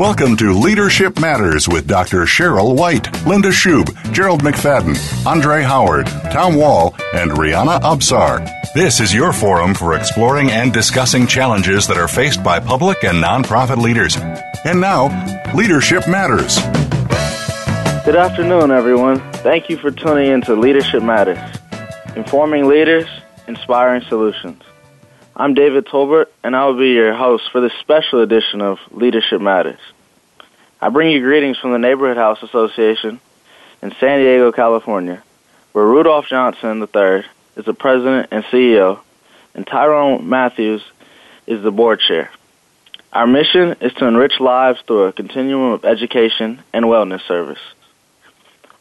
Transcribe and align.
Welcome 0.00 0.34
to 0.38 0.54
Leadership 0.54 1.20
Matters 1.20 1.68
with 1.68 1.86
Dr. 1.86 2.22
Cheryl 2.22 2.74
White, 2.74 3.12
Linda 3.26 3.50
Schub, 3.50 3.92
Gerald 4.14 4.40
McFadden, 4.42 4.96
Andre 5.26 5.60
Howard, 5.60 6.06
Tom 6.32 6.56
Wall, 6.56 6.94
and 7.12 7.32
Rihanna 7.32 7.82
Absar. 7.82 8.50
This 8.72 8.98
is 8.98 9.12
your 9.12 9.34
forum 9.34 9.74
for 9.74 9.94
exploring 9.94 10.50
and 10.50 10.72
discussing 10.72 11.26
challenges 11.26 11.86
that 11.86 11.98
are 11.98 12.08
faced 12.08 12.42
by 12.42 12.58
public 12.58 13.04
and 13.04 13.22
nonprofit 13.22 13.76
leaders. 13.76 14.16
And 14.64 14.80
now, 14.80 15.08
Leadership 15.54 16.08
Matters. 16.08 16.58
Good 18.06 18.16
afternoon, 18.16 18.70
everyone. 18.70 19.20
Thank 19.42 19.68
you 19.68 19.76
for 19.76 19.90
tuning 19.90 20.32
in 20.32 20.40
to 20.40 20.54
Leadership 20.54 21.02
Matters, 21.02 21.58
informing 22.16 22.66
leaders, 22.68 23.06
inspiring 23.46 24.00
solutions. 24.08 24.62
I'm 25.36 25.54
David 25.54 25.86
Tolbert, 25.86 26.26
and 26.42 26.56
I 26.56 26.66
will 26.66 26.76
be 26.76 26.88
your 26.88 27.14
host 27.14 27.44
for 27.52 27.60
this 27.60 27.72
special 27.80 28.20
edition 28.20 28.60
of 28.60 28.78
Leadership 28.90 29.40
Matters. 29.40 29.78
I 30.80 30.88
bring 30.88 31.10
you 31.10 31.20
greetings 31.20 31.56
from 31.58 31.72
the 31.72 31.78
Neighborhood 31.78 32.16
House 32.16 32.42
Association 32.42 33.20
in 33.80 33.94
San 34.00 34.18
Diego, 34.18 34.50
California, 34.50 35.22
where 35.72 35.84
Rudolph 35.84 36.26
Johnson 36.26 36.80
III 36.80 37.24
is 37.56 37.64
the 37.64 37.74
president 37.74 38.28
and 38.32 38.44
CEO, 38.44 38.98
and 39.54 39.66
Tyrone 39.66 40.28
Matthews 40.28 40.82
is 41.46 41.62
the 41.62 41.70
board 41.70 42.00
chair. 42.00 42.30
Our 43.12 43.26
mission 43.26 43.76
is 43.80 43.92
to 43.94 44.06
enrich 44.06 44.40
lives 44.40 44.80
through 44.86 45.04
a 45.04 45.12
continuum 45.12 45.72
of 45.72 45.84
education 45.84 46.62
and 46.72 46.86
wellness 46.86 47.26
service. 47.26 47.60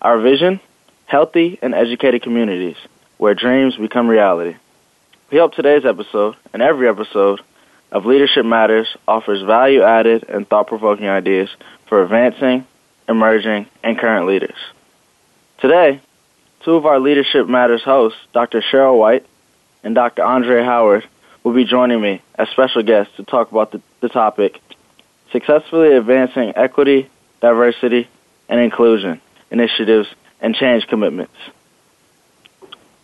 Our 0.01 0.19
vision 0.19 0.59
healthy 1.05 1.57
and 1.61 1.73
educated 1.73 2.21
communities 2.21 2.77
where 3.17 3.33
dreams 3.33 3.75
become 3.75 4.07
reality. 4.07 4.55
We 5.31 5.37
hope 5.37 5.53
today's 5.53 5.85
episode 5.85 6.35
and 6.53 6.61
every 6.63 6.89
episode 6.89 7.39
of 7.91 8.07
Leadership 8.07 8.43
Matters 8.45 8.87
offers 9.07 9.43
value 9.43 9.83
added 9.83 10.25
and 10.27 10.47
thought 10.47 10.65
provoking 10.65 11.07
ideas 11.07 11.49
for 11.87 12.01
advancing, 12.01 12.65
emerging, 13.07 13.67
and 13.83 13.99
current 13.99 14.25
leaders. 14.25 14.55
Today, 15.59 16.01
two 16.65 16.73
of 16.73 16.87
our 16.87 16.99
Leadership 16.99 17.47
Matters 17.47 17.83
hosts, 17.83 18.17
Dr. 18.33 18.63
Cheryl 18.63 18.97
White 18.97 19.23
and 19.83 19.93
Dr. 19.93 20.23
Andre 20.23 20.63
Howard, 20.63 21.07
will 21.43 21.53
be 21.53 21.63
joining 21.63 22.01
me 22.01 22.23
as 22.33 22.49
special 22.49 22.81
guests 22.81 23.15
to 23.17 23.23
talk 23.23 23.51
about 23.51 23.71
the, 23.71 23.83
the 24.01 24.09
topic 24.09 24.59
Successfully 25.31 25.93
Advancing 25.93 26.53
Equity, 26.55 27.07
Diversity, 27.39 28.09
and 28.47 28.59
Inclusion 28.59 29.21
Initiatives 29.51 30.07
and 30.41 30.55
Change 30.55 30.87
Commitments. 30.87 31.35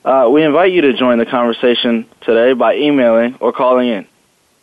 Uh, 0.06 0.30
we 0.30 0.44
invite 0.44 0.72
you 0.72 0.82
to 0.82 0.94
join 0.94 1.18
the 1.18 1.26
conversation 1.26 2.06
today 2.22 2.54
by 2.54 2.76
emailing 2.76 3.36
or 3.40 3.52
calling 3.52 3.90
in. 3.90 4.06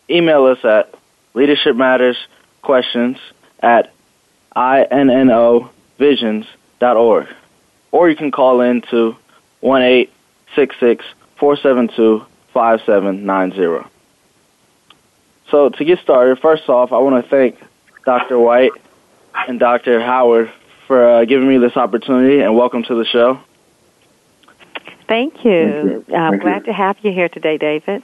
Email 0.09 0.45
us 0.45 0.65
at 0.65 0.95
leadershipmattersquestions 1.35 3.19
at 3.59 3.93
innovisions.org. 4.55 7.27
Or 7.91 8.09
you 8.09 8.15
can 8.15 8.31
call 8.31 8.61
in 8.61 8.83
to 8.83 9.17
1 9.59 10.07
472 10.55 12.25
5790. 12.53 13.89
So, 15.51 15.71
to 15.71 15.85
get 15.85 15.99
started, 15.99 16.39
first 16.39 16.69
off, 16.69 16.93
I 16.93 16.99
want 16.99 17.25
to 17.25 17.29
thank 17.29 17.59
Dr. 18.05 18.39
White 18.39 18.71
and 19.49 19.59
Dr. 19.59 20.01
Howard 20.01 20.53
for 20.87 21.05
uh, 21.05 21.25
giving 21.25 21.49
me 21.49 21.59
this 21.59 21.77
opportunity 21.77 22.43
and 22.43 22.57
welcome 22.57 22.85
to 22.85 22.95
the 22.95 23.05
show. 23.07 23.41
Thank 25.09 25.45
you. 25.45 26.05
Thank 26.05 26.09
you. 26.09 26.15
I'm 26.15 26.39
glad 26.39 26.61
you. 26.61 26.67
to 26.67 26.73
have 26.73 26.97
you 27.03 27.13
here 27.13 27.29
today, 27.29 27.59
David. 27.59 28.03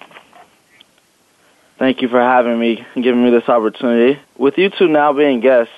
Thank 1.78 2.02
you 2.02 2.08
for 2.08 2.20
having 2.20 2.58
me 2.58 2.84
and 2.94 3.04
giving 3.04 3.22
me 3.22 3.30
this 3.30 3.48
opportunity. 3.48 4.20
With 4.36 4.58
you 4.58 4.70
two 4.70 4.88
now 4.88 5.12
being 5.12 5.40
guests, 5.40 5.72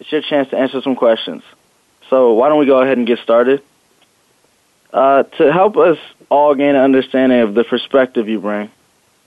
it's 0.00 0.10
your 0.10 0.22
chance 0.22 0.50
to 0.50 0.58
answer 0.58 0.80
some 0.82 0.96
questions. 0.96 1.42
So 2.10 2.34
why 2.34 2.48
don't 2.48 2.58
we 2.58 2.66
go 2.66 2.80
ahead 2.80 2.98
and 2.98 3.06
get 3.06 3.20
started? 3.20 3.62
Uh, 4.92 5.22
to 5.22 5.52
help 5.52 5.76
us 5.76 5.98
all 6.28 6.54
gain 6.54 6.74
an 6.74 6.76
understanding 6.76 7.40
of 7.40 7.54
the 7.54 7.64
perspective 7.64 8.28
you 8.28 8.40
bring, 8.40 8.70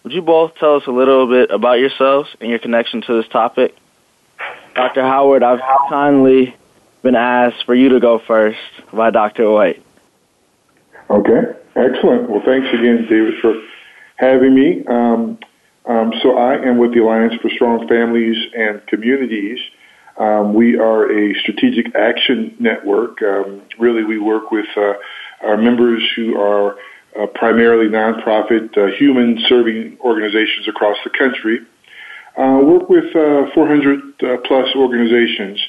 would 0.04 0.14
you 0.14 0.22
both 0.22 0.56
tell 0.56 0.76
us 0.76 0.84
a 0.88 0.92
little 0.92 1.28
bit 1.28 1.50
about 1.50 1.80
yourselves 1.80 2.30
and 2.40 2.50
your 2.50 2.60
connection 2.60 3.02
to 3.02 3.22
this 3.22 3.28
topic? 3.30 3.76
Dr. 4.76 5.02
Howard, 5.02 5.44
I've 5.44 5.62
kindly 5.90 6.56
been 7.02 7.16
asked 7.16 7.66
for 7.66 7.74
you 7.74 7.90
to 7.90 8.00
go 8.00 8.20
first 8.20 8.60
by 8.94 9.12
Dr. 9.12 9.50
White. 9.50 9.84
Okay, 11.10 11.42
excellent. 11.76 12.30
Well, 12.30 12.42
thanks 12.46 12.68
again, 12.74 13.08
David, 13.10 13.36
for 13.42 13.54
having 14.18 14.54
me. 14.54 14.84
Um, 14.88 15.40
um, 15.86 16.12
so 16.22 16.38
I 16.38 16.56
am 16.56 16.78
with 16.78 16.94
the 16.94 17.00
Alliance 17.00 17.34
for 17.42 17.50
Strong 17.50 17.88
Families 17.88 18.36
and 18.54 18.86
Communities. 18.88 19.60
Um, 20.18 20.54
we 20.54 20.78
are 20.78 21.10
a 21.10 21.34
strategic 21.42 21.96
action 21.96 22.56
network. 22.60 23.22
Um, 23.22 23.62
really, 23.80 24.04
we 24.04 24.20
work 24.20 24.52
with 24.52 24.66
uh, 24.76 24.94
our 25.42 25.56
members 25.56 26.04
who 26.16 26.38
are 26.38 26.76
uh, 27.18 27.28
primarily 27.36 27.88
nonprofit, 27.88 28.78
uh, 28.78 28.94
human-serving 28.98 30.00
organizations 30.02 30.68
across 30.68 30.98
the 31.06 31.10
country. 31.12 31.60
Uh, 32.38 32.60
work 32.64 32.90
with 32.90 33.16
uh, 33.16 33.50
400 33.54 34.24
uh, 34.24 34.38
plus 34.46 34.68
organizations 34.76 35.60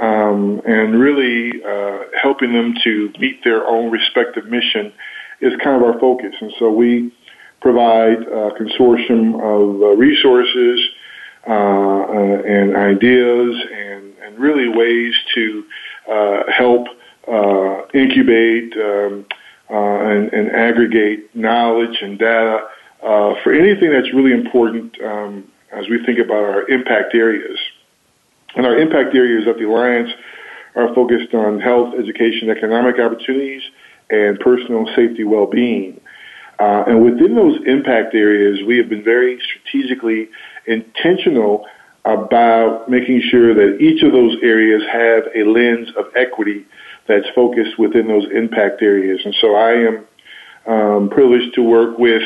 um, 0.00 0.60
and 0.64 0.98
really 0.98 1.62
uh, 1.62 2.04
helping 2.20 2.52
them 2.52 2.74
to 2.84 3.12
meet 3.18 3.42
their 3.44 3.66
own 3.66 3.90
respective 3.90 4.46
mission 4.46 4.92
is 5.40 5.52
kind 5.62 5.76
of 5.76 5.82
our 5.82 5.98
focus. 5.98 6.34
And 6.40 6.52
so 6.58 6.70
we 6.70 7.12
provide 7.60 8.22
a 8.22 8.50
consortium 8.52 9.34
of 9.34 9.82
uh, 9.82 9.86
resources 9.96 10.80
uh, 11.46 11.50
uh 11.50 12.42
and 12.46 12.76
ideas 12.76 13.56
and, 13.72 14.12
and, 14.22 14.38
really 14.38 14.68
ways 14.68 15.14
to 15.34 15.64
uh, 16.10 16.42
help 16.50 16.86
uh, 17.26 17.86
incubate 17.94 18.72
um, 18.76 19.24
and, 19.70 20.32
and, 20.32 20.50
aggregate 20.50 21.34
knowledge 21.34 21.96
and 22.02 22.18
data 22.18 22.60
for 23.00 23.52
anything 23.52 23.90
that's 23.90 24.12
really 24.12 24.32
important 24.32 25.00
um, 25.02 25.44
as 25.72 25.88
we 25.88 26.04
think 26.04 26.18
about 26.18 26.44
our 26.44 26.68
impact 26.68 27.14
areas. 27.14 27.58
And 28.56 28.66
our 28.66 28.76
impact 28.76 29.14
areas 29.14 29.46
of 29.46 29.58
the 29.58 29.64
Alliance 29.64 30.10
are 30.74 30.94
focused 30.94 31.34
on 31.34 31.60
health, 31.60 31.94
education, 31.98 32.50
economic 32.50 32.98
opportunities, 32.98 33.62
and 34.10 34.38
personal 34.40 34.86
safety 34.96 35.24
well-being. 35.24 36.00
Uh, 36.58 36.84
and 36.86 37.04
within 37.04 37.34
those 37.34 37.58
impact 37.66 38.14
areas, 38.14 38.60
we 38.66 38.78
have 38.78 38.88
been 38.88 39.04
very 39.04 39.38
strategically 39.40 40.28
intentional 40.66 41.66
about 42.04 42.88
making 42.88 43.20
sure 43.30 43.54
that 43.54 43.80
each 43.80 44.02
of 44.02 44.12
those 44.12 44.36
areas 44.42 44.82
have 44.90 45.24
a 45.34 45.44
lens 45.44 45.88
of 45.96 46.06
equity 46.16 46.64
that's 47.06 47.26
focused 47.34 47.78
within 47.78 48.08
those 48.08 48.24
impact 48.34 48.82
areas. 48.82 49.20
And 49.24 49.34
so 49.40 49.54
I 49.54 49.72
am 49.72 50.06
um, 50.66 51.10
privileged 51.10 51.54
to 51.54 51.62
work 51.62 51.98
with 51.98 52.22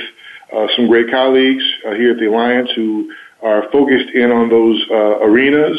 uh, 0.55 0.67
some 0.77 0.89
great 0.89 1.11
colleagues 1.11 1.65
uh, 1.87 1.93
here 1.95 2.13
at 2.13 2.19
the 2.19 2.27
Alliance 2.27 2.71
who 2.75 3.13
are 3.43 3.65
focused 3.71 4.11
in 4.15 4.31
on 4.31 4.49
those 4.49 4.83
uh, 4.91 5.21
arenas 5.21 5.79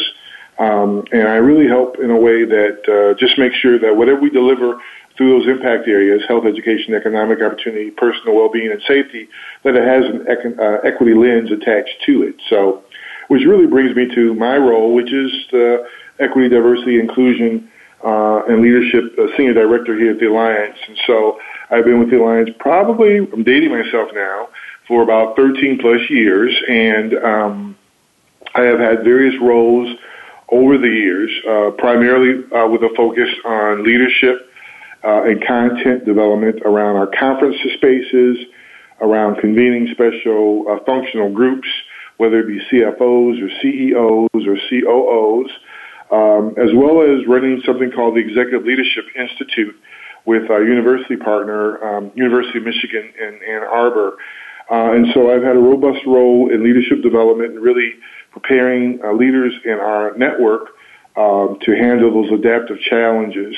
um, 0.60 1.04
and 1.12 1.28
I 1.28 1.36
really 1.36 1.68
help 1.68 2.00
in 2.00 2.12
a 2.12 2.18
way 2.18 2.46
that 2.46 2.88
uh, 2.88 3.18
just 3.20 3.38
makes 3.38 3.56
sure 3.56 3.80
that 3.80 3.96
whatever 3.96 4.20
we 4.20 4.30
deliver 4.30 4.80
through 5.18 5.40
those 5.40 5.48
impact 5.48 5.88
areas, 5.88 6.24
health, 6.28 6.46
education, 6.46 6.94
economic 6.94 7.42
opportunity, 7.42 7.92
personal 7.92 8.36
well-being, 8.36 8.72
and 8.72 8.82
safety, 8.88 9.30
that 9.64 9.76
it 9.76 9.84
has 9.84 10.06
an 10.06 10.26
econ- 10.26 10.60
uh, 10.60 10.82
equity 10.88 11.14
lens 11.14 11.52
attached 11.52 11.96
to 12.06 12.24
it. 12.24 12.36
So, 12.50 12.84
which 13.28 13.44
really 13.46 13.68
brings 13.68 13.96
me 13.96 14.14
to 14.14 14.34
my 14.34 14.58
role, 14.58 14.94
which 14.94 15.14
is 15.14 15.32
the 15.52 15.88
equity, 16.20 16.50
diversity, 16.50 17.00
inclusion, 17.00 17.70
uh, 18.04 18.44
and 18.48 18.62
leadership 18.62 19.18
uh, 19.18 19.28
senior 19.38 19.54
director 19.54 19.98
here 19.98 20.12
at 20.12 20.20
the 20.20 20.28
Alliance. 20.28 20.78
And 20.88 20.98
so 21.08 21.40
I've 21.70 21.86
been 21.86 22.00
with 22.00 22.10
the 22.10 22.22
Alliance 22.22 22.50
probably, 22.60 23.18
I'm 23.18 23.44
dating 23.44 23.72
myself 23.72 24.10
now, 24.14 24.50
for 24.88 25.04
about 25.04 25.36
13 25.38 25.80
plus 25.80 26.02
years. 26.10 26.54
And 26.68 27.14
um, 27.16 27.78
I 28.56 28.62
have 28.62 28.80
had 28.80 29.04
various 29.04 29.40
roles 29.42 29.96
over 30.50 30.78
the 30.78 30.88
years, 30.88 31.32
uh, 31.48 31.72
primarily 31.78 32.44
uh, 32.52 32.68
with 32.68 32.82
a 32.82 32.94
focus 32.96 33.30
on 33.46 33.84
leadership 33.84 34.50
uh, 35.04 35.24
and 35.24 35.46
content 35.46 36.06
development 36.06 36.62
around 36.66 36.96
our 36.96 37.08
conference 37.08 37.56
spaces, 37.76 38.38
around 39.02 39.40
convening 39.42 39.88
special 39.92 40.66
uh, 40.70 40.84
functional 40.86 41.32
groups, 41.32 41.68
whether 42.18 42.40
it 42.40 42.48
be 42.48 42.60
CFOs 42.72 43.42
or 43.42 43.50
CEOs 43.62 44.48
or 44.48 44.58
COOs, 44.70 45.52
um, 46.12 46.56
as 46.58 46.70
well 46.76 47.02
as 47.02 47.26
running 47.28 47.62
something 47.66 47.92
called 47.92 48.16
the 48.16 48.20
Executive 48.20 48.66
Leadership 48.66 49.06
Institute 49.18 49.76
with 50.26 50.50
our 50.50 50.64
university 50.64 51.18
partner, 51.18 51.84
um, 51.84 52.12
University 52.16 52.60
of 52.60 52.64
Michigan 52.64 53.12
in 53.20 53.40
Ann 53.50 53.64
Arbor. 53.64 54.18
Uh, 54.72 54.94
and 54.94 55.08
so 55.14 55.34
I've 55.34 55.44
had 55.44 55.58
a 55.58 55.60
robust 55.60 56.06
role 56.06 56.50
in 56.54 56.64
leadership 56.64 57.02
development 57.02 57.54
and 57.54 57.62
really 57.62 57.96
preparing 58.34 59.00
uh, 59.04 59.14
leaders 59.14 59.54
in 59.64 59.74
our 59.74 60.18
network 60.18 60.70
um, 61.16 61.58
to 61.62 61.72
handle 61.72 62.12
those 62.12 62.32
adaptive 62.38 62.80
challenges. 62.82 63.56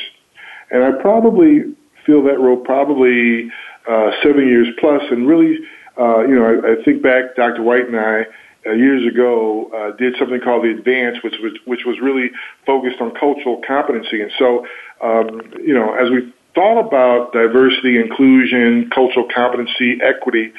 And 0.69 0.83
I 0.83 0.91
probably 1.01 1.75
feel 2.05 2.23
that 2.23 2.39
role 2.39 2.57
probably 2.57 3.49
uh, 3.89 4.11
seven 4.21 4.47
years 4.47 4.67
plus. 4.79 5.01
plus, 5.01 5.11
and 5.11 5.27
really, 5.27 5.57
uh, 5.97 6.19
you 6.19 6.35
know, 6.35 6.45
I, 6.45 6.73
I 6.73 6.83
think 6.83 7.01
back, 7.01 7.35
Dr. 7.35 7.63
White 7.63 7.87
and 7.87 7.97
I, 7.97 8.25
uh, 8.67 8.71
years 8.71 9.07
ago 9.07 9.69
uh, 9.75 9.95
did 9.95 10.15
something 10.17 10.41
called 10.41 10.63
the 10.63 10.71
Advance, 10.71 11.17
which 11.23 11.35
was 11.41 11.53
which 11.65 11.81
was 11.85 11.99
really 12.01 12.31
focused 12.65 12.99
on 12.99 13.13
cultural 13.13 13.61
competency. 13.65 14.21
And 14.21 14.31
so, 14.39 14.65
um, 15.01 15.41
you 15.63 15.73
know, 15.73 15.93
as 15.93 16.09
we 16.09 16.33
thought 16.55 16.79
about 16.79 17.31
diversity, 17.31 17.99
inclusion, 17.99 18.89
cultural 18.93 19.27
competency, 19.33 19.99
equity, 20.01 20.51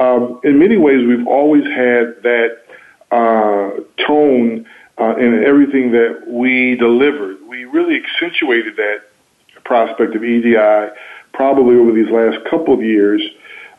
um, 0.00 0.40
in 0.42 0.58
many 0.58 0.76
ways 0.76 1.06
we've 1.06 1.26
always 1.28 1.64
had 1.64 2.22
that 2.24 2.63
uh, 3.14 3.70
tone 4.06 4.66
uh, 4.98 5.16
in 5.16 5.44
everything 5.44 5.92
that 5.92 6.24
we 6.26 6.74
delivered. 6.76 7.36
We 7.48 7.64
really 7.64 8.02
accentuated 8.02 8.76
that 8.76 9.02
prospect 9.64 10.16
of 10.16 10.24
EDI 10.24 10.92
probably 11.32 11.76
over 11.76 11.92
these 11.92 12.10
last 12.10 12.44
couple 12.50 12.74
of 12.74 12.82
years 12.82 13.22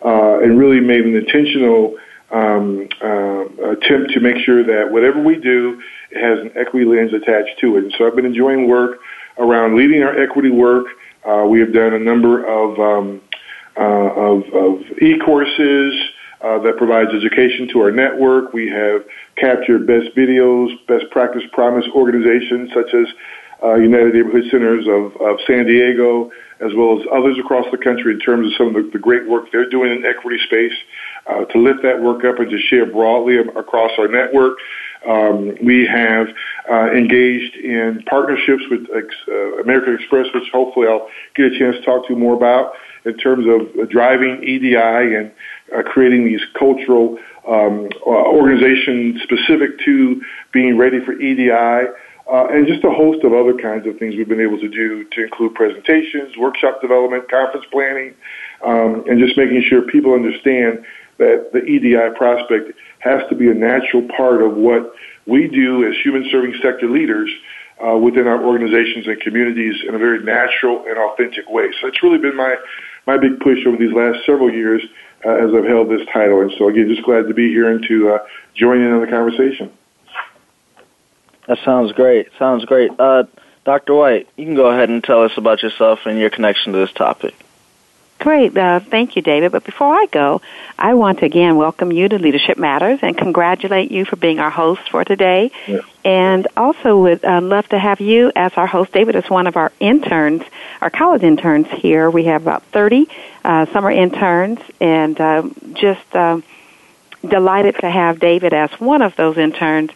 uh, 0.03 0.39
and 0.39 0.57
really 0.57 0.79
made 0.79 1.05
an 1.05 1.15
intentional 1.15 1.97
um, 2.31 2.87
uh, 3.01 3.71
attempt 3.71 4.11
to 4.13 4.19
make 4.19 4.37
sure 4.45 4.63
that 4.63 4.91
whatever 4.91 5.21
we 5.21 5.35
do 5.35 5.81
it 6.11 6.21
has 6.21 6.39
an 6.39 6.51
equity 6.55 6.85
lens 6.85 7.13
attached 7.13 7.59
to 7.59 7.77
it. 7.77 7.83
And 7.83 7.93
so 7.97 8.07
I've 8.07 8.15
been 8.15 8.25
enjoying 8.25 8.67
work 8.67 8.99
around 9.37 9.77
leading 9.77 10.01
our 10.03 10.17
equity 10.17 10.49
work. 10.49 10.87
Uh, 11.27 11.45
we 11.47 11.59
have 11.59 11.73
done 11.73 11.93
a 11.93 11.99
number 11.99 12.45
of 12.45 12.79
um, 12.79 13.21
uh, 13.77 13.81
of, 13.81 14.43
of 14.53 15.01
e-courses 15.01 15.93
uh, 16.45 16.59
that 16.59 16.77
provides 16.77 17.09
education 17.09 17.67
to 17.73 17.79
our 17.79 17.89
network. 17.89 18.53
We 18.53 18.69
have 18.69 19.01
captured 19.35 19.87
best 19.87 20.15
videos, 20.15 20.69
best 20.87 21.09
practice 21.09 21.41
promise 21.51 21.85
organizations 21.95 22.69
such 22.71 22.93
as 22.93 23.07
uh, 23.63 23.75
United 23.75 24.13
Neighborhood 24.13 24.43
Centers 24.51 24.85
of, 24.85 25.19
of 25.19 25.39
San 25.47 25.65
Diego, 25.65 26.29
as 26.59 26.71
well 26.77 26.99
as 26.99 27.05
others 27.11 27.37
across 27.39 27.65
the 27.71 27.77
country 27.77 28.13
in 28.13 28.19
terms 28.19 28.47
of 28.47 28.53
some 28.57 28.67
of 28.67 28.73
the, 28.75 28.89
the 28.93 28.99
great 28.99 29.27
work 29.27 29.45
they're 29.51 29.69
doing 29.69 29.91
in 29.91 30.05
equity 30.05 30.37
space 30.45 30.77
uh, 31.25 31.45
to 31.45 31.57
lift 31.57 31.81
that 31.81 31.99
work 31.99 32.23
up 32.23 32.37
and 32.39 32.51
to 32.51 32.59
share 32.59 32.85
broadly 32.85 33.37
across 33.37 33.91
our 33.97 34.07
network. 34.07 34.57
Um, 35.07 35.55
we 35.63 35.85
have 35.85 36.27
uh, 36.69 36.91
engaged 36.91 37.55
in 37.55 38.03
partnerships 38.07 38.63
with 38.69 38.81
uh, 38.93 39.61
American 39.61 39.95
Express, 39.95 40.27
which 40.33 40.43
hopefully 40.51 40.87
I'll 40.87 41.07
get 41.35 41.53
a 41.53 41.59
chance 41.59 41.75
to 41.77 41.81
talk 41.81 42.07
to 42.07 42.13
you 42.13 42.19
more 42.19 42.35
about 42.35 42.73
in 43.05 43.17
terms 43.17 43.45
of 43.47 43.89
driving 43.89 44.43
EDI 44.43 44.75
and 44.75 45.31
uh, 45.73 45.81
creating 45.83 46.25
these 46.25 46.41
cultural 46.57 47.17
um, 47.47 47.89
uh, 48.05 48.09
organizations 48.09 49.21
specific 49.23 49.79
to 49.85 50.21
being 50.51 50.77
ready 50.77 51.03
for 51.05 51.13
EDI. 51.13 51.89
Uh, 52.27 52.47
and 52.47 52.65
just 52.65 52.83
a 52.83 52.89
host 52.89 53.23
of 53.23 53.33
other 53.33 53.53
kinds 53.53 53.85
of 53.85 53.99
things 53.99 54.15
we've 54.15 54.27
been 54.27 54.41
able 54.41 54.59
to 54.59 54.67
do 54.67 55.03
to 55.11 55.23
include 55.23 55.53
presentations, 55.53 56.35
workshop 56.37 56.81
development, 56.81 57.29
conference 57.29 57.65
planning, 57.71 58.15
um, 58.65 59.03
and 59.07 59.19
just 59.19 59.37
making 59.37 59.61
sure 59.69 59.83
people 59.83 60.11
understand 60.11 60.83
that 61.19 61.51
the 61.53 61.63
EDI 61.63 62.17
prospect 62.17 62.71
has 62.97 63.21
to 63.29 63.35
be 63.35 63.47
a 63.49 63.53
natural 63.53 64.07
part 64.17 64.41
of 64.41 64.55
what 64.55 64.93
we 65.27 65.47
do 65.47 65.87
as 65.87 65.95
human 66.03 66.27
serving 66.31 66.55
sector 66.63 66.89
leaders 66.89 67.29
uh, 67.85 67.95
within 67.97 68.27
our 68.27 68.43
organizations 68.43 69.05
and 69.07 69.19
communities 69.21 69.75
in 69.87 69.95
a 69.95 69.97
very 69.97 70.23
natural 70.23 70.83
and 70.87 70.97
authentic 70.97 71.47
way. 71.49 71.69
So 71.79 71.87
it's 71.87 72.01
really 72.01 72.17
been 72.17 72.35
my, 72.35 72.55
my 73.05 73.17
big 73.17 73.39
push 73.39 73.59
over 73.67 73.77
these 73.77 73.93
last 73.93 74.25
several 74.25 74.51
years 74.51 74.81
uh, 75.25 75.29
as 75.29 75.53
I've 75.53 75.65
held 75.65 75.89
this 75.89 76.05
title. 76.11 76.41
And 76.41 76.51
so 76.57 76.69
again, 76.69 76.87
just 76.89 77.03
glad 77.03 77.27
to 77.27 77.33
be 77.33 77.49
here 77.49 77.69
and 77.69 77.83
to 77.87 78.13
uh, 78.13 78.19
join 78.53 78.81
in 78.81 78.91
on 78.91 79.01
the 79.01 79.07
conversation. 79.07 79.71
That 81.47 81.59
sounds 81.63 81.91
great. 81.91 82.29
Sounds 82.39 82.65
great. 82.65 82.91
Uh, 82.99 83.23
Dr. 83.65 83.95
White, 83.95 84.27
you 84.35 84.45
can 84.45 84.55
go 84.55 84.67
ahead 84.67 84.89
and 84.89 85.03
tell 85.03 85.23
us 85.23 85.31
about 85.37 85.63
yourself 85.63 86.05
and 86.05 86.19
your 86.19 86.29
connection 86.29 86.73
to 86.73 86.79
this 86.79 86.91
topic. 86.91 87.35
Great. 88.19 88.57
Uh, 88.57 88.79
thank 88.79 89.15
you, 89.15 89.21
David. 89.21 89.51
But 89.51 89.65
before 89.65 89.93
I 89.93 90.05
go, 90.05 90.41
I 90.79 90.93
want 90.93 91.19
to 91.19 91.25
again 91.25 91.57
welcome 91.57 91.91
you 91.91 92.07
to 92.07 92.17
Leadership 92.17 92.57
Matters 92.57 92.99
and 93.01 93.17
congratulate 93.17 93.91
you 93.91 94.05
for 94.05 94.15
being 94.15 94.39
our 94.39 94.49
host 94.49 94.89
for 94.89 95.03
today. 95.03 95.51
Yes. 95.67 95.83
And 96.03 96.47
also 96.55 97.01
would 97.01 97.25
uh, 97.25 97.41
love 97.41 97.67
to 97.69 97.79
have 97.79 97.99
you 97.99 98.31
as 98.35 98.53
our 98.55 98.67
host. 98.67 98.93
David 98.93 99.15
is 99.15 99.29
one 99.29 99.47
of 99.47 99.57
our 99.57 99.71
interns, 99.79 100.43
our 100.81 100.89
college 100.89 101.23
interns 101.23 101.67
here. 101.67 102.09
We 102.09 102.25
have 102.25 102.41
about 102.41 102.63
30 102.63 103.07
uh, 103.43 103.65
summer 103.67 103.91
interns 103.91 104.59
and 104.79 105.19
uh, 105.19 105.49
just 105.73 106.15
uh, 106.15 106.39
delighted 107.27 107.75
to 107.79 107.89
have 107.89 108.19
David 108.19 108.53
as 108.53 108.71
one 108.79 109.01
of 109.01 109.15
those 109.17 109.37
interns 109.37 109.91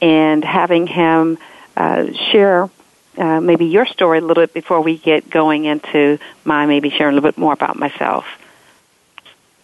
and 0.00 0.44
having 0.44 0.86
him 0.86 1.38
uh, 1.76 2.12
share 2.30 2.70
uh, 3.16 3.40
maybe 3.40 3.66
your 3.66 3.86
story 3.86 4.18
a 4.18 4.20
little 4.20 4.42
bit 4.42 4.54
before 4.54 4.80
we 4.80 4.98
get 4.98 5.28
going 5.30 5.64
into 5.64 6.18
my 6.44 6.66
maybe 6.66 6.90
sharing 6.90 7.12
a 7.12 7.14
little 7.16 7.30
bit 7.30 7.38
more 7.38 7.52
about 7.52 7.76
myself. 7.76 8.24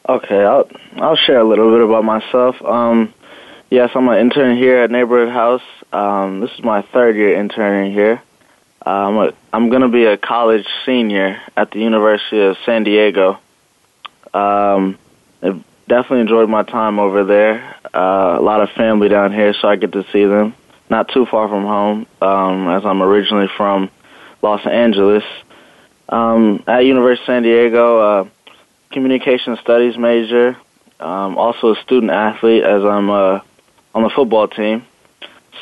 Okay, 0.08 0.44
I'll 0.44 0.68
I'll 0.96 1.16
share 1.16 1.40
a 1.40 1.44
little 1.44 1.70
bit 1.70 1.82
about 1.82 2.04
myself. 2.04 2.60
Um, 2.62 3.12
yes, 3.70 3.90
I'm 3.94 4.08
an 4.08 4.18
intern 4.18 4.56
here 4.56 4.78
at 4.78 4.90
Neighborhood 4.90 5.32
House. 5.32 5.62
Um, 5.92 6.40
this 6.40 6.50
is 6.52 6.64
my 6.64 6.82
third 6.82 7.16
year 7.16 7.34
interning 7.38 7.92
here. 7.92 8.22
Um, 8.84 8.94
I'm, 8.94 9.16
a, 9.16 9.32
I'm 9.52 9.68
going 9.68 9.82
to 9.82 9.88
be 9.88 10.06
a 10.06 10.16
college 10.16 10.66
senior 10.86 11.40
at 11.56 11.70
the 11.70 11.80
University 11.80 12.40
of 12.40 12.56
San 12.64 12.84
Diego. 12.84 13.38
Um, 14.32 14.98
I've 15.42 15.62
definitely 15.86 16.20
enjoyed 16.20 16.48
my 16.48 16.62
time 16.62 16.98
over 16.98 17.24
there. 17.24 17.76
Uh, 17.92 18.38
a 18.38 18.42
lot 18.42 18.62
of 18.62 18.70
family 18.70 19.08
down 19.08 19.32
here, 19.32 19.52
so 19.52 19.68
I 19.68 19.76
get 19.76 19.92
to 19.92 20.04
see 20.12 20.24
them 20.24 20.54
not 20.90 21.08
too 21.08 21.24
far 21.30 21.48
from 21.48 21.64
home, 21.64 22.06
um, 22.20 22.68
as 22.68 22.84
I'm 22.84 23.00
originally 23.00 23.48
from 23.56 23.90
Los 24.42 24.66
Angeles. 24.66 25.24
Um, 26.08 26.64
at 26.66 26.84
University 26.84 27.22
of 27.22 27.26
San 27.26 27.42
Diego, 27.44 27.98
uh, 28.00 28.28
communication 28.90 29.56
studies 29.62 29.96
major, 29.96 30.56
um, 30.98 31.38
also 31.38 31.74
a 31.74 31.82
student 31.82 32.10
athlete 32.10 32.64
as 32.64 32.82
I'm 32.84 33.08
uh, 33.08 33.40
on 33.94 34.02
the 34.02 34.10
football 34.10 34.48
team. 34.48 34.84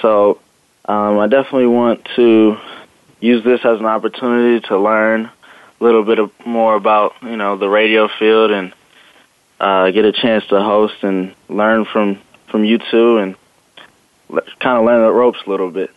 So 0.00 0.40
um, 0.86 1.18
I 1.18 1.26
definitely 1.26 1.66
want 1.66 2.08
to 2.16 2.56
use 3.20 3.44
this 3.44 3.60
as 3.64 3.78
an 3.78 3.86
opportunity 3.86 4.66
to 4.68 4.78
learn 4.78 5.30
a 5.80 5.84
little 5.84 6.04
bit 6.04 6.18
more 6.46 6.74
about 6.74 7.14
you 7.22 7.36
know 7.36 7.56
the 7.56 7.68
radio 7.68 8.08
field 8.18 8.50
and 8.50 8.72
uh, 9.60 9.90
get 9.90 10.04
a 10.04 10.12
chance 10.12 10.46
to 10.46 10.60
host 10.60 10.94
and 11.02 11.34
learn 11.48 11.84
from 11.84 12.20
from 12.50 12.64
you 12.64 12.78
two 12.90 13.18
and 13.18 13.36
kind 14.60 14.78
of 14.78 14.84
learn 14.84 15.02
the 15.02 15.12
ropes 15.12 15.38
a 15.46 15.50
little 15.50 15.70
bit. 15.70 15.90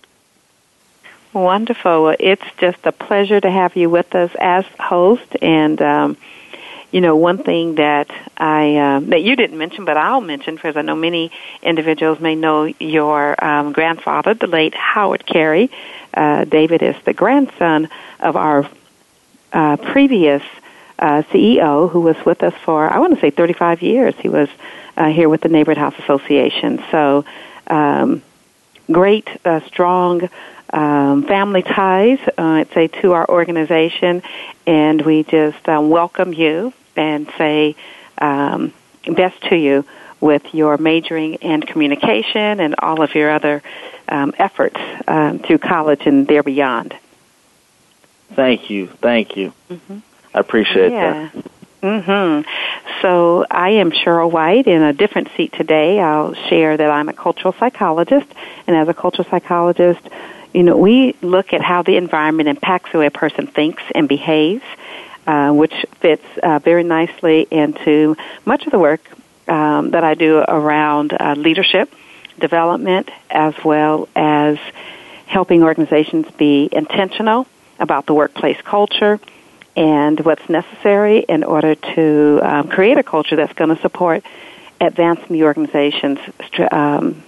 Wonderful. 1.34 2.04
Well, 2.04 2.16
it's 2.20 2.44
just 2.58 2.86
a 2.86 2.92
pleasure 2.92 3.40
to 3.40 3.50
have 3.50 3.76
you 3.78 3.90
with 3.90 4.14
us 4.16 4.32
as 4.38 4.66
host. 4.80 5.36
And, 5.42 5.82
um, 5.82 6.18
you 6.92 7.00
know, 7.00 7.16
one 7.16 7.38
thing 7.38 7.76
that 7.76 8.12
I 8.38 8.76
uh, 8.76 9.00
that 9.12 9.24
you 9.24 9.38
didn't 9.38 9.58
mention, 9.58 9.86
but 9.86 9.96
I'll 9.96 10.20
mention 10.20 10.56
because 10.56 10.76
I 10.76 10.82
know 10.82 10.96
many 10.96 11.32
individuals 11.64 12.20
may 12.20 12.36
know 12.36 12.66
your 12.66 13.42
um, 13.44 13.72
grandfather, 13.72 14.34
the 14.34 14.48
late 14.48 14.74
Howard 14.74 15.26
Carey. 15.26 15.72
Uh, 16.14 16.44
David 16.44 16.84
is 16.84 16.98
the 17.06 17.14
grandson 17.14 17.88
of 18.20 18.36
our 18.36 18.70
uh, 19.54 19.78
previous 19.78 20.44
uh, 21.00 21.24
CEO, 21.32 21.90
who 21.90 22.02
was 22.02 22.18
with 22.26 22.44
us 22.44 22.54
for 22.66 22.90
I 22.90 23.00
want 23.00 23.16
to 23.16 23.22
say 23.22 23.30
35 23.30 23.82
years. 23.82 24.16
He 24.18 24.28
was 24.28 24.50
uh, 24.98 25.08
here 25.08 25.30
with 25.30 25.40
the 25.40 25.50
Neighborhood 25.50 25.78
House 25.78 25.98
Association. 25.98 26.84
So 26.92 27.24
um, 27.68 28.22
great, 28.92 29.28
uh, 29.46 29.62
strong 29.68 30.30
um, 30.72 31.24
family 31.24 31.64
ties, 31.64 32.20
uh, 32.38 32.42
I'd 32.42 32.72
say, 32.72 32.88
to 32.88 33.14
our 33.14 33.28
organization, 33.28 34.24
and 34.66 35.02
we 35.02 35.24
just 35.24 35.68
um, 35.68 35.90
welcome 35.90 36.34
you 36.34 36.74
and 36.96 37.32
say 37.38 37.76
um, 38.18 38.74
best 39.06 39.42
to 39.50 39.56
you 39.56 39.86
with 40.20 40.54
your 40.54 40.78
majoring 40.78 41.36
in 41.36 41.62
communication 41.62 42.60
and 42.60 42.76
all 42.78 43.02
of 43.02 43.16
your 43.16 43.32
other 43.32 43.64
um, 44.08 44.34
efforts 44.38 44.80
um, 45.08 45.40
through 45.40 45.58
college 45.58 46.02
and 46.06 46.28
there 46.28 46.44
beyond. 46.44 46.96
Thank 48.34 48.70
you, 48.70 48.88
thank 48.88 49.36
you. 49.36 49.54
Mm-hmm. 49.70 50.00
I 50.34 50.40
appreciate 50.40 50.92
yeah. 50.92 51.30
that. 51.34 51.46
Mm-hmm. 51.82 52.48
So 53.02 53.44
I 53.50 53.72
am 53.72 53.92
Cheryl 53.92 54.30
White 54.32 54.68
in 54.68 54.84
a 54.84 54.94
different 54.94 55.30
seat 55.36 55.52
today. 55.54 56.00
I'll 56.00 56.36
share 56.36 56.78
that 56.78 56.92
I'm 56.92 57.10
a 57.10 57.14
cultural 57.14 57.56
psychologist, 57.58 58.28
and 58.68 58.76
as 58.76 58.88
a 58.88 58.94
cultural 58.94 59.28
psychologist, 59.28 60.00
you 60.54 60.62
know, 60.62 60.78
we 60.78 61.16
look 61.22 61.54
at 61.54 61.62
how 61.62 61.82
the 61.82 61.98
environment 61.98 62.50
impacts 62.50 62.92
the 62.92 63.00
way 63.00 63.08
a 63.08 63.12
person 63.12 63.48
thinks 63.48 63.82
and 63.96 64.08
behaves, 64.08 64.64
uh, 65.26 65.52
which 65.52 65.74
fits 66.00 66.26
uh, 66.44 66.60
very 66.60 66.84
nicely 66.84 67.48
into 67.50 68.16
much 68.46 68.66
of 68.68 68.72
the 68.72 68.80
work 68.80 69.02
um, 69.48 69.92
that 69.92 70.04
I 70.04 70.14
do 70.14 70.38
around 70.38 71.14
uh, 71.20 71.34
leadership 71.36 71.92
development, 72.38 73.10
as 73.30 73.56
well 73.66 74.08
as 74.16 74.60
helping 75.26 75.64
organizations 75.64 76.30
be 76.38 76.70
intentional 76.72 77.48
about 77.80 78.06
the 78.06 78.14
workplace 78.14 78.62
culture 78.62 79.20
and 79.76 80.20
what's 80.22 80.48
necessary 80.50 81.20
in 81.20 81.44
order 81.44 81.76
to 81.76 82.40
um, 82.44 82.68
create 82.68 82.98
a 82.98 83.04
culture 83.04 83.36
that's 83.36 83.54
going 83.54 83.74
to 83.76 83.82
support 83.82 84.24
advancing 84.80 85.28
the 85.30 85.44
organization's 85.44 86.20
um, 86.72 87.24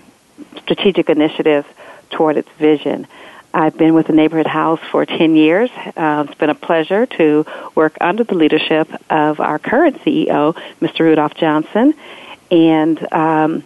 strategic 0.58 1.10
initiatives 1.10 1.68
toward 2.10 2.38
its 2.38 2.50
vision. 2.58 3.08
I've 3.54 3.78
been 3.78 3.94
with 3.94 4.08
the 4.08 4.14
Neighborhood 4.14 4.48
House 4.48 4.80
for 4.92 5.06
10 5.06 5.36
years. 5.36 5.70
Uh, 5.96 6.26
it's 6.28 6.38
been 6.40 6.50
a 6.50 6.56
pleasure 6.56 7.06
to 7.06 7.46
work 7.76 7.96
under 8.02 8.24
the 8.24 8.34
leadership 8.34 8.90
of 9.12 9.40
our 9.40 9.60
current 9.60 10.00
CEO, 10.00 10.56
Mr. 10.82 11.02
Rudolph 11.02 11.36
Johnson. 11.36 11.94
And 12.50 13.14
um, 13.14 13.64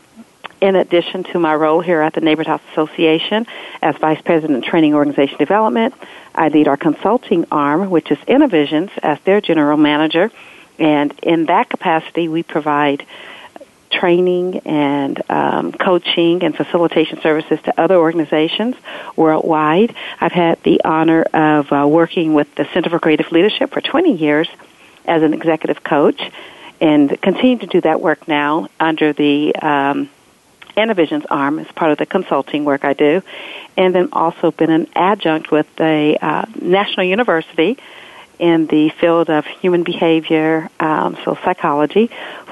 in 0.61 0.75
addition 0.75 1.23
to 1.25 1.39
my 1.39 1.53
role 1.55 1.81
here 1.81 2.01
at 2.01 2.13
the 2.13 2.21
Neighborhood 2.21 2.47
House 2.47 2.61
Association 2.71 3.45
as 3.81 3.95
Vice 3.97 4.21
President 4.21 4.63
of 4.63 4.69
Training 4.69 4.93
Organization 4.93 5.37
Development, 5.37 5.93
I 6.33 6.49
lead 6.49 6.67
our 6.67 6.77
consulting 6.77 7.45
arm, 7.51 7.89
which 7.89 8.11
is 8.11 8.17
Innovisions, 8.27 8.91
as 9.01 9.19
their 9.21 9.41
general 9.41 9.77
manager. 9.77 10.31
And 10.79 11.17
in 11.23 11.45
that 11.45 11.69
capacity, 11.69 12.27
we 12.27 12.43
provide 12.43 13.05
training 13.89 14.59
and 14.59 15.21
um, 15.29 15.71
coaching 15.71 16.43
and 16.43 16.55
facilitation 16.55 17.21
services 17.21 17.59
to 17.63 17.79
other 17.79 17.95
organizations 17.95 18.75
worldwide. 19.15 19.95
I've 20.19 20.33
had 20.33 20.61
the 20.63 20.81
honor 20.83 21.23
of 21.33 21.71
uh, 21.71 21.87
working 21.87 22.33
with 22.33 22.53
the 22.55 22.65
Center 22.73 22.89
for 22.89 22.99
Creative 22.99 23.31
Leadership 23.31 23.71
for 23.71 23.81
20 23.81 24.15
years 24.15 24.49
as 25.05 25.23
an 25.23 25.33
executive 25.33 25.83
coach 25.83 26.21
and 26.79 27.19
continue 27.21 27.57
to 27.57 27.67
do 27.67 27.81
that 27.81 28.01
work 28.01 28.27
now 28.27 28.67
under 28.79 29.13
the 29.13 29.55
um, 29.55 30.09
Innovisions 30.77 31.25
arm 31.29 31.59
as 31.59 31.67
part 31.73 31.91
of 31.91 31.97
the 31.97 32.05
consulting 32.05 32.63
work 32.63 32.85
I 32.85 32.93
do. 32.93 33.21
And 33.75 33.93
then 33.93 34.09
also 34.13 34.51
been 34.51 34.69
an 34.69 34.87
adjunct 34.95 35.51
with 35.51 35.67
the 35.75 36.17
uh, 36.21 36.45
National 36.61 37.05
University 37.05 37.77
in 38.39 38.67
the 38.67 38.89
field 38.89 39.29
of 39.29 39.45
human 39.45 39.83
behavior, 39.83 40.69
um, 40.79 41.17
so 41.25 41.37
psychology, 41.43 42.09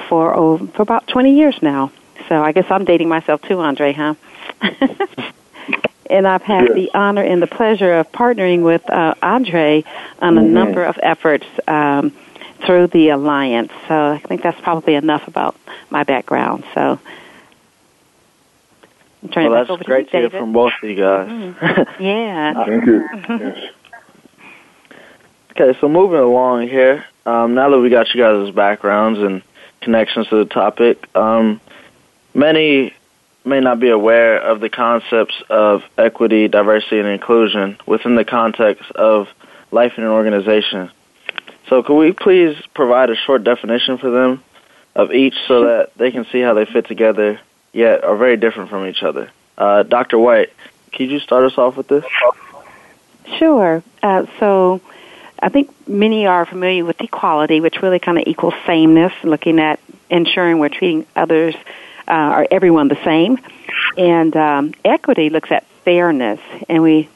for 0.09 0.35
oh, 0.35 0.57
for 0.57 0.81
about 0.81 1.07
20 1.07 1.35
years 1.35 1.55
now. 1.61 1.91
So 2.27 2.43
I 2.43 2.51
guess 2.51 2.65
I'm 2.69 2.85
dating 2.85 3.09
myself 3.09 3.41
too, 3.43 3.59
Andre, 3.59 3.93
huh? 3.93 4.15
and 6.09 6.27
I've 6.27 6.41
had 6.41 6.63
yes. 6.63 6.73
the 6.73 6.91
honor 6.93 7.21
and 7.21 7.41
the 7.41 7.47
pleasure 7.47 7.93
of 7.93 8.11
partnering 8.11 8.63
with 8.63 8.89
uh, 8.89 9.13
Andre 9.21 9.83
on 10.19 10.37
a 10.37 10.41
mm-hmm. 10.41 10.53
number 10.53 10.83
of 10.83 10.97
efforts 11.01 11.45
um, 11.67 12.11
through 12.65 12.87
the 12.87 13.09
alliance. 13.09 13.71
So 13.87 13.93
I 13.93 14.19
think 14.19 14.41
that's 14.41 14.59
probably 14.61 14.95
enough 14.95 15.27
about 15.27 15.55
my 15.89 16.03
background. 16.03 16.63
So. 16.73 16.99
I'm 19.35 19.51
well, 19.51 19.65
that's 19.65 19.83
great 19.83 20.09
to, 20.11 20.17
hear 20.17 20.29
from 20.29 20.53
both 20.53 20.73
of 20.81 20.89
you 20.89 20.95
guys. 20.95 21.27
Mm-hmm. 21.27 22.03
yeah. 22.03 22.65
Thank 22.65 22.85
you. 22.85 23.07
Yes. 23.29 23.71
Okay, 25.57 25.79
so 25.79 25.87
moving 25.87 26.19
along 26.19 26.67
here, 26.67 27.05
um, 27.25 27.53
now 27.53 27.69
that 27.69 27.79
we 27.79 27.89
got 27.89 28.13
you 28.13 28.21
guys' 28.21 28.53
backgrounds 28.53 29.19
and 29.19 29.41
connections 29.79 30.27
to 30.27 30.43
the 30.43 30.45
topic, 30.45 31.07
um, 31.15 31.61
many 32.33 32.93
may 33.45 33.61
not 33.61 33.79
be 33.79 33.89
aware 33.89 34.37
of 34.37 34.59
the 34.59 34.67
concepts 34.67 35.35
of 35.49 35.83
equity, 35.97 36.49
diversity, 36.49 36.99
and 36.99 37.07
inclusion 37.07 37.77
within 37.85 38.15
the 38.15 38.25
context 38.25 38.91
of 38.91 39.27
life 39.71 39.93
in 39.97 40.03
an 40.03 40.09
organization. 40.09 40.91
So, 41.69 41.83
could 41.83 41.97
we 41.97 42.11
please 42.11 42.57
provide 42.73 43.09
a 43.09 43.15
short 43.15 43.45
definition 43.45 43.97
for 43.97 44.09
them 44.09 44.43
of 44.93 45.11
each 45.11 45.35
so 45.47 45.63
that 45.65 45.91
they 45.95 46.11
can 46.11 46.25
see 46.31 46.41
how 46.41 46.53
they 46.53 46.65
fit 46.65 46.87
together, 46.87 47.39
yet 47.75 48.03
are 48.03 48.15
very 48.15 48.37
different 48.37 48.69
from 48.69 48.87
each 48.87 49.03
other? 49.03 49.29
Uh, 49.57 49.83
Dr. 49.83 50.17
White, 50.17 50.51
could 50.93 51.11
you 51.11 51.19
start 51.19 51.45
us 51.45 51.57
off 51.57 51.77
with 51.77 51.87
this? 51.87 52.05
Sure. 53.37 53.83
Uh, 54.01 54.25
so, 54.39 54.81
I 55.39 55.49
think 55.49 55.87
many 55.87 56.25
are 56.25 56.45
familiar 56.45 56.85
with 56.85 57.01
equality, 57.01 57.59
which 57.59 57.81
really 57.81 57.99
kind 57.99 58.17
of 58.17 58.23
equals 58.27 58.53
sameness, 58.65 59.13
looking 59.23 59.59
at 59.59 59.79
ensuring 60.09 60.59
we're 60.59 60.69
treating 60.69 61.05
others 61.15 61.55
uh, 62.07 62.33
or 62.37 62.47
everyone 62.49 62.87
the 62.87 63.03
same. 63.03 63.39
And 63.97 64.35
um, 64.35 64.73
equity 64.83 65.29
looks 65.29 65.51
at 65.51 65.65
fairness, 65.83 66.39
and 66.69 66.81
we 66.81 67.09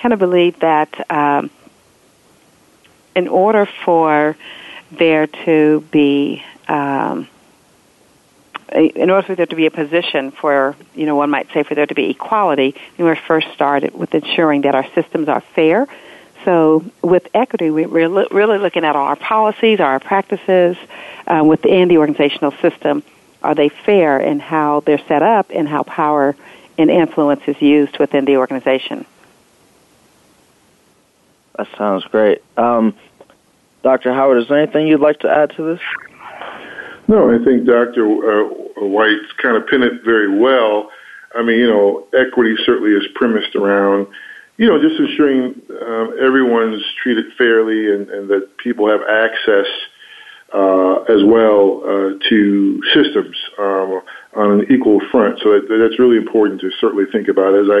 kind 0.00 0.12
of 0.12 0.18
believe 0.18 0.60
that 0.60 1.10
um, 1.10 1.50
in 3.16 3.28
order 3.28 3.66
for 3.84 4.36
there 4.90 5.26
to 5.26 5.80
be 5.90 6.44
um, 6.68 7.28
in 8.72 9.10
order 9.10 9.26
for 9.26 9.34
there 9.34 9.46
to 9.46 9.56
be 9.56 9.66
a 9.66 9.70
position 9.70 10.30
for, 10.30 10.74
you 10.94 11.06
know, 11.06 11.16
one 11.16 11.30
might 11.30 11.52
say 11.52 11.62
for 11.62 11.74
there 11.74 11.86
to 11.86 11.94
be 11.94 12.10
equality, 12.10 12.74
we 12.98 13.14
first 13.14 13.48
started 13.54 13.94
with 13.94 14.14
ensuring 14.14 14.62
that 14.62 14.74
our 14.74 14.86
systems 14.94 15.28
are 15.28 15.42
fair, 15.54 15.86
so 16.44 16.84
with 17.02 17.26
equity, 17.32 17.70
we're 17.70 17.86
really 17.86 18.58
looking 18.58 18.84
at 18.84 18.96
our 18.96 19.16
policies, 19.16 19.80
our 19.80 19.98
practices 19.98 20.76
uh, 21.26 21.42
within 21.44 21.88
the 21.88 21.98
organizational 21.98 22.52
system. 22.60 23.02
Are 23.42 23.54
they 23.54 23.70
fair 23.70 24.18
in 24.20 24.40
how 24.40 24.80
they're 24.80 25.02
set 25.08 25.22
up 25.22 25.46
and 25.50 25.66
how 25.66 25.82
power 25.84 26.36
and 26.76 26.90
influence 26.90 27.42
is 27.46 27.60
used 27.62 27.98
within 27.98 28.24
the 28.26 28.36
organization? 28.36 29.06
That 31.56 31.68
sounds 31.78 32.04
great. 32.04 32.42
Um, 32.56 32.94
Dr. 33.82 34.12
Howard, 34.12 34.42
is 34.42 34.48
there 34.48 34.58
anything 34.58 34.86
you'd 34.86 35.00
like 35.00 35.20
to 35.20 35.30
add 35.30 35.54
to 35.56 35.62
this? 35.62 35.80
No, 37.06 37.30
I 37.30 37.44
think 37.44 37.66
Dr. 37.66 38.06
Uh, 38.06 38.48
White's 38.86 39.32
kind 39.42 39.56
of 39.56 39.66
pinned 39.66 39.84
it 39.84 40.04
very 40.04 40.38
well. 40.38 40.90
I 41.34 41.42
mean, 41.42 41.58
you 41.58 41.66
know, 41.66 42.06
equity 42.14 42.54
certainly 42.64 42.92
is 42.92 43.04
premised 43.14 43.54
around 43.56 44.06
you 44.56 44.68
know, 44.68 44.80
just 44.80 45.00
ensuring 45.00 45.60
um, 45.82 46.16
everyone's 46.22 46.82
treated 47.02 47.26
fairly 47.36 47.92
and, 47.92 48.08
and 48.08 48.30
that 48.30 48.56
people 48.58 48.88
have 48.88 49.00
access 49.02 49.66
uh, 50.52 51.02
as 51.08 51.24
well 51.24 51.82
uh, 51.82 52.28
to 52.28 52.80
systems 52.94 53.36
um, 53.58 54.02
on 54.36 54.60
an 54.60 54.66
equal 54.70 55.00
front. 55.10 55.40
So 55.42 55.50
that, 55.50 55.66
that's 55.68 55.98
really 55.98 56.16
important 56.16 56.60
to 56.60 56.70
certainly 56.80 57.06
think 57.10 57.26
about. 57.26 57.54
As 57.54 57.66
I 57.68 57.80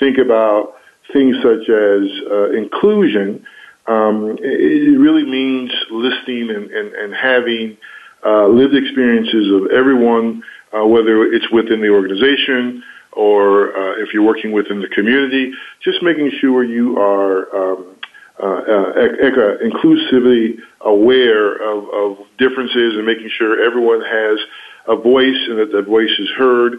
think 0.00 0.18
about 0.18 0.74
things 1.12 1.36
such 1.36 1.68
as 1.68 2.02
uh, 2.30 2.50
inclusion, 2.50 3.46
um, 3.86 4.36
it 4.40 4.98
really 4.98 5.24
means 5.24 5.70
listening 5.90 6.50
and, 6.50 6.70
and, 6.70 6.94
and 6.94 7.14
having 7.14 7.76
uh, 8.24 8.46
lived 8.46 8.74
experiences 8.74 9.52
of 9.52 9.70
everyone, 9.70 10.42
uh, 10.72 10.86
whether 10.86 11.24
it's 11.24 11.50
within 11.50 11.80
the 11.80 11.88
organization, 11.88 12.82
or 13.12 13.76
uh, 13.76 14.02
if 14.02 14.12
you're 14.12 14.22
working 14.22 14.52
within 14.52 14.80
the 14.80 14.88
community, 14.88 15.52
just 15.82 16.02
making 16.02 16.30
sure 16.40 16.62
you 16.62 16.98
are 16.98 17.56
um, 17.56 17.96
uh, 18.40 18.46
uh, 18.46 19.58
inclusively 19.64 20.58
aware 20.82 21.56
of, 21.56 21.88
of 21.92 22.26
differences 22.38 22.94
and 22.94 23.04
making 23.04 23.30
sure 23.36 23.64
everyone 23.64 24.00
has 24.00 24.38
a 24.86 24.96
voice 24.96 25.36
and 25.48 25.58
that 25.58 25.72
that 25.72 25.86
voice 25.86 26.14
is 26.18 26.28
heard 26.36 26.74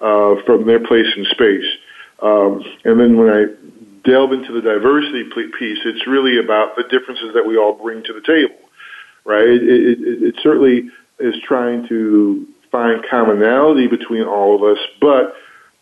uh, 0.00 0.34
from 0.44 0.66
their 0.66 0.80
place 0.80 1.06
in 1.16 1.24
space. 1.30 1.70
Um, 2.20 2.64
and 2.84 2.98
then 2.98 3.16
when 3.16 3.28
I 3.28 3.44
delve 4.04 4.32
into 4.32 4.52
the 4.52 4.60
diversity 4.60 5.24
piece, 5.58 5.78
it's 5.84 6.06
really 6.06 6.38
about 6.38 6.76
the 6.76 6.82
differences 6.84 7.32
that 7.34 7.46
we 7.46 7.56
all 7.56 7.72
bring 7.72 8.02
to 8.04 8.12
the 8.12 8.20
table, 8.20 8.58
right? 9.24 9.46
It, 9.46 9.62
it, 9.62 10.22
it, 10.22 10.34
certainly 10.42 10.90
is 11.18 11.34
trying 11.42 11.88
to 11.88 12.46
find 12.70 13.04
commonality 13.08 13.86
between 13.86 14.24
all 14.24 14.56
of 14.56 14.76
us, 14.76 14.82
but 15.00 15.34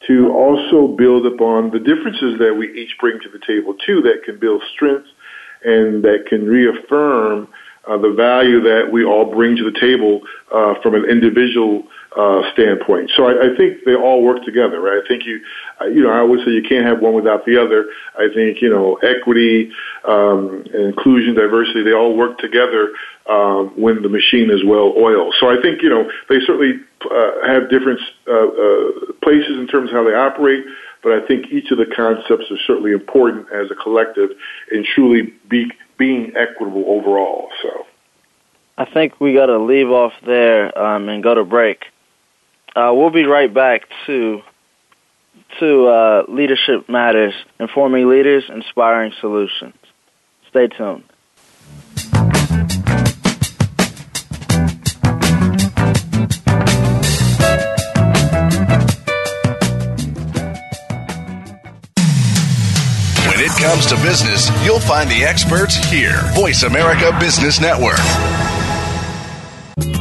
to 0.07 0.33
also 0.33 0.89
build 0.89 1.27
upon 1.27 1.71
the 1.71 1.79
differences 1.79 2.39
that 2.39 2.55
we 2.55 2.73
each 2.75 2.97
bring 2.99 3.21
to 3.21 3.29
the 3.29 3.39
table 3.47 3.75
too 3.87 4.03
that 4.03 4.23
can 4.25 4.39
build 4.39 4.63
strength 4.75 5.07
and 5.65 6.03
that 6.03 6.27
can 6.29 6.47
reaffirm 6.47 7.49
uh, 7.87 7.97
the 7.99 8.13
value 8.13 8.61
that 8.61 8.91
we 8.93 9.05
all 9.05 9.33
bring 9.33 9.57
to 9.57 9.65
the 9.65 9.79
table 9.79 10.21
uh, 10.53 10.75
from 10.83 10.95
an 10.95 11.05
individual 11.05 11.85
uh, 12.17 12.43
standpoint. 12.53 13.11
So 13.17 13.25
I, 13.27 13.53
I 13.53 13.57
think 13.57 13.85
they 13.85 13.95
all 13.95 14.23
work 14.23 14.45
together, 14.45 14.81
right? 14.81 15.01
I 15.03 15.09
think 15.09 15.25
you, 15.25 15.41
uh, 15.81 15.87
you 15.87 16.03
know, 16.03 16.11
I 16.11 16.23
would 16.23 16.41
say 16.45 16.51
you 16.51 16.63
can't 16.63 16.85
have 16.87 17.01
one 17.01 17.15
without 17.15 17.47
the 17.47 17.61
other. 17.61 17.89
I 18.19 18.29
think 18.35 18.61
you 18.61 18.69
know, 18.69 18.97
equity, 18.97 19.73
um, 20.05 20.65
inclusion, 20.75 21.35
diversity, 21.35 21.83
they 21.83 21.93
all 21.93 22.17
work 22.17 22.39
together 22.39 22.93
um, 23.29 23.73
when 23.81 24.03
the 24.03 24.09
machine 24.09 24.51
is 24.51 24.65
well 24.65 24.93
oiled. 24.97 25.35
So 25.41 25.49
I 25.49 25.61
think 25.63 25.83
you 25.83 25.89
know 25.89 26.11
they 26.29 26.41
certainly 26.41 26.81
uh, 27.11 27.47
have 27.47 27.71
different 27.71 28.01
uh, 28.29 28.33
uh, 28.33 29.13
places 29.23 29.57
in 29.57 29.67
terms 29.67 29.91
of 29.91 29.97
how 29.97 30.05
they 30.05 30.15
operate, 30.15 30.65
but 31.03 31.13
I 31.13 31.27
think 31.27 31.47
each 31.51 31.71
of 31.71 31.79
the 31.79 31.87
concepts 31.87 32.51
are 32.51 32.59
certainly 32.67 32.93
important 32.93 33.51
as 33.53 33.71
a 33.71 33.75
collective 33.75 34.31
in 34.71 34.85
truly 34.95 35.33
be, 35.49 35.71
being 35.99 36.33
equitable 36.37 36.85
overall. 36.89 37.49
So. 37.63 37.87
I 38.79 38.87
think 38.87 39.21
we 39.21 39.35
got 39.35 39.47
to 39.47 39.59
leave 39.59 39.91
off 39.91 40.15
there 40.25 40.77
um, 40.77 41.09
and 41.09 41.23
go 41.23 41.35
to 41.35 41.45
break. 41.45 41.92
Uh, 42.75 42.91
we'll 42.95 43.11
be 43.11 43.25
right 43.25 43.53
back 43.53 43.83
to 44.07 44.41
to 45.61 45.87
uh, 45.87 46.25
Leadership 46.29 46.89
Matters, 46.89 47.35
informing 47.61 48.09
leaders, 48.09 48.45
inspiring 48.49 49.13
solutions. 49.21 49.75
Stay 50.49 50.69
tuned. 50.69 51.05
When 63.29 63.41
it 63.41 63.51
comes 63.61 63.87
to 63.87 63.97
business, 63.97 64.51
you'll 64.65 64.81
find 64.81 65.11
the 65.11 65.25
experts 65.25 65.77
here. 65.91 66.19
Voice 66.35 66.63
America 66.63 67.15
Business 67.21 67.61
Network. 67.61 68.01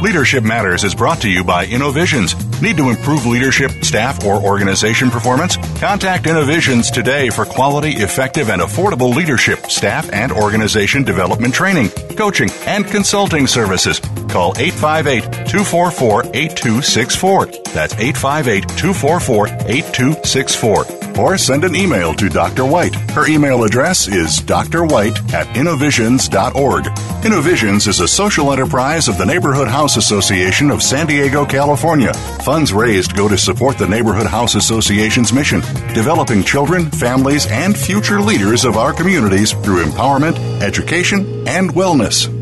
Leadership 0.00 0.42
Matters 0.42 0.84
is 0.84 0.94
brought 0.94 1.20
to 1.20 1.28
you 1.28 1.44
by 1.44 1.66
Innovisions. 1.66 2.51
Need 2.62 2.76
to 2.76 2.90
improve 2.90 3.26
leadership, 3.26 3.72
staff, 3.82 4.24
or 4.24 4.40
organization 4.40 5.10
performance? 5.10 5.56
Contact 5.80 6.28
Innovisions 6.28 6.92
today 6.92 7.28
for 7.28 7.44
quality, 7.44 7.90
effective, 7.94 8.50
and 8.50 8.62
affordable 8.62 9.12
leadership, 9.12 9.66
staff, 9.66 10.08
and 10.12 10.30
organization 10.30 11.02
development 11.02 11.52
training. 11.52 11.90
coaching, 12.16 12.50
and 12.66 12.86
consulting 12.86 13.46
services. 13.48 13.98
Call 14.28 14.52
858 14.58 15.22
244 15.48 16.24
8264. 16.32 17.46
That's 17.72 17.94
858 17.94 18.68
244 18.78 19.46
8264 19.66 21.02
or 21.18 21.36
send 21.36 21.64
an 21.64 21.74
email 21.74 22.14
to 22.14 22.28
Dr. 22.28 22.64
White. 22.64 22.94
Her 23.12 23.26
email 23.26 23.64
address 23.64 24.08
is 24.08 24.40
drwhite 24.40 25.32
at 25.32 25.56
innovisions.org. 25.56 26.86
Innovisions 27.24 27.86
is 27.86 28.00
a 28.00 28.08
social 28.08 28.52
enterprise 28.52 29.08
of 29.08 29.18
the 29.18 29.26
Neighborhood 29.26 29.68
House 29.68 29.96
Association 29.96 30.70
of 30.70 30.82
San 30.82 31.06
Diego, 31.06 31.44
California. 31.44 32.12
Funds 32.52 32.74
raised 32.74 33.16
go 33.16 33.28
to 33.28 33.38
support 33.38 33.78
the 33.78 33.88
Neighborhood 33.88 34.26
House 34.26 34.56
Association's 34.56 35.32
mission, 35.32 35.60
developing 35.94 36.44
children, 36.44 36.90
families, 36.90 37.46
and 37.46 37.74
future 37.74 38.20
leaders 38.20 38.66
of 38.66 38.76
our 38.76 38.92
communities 38.92 39.52
through 39.52 39.82
empowerment, 39.82 40.36
education, 40.60 41.48
and 41.48 41.70
wellness. 41.70 42.41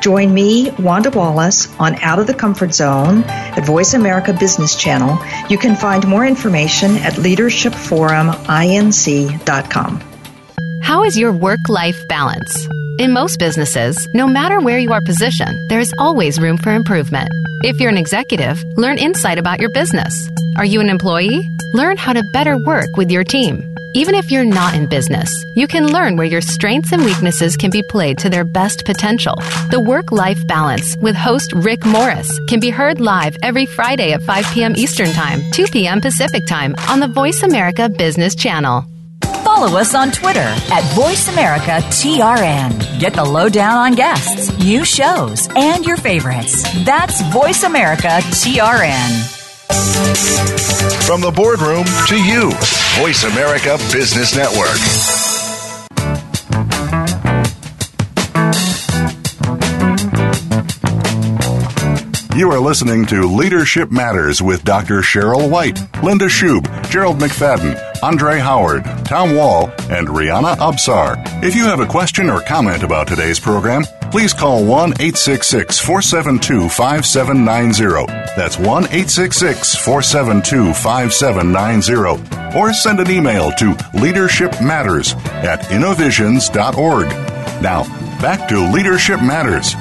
Join 0.00 0.32
me, 0.32 0.70
Wanda 0.78 1.10
Wallace, 1.10 1.68
on 1.78 1.96
Out 1.96 2.18
of 2.18 2.26
the 2.26 2.32
Comfort 2.34 2.74
Zone 2.74 3.22
at 3.24 3.66
Voice 3.66 3.92
America 3.94 4.32
Business 4.32 4.76
Channel. 4.76 5.18
You 5.48 5.58
can 5.58 5.76
find 5.76 6.06
more 6.06 6.26
information 6.26 6.96
at 6.96 7.14
leadershipforuminc.com. 7.14 10.00
How 10.82 11.04
is 11.04 11.18
your 11.18 11.32
work 11.32 11.60
life 11.68 11.96
balance? 12.08 12.68
In 12.98 13.12
most 13.12 13.38
businesses, 13.38 14.08
no 14.14 14.26
matter 14.26 14.60
where 14.60 14.78
you 14.78 14.92
are 14.92 15.02
positioned, 15.04 15.68
there 15.68 15.80
is 15.80 15.92
always 15.98 16.40
room 16.40 16.56
for 16.56 16.72
improvement. 16.72 17.28
If 17.62 17.80
you're 17.80 17.90
an 17.90 17.98
executive, 17.98 18.62
learn 18.76 18.98
insight 18.98 19.38
about 19.38 19.60
your 19.60 19.70
business. 19.70 20.30
Are 20.56 20.64
you 20.64 20.80
an 20.80 20.88
employee? 20.88 21.48
Learn 21.74 21.96
how 21.96 22.12
to 22.14 22.22
better 22.32 22.56
work 22.64 22.96
with 22.96 23.10
your 23.10 23.24
team. 23.24 23.75
Even 23.94 24.14
if 24.14 24.30
you're 24.30 24.44
not 24.44 24.74
in 24.74 24.86
business, 24.86 25.28
you 25.54 25.66
can 25.66 25.92
learn 25.92 26.16
where 26.16 26.26
your 26.26 26.40
strengths 26.40 26.92
and 26.92 27.04
weaknesses 27.04 27.56
can 27.56 27.70
be 27.70 27.82
played 27.88 28.18
to 28.18 28.30
their 28.30 28.44
best 28.44 28.84
potential. 28.84 29.34
The 29.70 29.80
Work 29.80 30.12
Life 30.12 30.46
Balance 30.46 30.96
with 30.98 31.16
host 31.16 31.52
Rick 31.52 31.84
Morris 31.86 32.38
can 32.48 32.60
be 32.60 32.70
heard 32.70 33.00
live 33.00 33.36
every 33.42 33.66
Friday 33.66 34.12
at 34.12 34.22
5 34.22 34.44
p.m. 34.52 34.74
Eastern 34.76 35.12
Time, 35.12 35.40
2 35.52 35.66
p.m. 35.66 36.00
Pacific 36.00 36.46
Time 36.46 36.74
on 36.88 37.00
the 37.00 37.08
Voice 37.08 37.42
America 37.42 37.88
Business 37.88 38.34
Channel. 38.34 38.84
Follow 39.44 39.78
us 39.78 39.94
on 39.94 40.10
Twitter 40.10 40.40
at 40.40 40.82
VoiceAmericaTRN. 40.94 43.00
Get 43.00 43.14
the 43.14 43.24
lowdown 43.24 43.76
on 43.76 43.94
guests, 43.94 44.56
new 44.58 44.84
shows, 44.84 45.48
and 45.56 45.86
your 45.86 45.96
favorites. 45.96 46.62
That's 46.84 47.22
VoiceAmericaTRN. 47.22 49.35
From 51.06 51.20
the 51.20 51.32
boardroom 51.34 51.84
to 52.08 52.16
you, 52.16 52.50
Voice 53.00 53.24
America 53.24 53.78
Business 53.92 54.34
Network. 54.34 54.76
You 62.36 62.50
are 62.50 62.60
listening 62.60 63.06
to 63.06 63.22
Leadership 63.22 63.90
Matters 63.90 64.42
with 64.42 64.62
Dr. 64.62 65.00
Cheryl 65.00 65.48
White, 65.50 65.80
Linda 66.02 66.26
Schub, 66.26 66.66
Gerald 66.90 67.18
McFadden, 67.18 67.85
Andre 68.02 68.38
Howard, 68.38 68.84
Tom 69.04 69.34
Wall, 69.34 69.70
and 69.90 70.08
Rihanna 70.08 70.56
Absar. 70.56 71.16
If 71.42 71.54
you 71.54 71.64
have 71.64 71.80
a 71.80 71.86
question 71.86 72.28
or 72.28 72.40
comment 72.40 72.82
about 72.82 73.08
today's 73.08 73.40
program, 73.40 73.84
please 74.10 74.32
call 74.32 74.64
1 74.64 74.92
866 75.00 75.78
472 75.78 76.68
5790. 76.68 78.06
That's 78.36 78.58
1 78.58 78.66
866 78.84 79.76
472 79.76 80.74
5790. 80.74 82.58
Or 82.58 82.72
send 82.72 83.00
an 83.00 83.10
email 83.10 83.50
to 83.52 83.72
leadershipmatters 83.94 85.14
at 85.44 85.70
innovisions.org. 85.70 87.08
Now, 87.62 87.84
back 88.20 88.48
to 88.48 88.72
Leadership 88.72 89.20
Matters. 89.22 89.74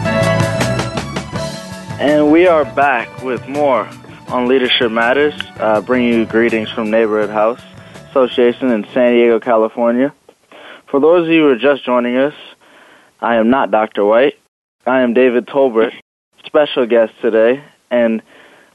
And 2.00 2.32
we 2.32 2.48
are 2.48 2.66
back 2.66 3.24
with 3.24 3.48
more 3.48 3.90
on 4.28 4.48
Leadership 4.48 4.92
Matters, 4.92 5.34
uh, 5.60 5.82
bringing 5.82 6.14
you 6.14 6.26
greetings 6.26 6.70
from 6.72 6.90
Neighborhood 6.90 7.30
House 7.30 7.62
Association 8.16 8.72
in 8.72 8.88
San 8.94 9.12
Diego, 9.12 9.42
California. 9.42 10.14
For 10.88 11.02
those 11.02 11.28
of 11.28 11.34
you 11.34 11.42
who 11.42 11.50
are 11.50 11.58
just 11.58 11.84
joining 11.84 12.16
us, 12.16 12.34
I 13.20 13.36
am 13.36 13.50
not 13.50 13.72
Dr. 13.72 14.06
White. 14.06 14.40
I 14.86 15.02
am 15.02 15.14
David 15.14 15.48
Tolbert, 15.48 15.92
special 16.46 16.86
guest 16.86 17.12
today, 17.22 17.62
and 17.92 18.22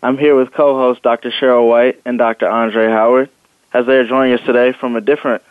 I'm 0.03 0.19
here 0.19 0.37
with 0.37 0.53
co-host 0.53 1.03
Dr. 1.03 1.31
Cheryl 1.31 1.67
White 1.67 2.03
and 2.05 2.19
Dr. 2.19 2.51
Andre 2.51 2.89
Howard, 2.89 3.31
as 3.73 3.87
they 3.87 3.97
are 3.97 4.07
joining 4.07 4.35
us 4.35 4.45
today 4.45 4.73
from 4.79 4.95
a 4.95 5.01
different 5.01 5.43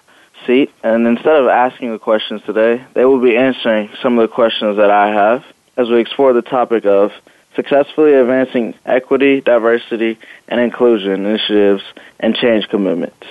seat. 0.45 0.69
And 0.83 1.07
instead 1.07 1.37
of 1.37 1.47
asking 1.47 1.91
the 1.91 1.97
questions 1.97 2.43
today, 2.45 2.85
they 2.93 3.05
will 3.05 3.19
be 3.19 3.35
answering 3.35 3.89
some 4.03 4.19
of 4.19 4.29
the 4.29 4.35
questions 4.35 4.77
that 4.77 4.91
I 4.91 5.07
have 5.07 5.43
as 5.77 5.89
we 5.89 5.99
explore 5.99 6.33
the 6.33 6.43
topic 6.43 6.85
of 6.85 7.11
successfully 7.55 8.13
advancing 8.13 8.75
equity, 8.85 9.41
diversity, 9.41 10.19
and 10.47 10.59
inclusion 10.59 11.25
initiatives 11.25 11.81
and 12.19 12.35
change 12.35 12.69
commitments. 12.69 13.25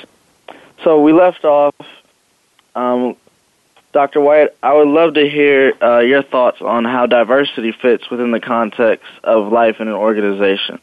So 0.84 1.00
we 1.00 1.12
left 1.12 1.44
off, 1.44 1.74
um, 2.74 3.16
Dr. 3.92 4.20
White, 4.20 4.50
I 4.62 4.74
would 4.74 4.88
love 4.88 5.14
to 5.14 5.28
hear 5.28 5.72
uh, 5.82 6.00
your 6.00 6.22
thoughts 6.22 6.60
on 6.60 6.84
how 6.84 7.06
diversity 7.06 7.72
fits 7.72 8.10
within 8.10 8.30
the 8.30 8.40
context 8.40 9.06
of 9.24 9.50
life 9.52 9.80
in 9.80 9.88
an 9.88 9.94
organization. 9.94 10.78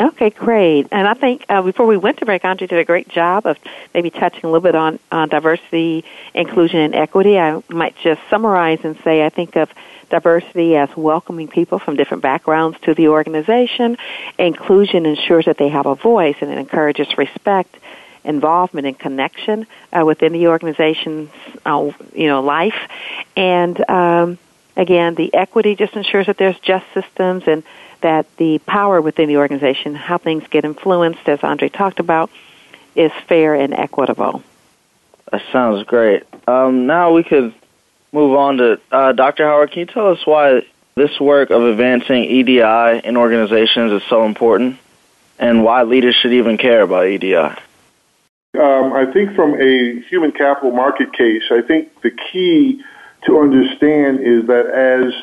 Okay, 0.00 0.30
great. 0.30 0.88
And 0.90 1.06
I 1.06 1.14
think 1.14 1.44
uh, 1.48 1.62
before 1.62 1.86
we 1.86 1.96
went 1.96 2.18
to 2.18 2.26
break, 2.26 2.44
Andre 2.44 2.66
did 2.66 2.78
a 2.78 2.84
great 2.84 3.08
job 3.08 3.46
of 3.46 3.56
maybe 3.94 4.10
touching 4.10 4.40
a 4.44 4.46
little 4.46 4.60
bit 4.60 4.74
on, 4.74 4.98
on 5.12 5.28
diversity, 5.28 6.04
inclusion, 6.34 6.80
and 6.80 6.94
equity. 6.94 7.38
I 7.38 7.62
might 7.68 7.94
just 8.02 8.20
summarize 8.28 8.80
and 8.84 8.96
say 9.04 9.24
I 9.24 9.28
think 9.28 9.56
of 9.56 9.70
diversity 10.10 10.76
as 10.76 10.88
welcoming 10.96 11.48
people 11.48 11.78
from 11.78 11.96
different 11.96 12.22
backgrounds 12.22 12.78
to 12.82 12.94
the 12.94 13.08
organization. 13.08 13.96
Inclusion 14.38 15.06
ensures 15.06 15.44
that 15.44 15.58
they 15.58 15.68
have 15.68 15.86
a 15.86 15.94
voice 15.94 16.36
and 16.40 16.50
it 16.50 16.58
encourages 16.58 17.16
respect, 17.16 17.76
involvement, 18.24 18.86
and 18.86 18.98
connection 18.98 19.66
uh, 19.92 20.04
within 20.04 20.32
the 20.32 20.48
organization's 20.48 21.30
uh, 21.64 21.90
you 22.14 22.26
know 22.26 22.42
life. 22.42 22.88
And 23.36 23.88
um, 23.90 24.38
again, 24.76 25.14
the 25.14 25.34
equity 25.34 25.74
just 25.74 25.94
ensures 25.94 26.26
that 26.26 26.38
there's 26.38 26.58
just 26.60 26.84
systems 26.94 27.44
and 27.46 27.62
that 28.00 28.26
the 28.36 28.58
power 28.60 29.00
within 29.00 29.28
the 29.28 29.38
organization, 29.38 29.94
how 29.94 30.18
things 30.18 30.44
get 30.50 30.64
influenced, 30.64 31.28
as 31.28 31.42
Andre 31.42 31.68
talked 31.68 32.00
about, 32.00 32.30
is 32.94 33.12
fair 33.28 33.54
and 33.54 33.72
equitable. 33.72 34.42
That 35.30 35.42
sounds 35.50 35.84
great. 35.84 36.24
Um, 36.46 36.86
now 36.86 37.12
we 37.12 37.22
could 37.22 37.54
move 38.12 38.36
on 38.36 38.58
to 38.58 38.80
uh, 38.90 39.12
Dr. 39.12 39.46
Howard. 39.46 39.70
Can 39.70 39.80
you 39.80 39.86
tell 39.86 40.10
us 40.10 40.26
why 40.26 40.66
this 40.94 41.18
work 41.18 41.50
of 41.50 41.62
advancing 41.62 42.24
EDI 42.24 43.00
in 43.04 43.16
organizations 43.16 43.92
is 43.92 44.02
so 44.08 44.26
important, 44.26 44.78
and 45.38 45.64
why 45.64 45.84
leaders 45.84 46.14
should 46.16 46.34
even 46.34 46.58
care 46.58 46.82
about 46.82 47.06
EDI? 47.06 47.54
Um, 48.54 48.92
I 48.92 49.10
think 49.10 49.34
from 49.34 49.54
a 49.54 50.00
human 50.10 50.30
capital 50.30 50.72
market 50.72 51.14
case, 51.14 51.44
I 51.50 51.62
think 51.62 51.88
the 52.02 52.10
key 52.10 52.82
to 53.24 53.38
understand 53.38 54.20
is 54.20 54.46
that 54.46 54.66
as 54.68 55.14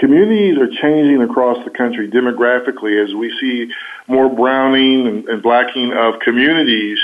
communities 0.00 0.56
are 0.56 0.68
changing 0.80 1.20
across 1.20 1.62
the 1.66 1.70
country 1.70 2.08
demographically, 2.08 3.02
as 3.02 3.14
we 3.14 3.30
see 3.38 3.70
more 4.08 4.34
browning 4.34 5.06
and, 5.06 5.28
and 5.28 5.42
blacking 5.42 5.92
of 5.92 6.20
communities, 6.20 6.98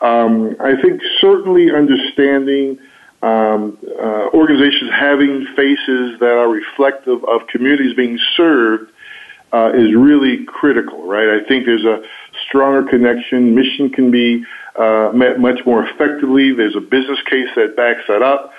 um, 0.00 0.56
I 0.58 0.74
think 0.82 1.00
certainly 1.20 1.70
understanding 1.70 2.80
um, 3.22 3.78
uh, 4.02 4.30
organizations 4.34 4.90
having 4.90 5.46
faces 5.54 6.18
that 6.18 6.34
are 6.36 6.48
reflective 6.48 7.22
of 7.26 7.46
communities 7.46 7.94
being 7.94 8.18
served 8.36 8.90
uh, 9.52 9.70
is 9.72 9.94
really 9.94 10.44
critical, 10.46 11.06
right? 11.06 11.28
I 11.28 11.46
think 11.46 11.64
there's 11.64 11.84
a 11.84 12.02
stronger 12.48 12.82
connection. 12.82 13.54
Mission 13.54 13.88
can 13.90 14.10
be 14.10 14.44
uh, 14.78 15.10
met 15.14 15.40
much 15.40 15.60
more 15.66 15.86
effectively. 15.86 16.52
There's 16.52 16.76
a 16.76 16.80
business 16.80 17.18
case 17.28 17.48
that 17.56 17.76
backs 17.76 18.02
that 18.08 18.22
up. 18.22 18.52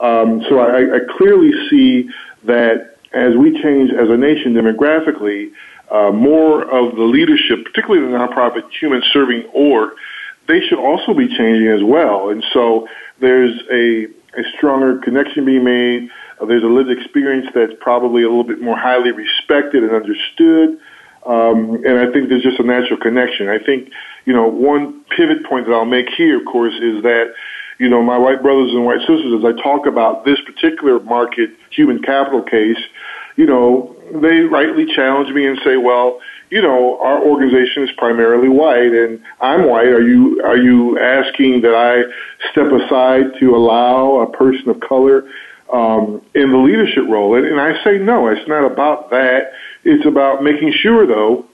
Um, 0.00 0.44
so 0.48 0.58
I, 0.58 0.96
I 0.96 0.98
clearly 1.16 1.52
see 1.70 2.10
that 2.44 2.96
as 3.12 3.36
we 3.36 3.62
change 3.62 3.92
as 3.92 4.10
a 4.10 4.16
nation 4.16 4.54
demographically, 4.54 5.52
uh, 5.90 6.10
more 6.10 6.62
of 6.62 6.96
the 6.96 7.02
leadership, 7.02 7.64
particularly 7.64 8.06
the 8.06 8.16
nonprofit 8.16 8.68
human 8.80 9.02
serving 9.12 9.44
org, 9.54 9.90
they 10.48 10.60
should 10.60 10.78
also 10.78 11.14
be 11.14 11.28
changing 11.28 11.68
as 11.68 11.82
well. 11.82 12.30
And 12.30 12.44
so 12.52 12.88
there's 13.20 13.58
a, 13.70 14.06
a 14.38 14.44
stronger 14.56 14.98
connection 14.98 15.44
being 15.44 15.64
made. 15.64 16.10
Uh, 16.40 16.46
there's 16.46 16.64
a 16.64 16.66
lived 16.66 16.90
experience 16.90 17.46
that's 17.54 17.72
probably 17.80 18.22
a 18.22 18.28
little 18.28 18.44
bit 18.44 18.60
more 18.60 18.76
highly 18.76 19.12
respected 19.12 19.84
and 19.84 19.92
understood. 19.92 20.78
Um, 21.26 21.82
and 21.86 21.98
I 21.98 22.12
think 22.12 22.28
there's 22.28 22.42
just 22.42 22.60
a 22.60 22.64
natural 22.64 22.98
connection. 22.98 23.48
I 23.48 23.58
think, 23.58 23.90
you 24.26 24.32
know, 24.32 24.46
one 24.46 25.04
pivot 25.16 25.44
point 25.46 25.66
that 25.66 25.72
I'll 25.72 25.84
make 25.84 26.08
here, 26.10 26.38
of 26.38 26.44
course, 26.46 26.74
is 26.74 27.02
that, 27.02 27.32
you 27.78 27.88
know, 27.88 28.02
my 28.02 28.18
white 28.18 28.42
brothers 28.42 28.70
and 28.72 28.84
white 28.84 29.00
sisters, 29.00 29.32
as 29.38 29.44
I 29.44 29.60
talk 29.62 29.86
about 29.86 30.24
this 30.24 30.38
particular 30.44 31.00
market 31.00 31.50
human 31.70 32.02
capital 32.02 32.42
case, 32.42 32.78
you 33.36 33.46
know, 33.46 33.96
they 34.20 34.40
rightly 34.40 34.86
challenge 34.94 35.32
me 35.34 35.46
and 35.46 35.58
say, 35.64 35.76
well, 35.76 36.20
you 36.50 36.60
know, 36.62 37.00
our 37.00 37.20
organization 37.20 37.82
is 37.82 37.90
primarily 37.96 38.48
white 38.48 38.92
and 38.92 39.20
I'm 39.40 39.66
white. 39.68 39.88
Are 39.88 40.06
you, 40.06 40.40
are 40.44 40.56
you 40.56 40.98
asking 41.00 41.62
that 41.62 41.74
I 41.74 42.02
step 42.52 42.70
aside 42.70 43.40
to 43.40 43.56
allow 43.56 44.20
a 44.20 44.30
person 44.30 44.68
of 44.68 44.78
color, 44.80 45.24
um, 45.72 46.22
in 46.34 46.52
the 46.52 46.58
leadership 46.58 47.04
role? 47.08 47.36
And, 47.36 47.46
and 47.46 47.60
I 47.60 47.82
say, 47.82 47.98
no, 47.98 48.28
it's 48.28 48.46
not 48.46 48.64
about 48.70 49.10
that. 49.10 49.52
It's 49.84 50.06
about 50.06 50.42
making 50.42 50.72
sure 50.72 51.06
though 51.06 51.46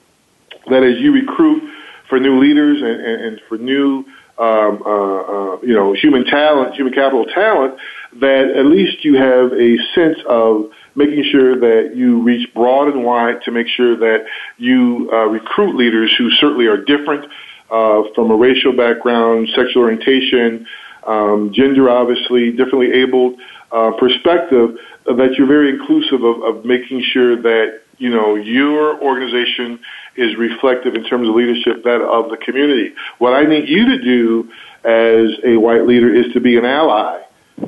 that 0.69 0.83
as 0.83 0.99
you 0.99 1.13
recruit 1.13 1.63
for 2.09 2.19
new 2.19 2.39
leaders 2.39 2.81
and, 2.81 3.01
and, 3.01 3.21
and 3.25 3.41
for 3.47 3.57
new, 3.57 4.05
um, 4.37 4.81
uh, 4.85 4.89
uh, 4.89 5.61
you 5.61 5.73
know, 5.73 5.93
human 5.93 6.25
talent, 6.25 6.75
human 6.75 6.93
capital 6.93 7.25
talent, 7.25 7.77
that 8.19 8.51
at 8.55 8.65
least 8.65 9.03
you 9.05 9.15
have 9.15 9.53
a 9.53 9.77
sense 9.95 10.17
of 10.27 10.71
making 10.95 11.23
sure 11.31 11.59
that 11.59 11.95
you 11.95 12.21
reach 12.21 12.53
broad 12.53 12.89
and 12.89 13.05
wide 13.05 13.41
to 13.43 13.51
make 13.51 13.67
sure 13.67 13.95
that 13.97 14.25
you 14.57 15.09
uh, 15.13 15.25
recruit 15.25 15.75
leaders 15.75 16.13
who 16.17 16.29
certainly 16.31 16.65
are 16.65 16.77
different 16.77 17.31
uh, 17.69 18.03
from 18.13 18.29
a 18.31 18.35
racial 18.35 18.75
background, 18.75 19.47
sexual 19.55 19.83
orientation, 19.83 20.67
um, 21.07 21.51
gender, 21.53 21.89
obviously, 21.89 22.51
differently 22.51 22.91
abled 22.91 23.39
uh, 23.71 23.91
perspective. 23.97 24.77
That 25.05 25.35
you're 25.37 25.47
very 25.47 25.69
inclusive 25.69 26.23
of, 26.23 26.43
of 26.43 26.65
making 26.65 27.01
sure 27.11 27.41
that 27.41 27.81
you 28.01 28.09
know 28.09 28.35
your 28.35 28.99
organization 28.99 29.79
is 30.15 30.35
reflective 30.35 30.95
in 30.95 31.03
terms 31.05 31.29
of 31.29 31.35
leadership 31.35 31.83
that 31.83 32.01
of 32.01 32.31
the 32.31 32.37
community. 32.37 32.93
What 33.19 33.33
I 33.33 33.43
need 33.43 33.69
you 33.69 33.85
to 33.89 34.01
do 34.01 34.51
as 34.83 35.37
a 35.45 35.57
white 35.57 35.85
leader 35.85 36.13
is 36.13 36.33
to 36.33 36.41
be 36.41 36.57
an 36.57 36.65
ally 36.65 37.21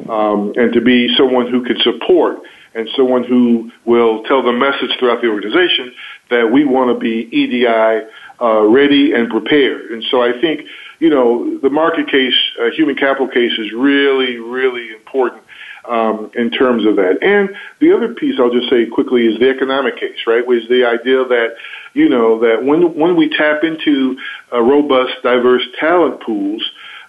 um, 0.10 0.54
and 0.56 0.74
to 0.74 0.82
be 0.82 1.15
someone 1.15 1.52
who 1.52 1.63
can 1.63 1.78
support 1.82 2.39
and 2.74 2.89
someone 2.98 3.24
who 3.24 3.72
will 3.86 4.24
tell 4.24 4.41
the 4.41 4.52
message 4.52 4.89
throughout 4.98 5.22
the 5.22 5.28
organization 5.28 5.93
that 6.32 6.52
we 6.52 6.65
want 6.65 6.89
to 6.89 7.00
be 7.00 7.30
EDI 7.32 8.08
uh, 8.41 8.62
ready 8.63 9.13
and 9.13 9.30
prepared. 9.30 9.91
And 9.91 10.04
so 10.10 10.24
I 10.24 10.41
think, 10.41 10.62
you 11.00 11.12
know, 11.12 11.60
the 11.60 11.69
market 11.69 12.08
case, 12.10 12.34
uh, 12.60 12.72
human 12.72 12.96
capital 12.96 13.28
case 13.28 13.52
is 13.60 13.72
really, 13.72 14.38
really 14.38 14.91
important 14.91 15.42
um, 15.86 16.32
in 16.36 16.50
terms 16.52 16.86
of 16.86 16.96
that. 16.98 17.22
And 17.22 17.56
the 17.80 17.93
other 17.96 18.13
piece 18.13 18.39
I'll 18.39 18.54
just 18.54 18.69
say 18.69 18.86
quickly 18.86 19.28
is 19.28 19.39
the 19.39 19.50
economic 19.50 19.98
case, 19.98 20.19
right? 20.26 20.46
Was 20.46 20.63
the 20.69 20.86
idea 20.86 21.26
that, 21.26 21.56
you 21.93 22.10
know, 22.10 22.39
that 22.39 22.63
when, 22.63 22.98
when 22.98 23.15
we 23.15 23.30
tap 23.30 23.63
into 23.63 24.17
robust, 24.52 25.13
diverse 25.24 25.63
talent 25.80 26.22
pools, 26.22 26.63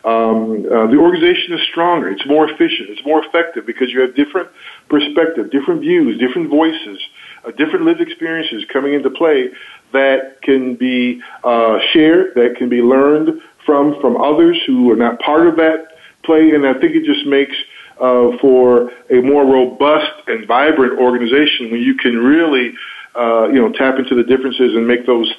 um, 0.05 0.67
uh, 0.67 0.87
the 0.89 0.99
organization 0.99 1.55
is 1.55 1.63
stronger. 1.71 2.11
It's 2.11 2.27
more 2.27 2.45
efficient. 2.49 2.91
It's 2.91 3.05
more 3.07 3.25
effective 3.25 3.65
because 3.65 3.91
you 3.91 4.03
have 4.03 4.15
different 4.15 4.51
perspective, 4.91 5.51
different 5.51 5.81
views, 5.81 6.19
different 6.19 6.51
voices, 6.51 6.99
uh, 7.47 7.53
different 7.53 7.87
lived 7.87 8.03
experiences 8.03 8.65
coming 8.71 8.93
into 8.93 9.09
play 9.09 9.49
that 9.93 10.43
can 10.43 10.75
be 10.75 11.23
uh, 11.43 11.79
shared, 11.93 12.35
that 12.35 12.57
can 12.59 12.69
be 12.69 12.83
learned 12.83 13.41
from 13.65 13.99
from 14.03 14.21
others 14.21 14.59
who 14.67 14.91
are 14.91 14.97
not 14.97 15.21
part 15.21 15.47
of 15.47 15.57
that 15.57 15.97
play. 16.23 16.51
And 16.51 16.67
I 16.67 16.75
think 16.75 16.95
it 16.95 17.05
just 17.05 17.25
makes 17.27 17.57
uh, 18.01 18.37
for 18.39 18.91
a 19.11 19.21
more 19.21 19.45
robust 19.45 20.13
and 20.27 20.47
vibrant 20.47 20.99
organization 20.99 21.71
when 21.71 21.81
you 21.81 21.95
can 21.95 22.19
really, 22.19 22.75
uh, 23.15 23.49
you 23.49 23.61
know, 23.61 23.73
tap 23.73 23.99
into 23.99 24.15
the 24.15 24.25
differences 24.25 24.75
and 24.75 24.87
make 24.87 25.07
those 25.07 25.33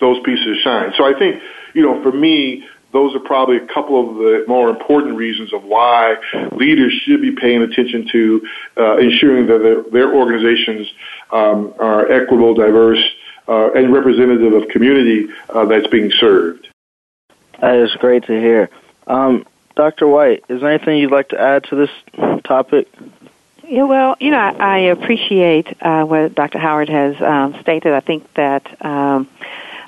those 0.00 0.20
pieces 0.24 0.58
shine. 0.62 0.92
So 0.96 1.04
I 1.04 1.18
think, 1.18 1.42
you 1.74 1.82
know, 1.82 2.00
for 2.02 2.12
me, 2.12 2.64
those 2.92 3.14
are 3.14 3.20
probably 3.20 3.56
a 3.56 3.66
couple 3.66 4.08
of 4.08 4.16
the 4.16 4.44
more 4.48 4.70
important 4.70 5.16
reasons 5.16 5.52
of 5.52 5.64
why 5.64 6.16
leaders 6.52 6.92
should 7.04 7.20
be 7.20 7.32
paying 7.32 7.62
attention 7.62 8.08
to 8.12 8.48
uh, 8.76 8.96
ensuring 8.96 9.46
that 9.48 9.58
their, 9.58 9.82
their 9.90 10.14
organizations 10.14 10.86
um, 11.30 11.74
are 11.78 12.10
equitable, 12.10 12.54
diverse, 12.54 13.02
uh, 13.48 13.72
and 13.72 13.92
representative 13.92 14.52
of 14.54 14.68
community 14.68 15.26
uh, 15.50 15.64
that's 15.66 15.86
being 15.88 16.10
served. 16.12 16.68
That 17.60 17.76
is 17.76 17.94
great 17.96 18.24
to 18.24 18.40
hear. 18.40 18.70
Um, 19.06 19.46
Dr. 19.78 20.08
White, 20.08 20.42
is 20.48 20.60
there 20.60 20.70
anything 20.72 20.98
you'd 20.98 21.12
like 21.12 21.28
to 21.28 21.40
add 21.40 21.62
to 21.70 21.76
this 21.76 22.42
topic? 22.42 22.88
Yeah, 23.62 23.84
well, 23.84 24.16
you 24.18 24.32
know, 24.32 24.38
I, 24.38 24.78
appreciate 24.90 25.68
uh, 25.80 26.02
what 26.02 26.34
Dr. 26.34 26.58
Howard 26.58 26.88
has 26.88 27.20
um, 27.22 27.56
stated. 27.60 27.92
I 27.92 28.00
think 28.00 28.26
that 28.34 28.66
um, 28.84 29.28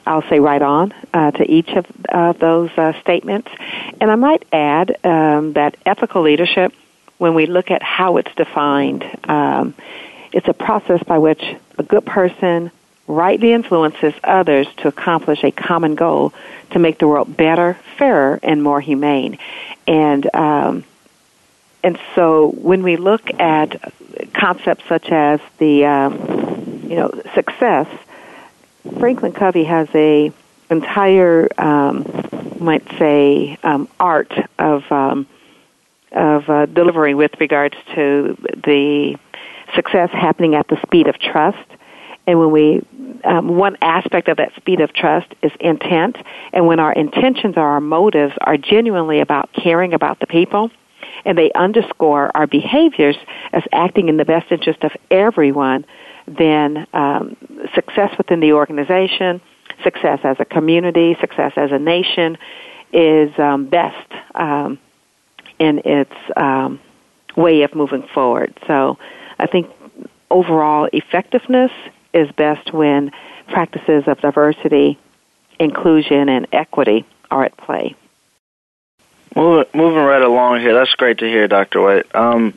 I'll 0.06 0.22
say 0.28 0.38
right 0.38 0.62
on 0.62 0.94
uh, 1.12 1.32
to 1.32 1.50
each 1.50 1.70
of 1.70 1.86
uh, 2.08 2.34
those 2.34 2.70
statements. 3.00 3.48
And 4.00 4.12
I 4.12 4.14
might 4.14 4.44
add 4.52 5.04
um, 5.04 5.54
that 5.54 5.76
ethical 5.84 6.22
leadership, 6.22 6.72
when 7.18 7.34
we 7.34 7.46
look 7.46 7.72
at 7.72 7.82
how 7.82 8.18
it's 8.18 8.32
defined, 8.36 9.04
um, 9.24 9.74
it's 10.32 10.46
a 10.46 10.54
process 10.54 11.02
by 11.02 11.18
which 11.18 11.42
a 11.78 11.82
good 11.82 12.06
person 12.06 12.70
rightly 13.08 13.52
influences 13.52 14.14
others 14.22 14.68
to 14.76 14.88
accomplish 14.88 15.42
a 15.42 15.50
common 15.50 15.96
goal 15.96 16.32
to 16.70 16.78
make 16.78 16.98
the 16.98 17.08
world 17.08 17.36
better, 17.36 17.76
fairer, 17.98 18.38
and 18.42 18.62
more 18.62 18.80
humane. 18.80 19.36
And 19.86 20.34
um, 20.34 20.84
and 21.82 21.98
so 22.14 22.50
when 22.50 22.82
we 22.82 22.96
look 22.96 23.22
at 23.40 23.92
concepts 24.34 24.84
such 24.88 25.10
as 25.10 25.40
the 25.58 25.86
um, 25.86 26.82
you 26.88 26.96
know 26.96 27.10
success 27.34 27.88
Franklin 28.98 29.32
Covey 29.32 29.64
has 29.64 29.88
a 29.94 30.32
entire, 30.70 31.48
um, 31.58 32.06
might 32.58 32.86
say, 32.98 33.58
um, 33.62 33.88
art 33.98 34.32
of 34.58 34.90
um, 34.90 35.26
of 36.12 36.48
uh, 36.48 36.66
delivering 36.66 37.16
with 37.16 37.32
regards 37.38 37.76
to 37.94 38.36
the 38.64 39.16
success 39.74 40.10
happening 40.10 40.54
at 40.54 40.66
the 40.68 40.80
speed 40.82 41.06
of 41.06 41.18
trust. 41.18 41.68
And 42.26 42.38
when 42.38 42.50
we, 42.50 42.82
um, 43.24 43.56
one 43.56 43.76
aspect 43.80 44.28
of 44.28 44.36
that 44.38 44.54
speed 44.56 44.80
of 44.80 44.92
trust 44.92 45.28
is 45.42 45.52
intent. 45.60 46.16
And 46.52 46.66
when 46.66 46.80
our 46.80 46.92
intentions 46.92 47.54
or 47.56 47.66
our 47.66 47.80
motives 47.80 48.34
are 48.40 48.56
genuinely 48.56 49.20
about 49.20 49.50
caring 49.52 49.94
about 49.94 50.20
the 50.20 50.26
people, 50.26 50.70
and 51.24 51.36
they 51.36 51.50
underscore 51.52 52.34
our 52.34 52.46
behaviors 52.46 53.16
as 53.52 53.62
acting 53.72 54.08
in 54.08 54.16
the 54.16 54.24
best 54.24 54.50
interest 54.50 54.82
of 54.84 54.92
everyone, 55.10 55.84
then 56.26 56.86
um, 56.92 57.36
success 57.74 58.16
within 58.16 58.40
the 58.40 58.52
organization, 58.52 59.40
success 59.82 60.20
as 60.24 60.36
a 60.38 60.44
community, 60.44 61.16
success 61.20 61.52
as 61.56 61.72
a 61.72 61.78
nation 61.78 62.38
is 62.92 63.30
um, 63.38 63.66
best 63.66 64.12
um, 64.34 64.78
in 65.58 65.80
its 65.84 66.14
um, 66.36 66.80
way 67.36 67.62
of 67.62 67.74
moving 67.74 68.06
forward. 68.14 68.56
So 68.66 68.98
I 69.38 69.46
think 69.46 69.70
overall 70.30 70.88
effectiveness 70.92 71.70
is 72.12 72.30
best 72.32 72.72
when 72.72 73.12
practices 73.48 74.04
of 74.06 74.20
diversity, 74.20 74.98
inclusion, 75.58 76.28
and 76.28 76.46
equity 76.52 77.04
are 77.30 77.44
at 77.44 77.56
play. 77.56 77.94
Moving, 79.36 79.66
moving 79.74 80.02
right 80.02 80.22
along 80.22 80.60
here, 80.60 80.74
that's 80.74 80.94
great 80.94 81.18
to 81.18 81.26
hear, 81.26 81.46
Dr. 81.46 81.80
White. 81.80 82.14
Um, 82.14 82.54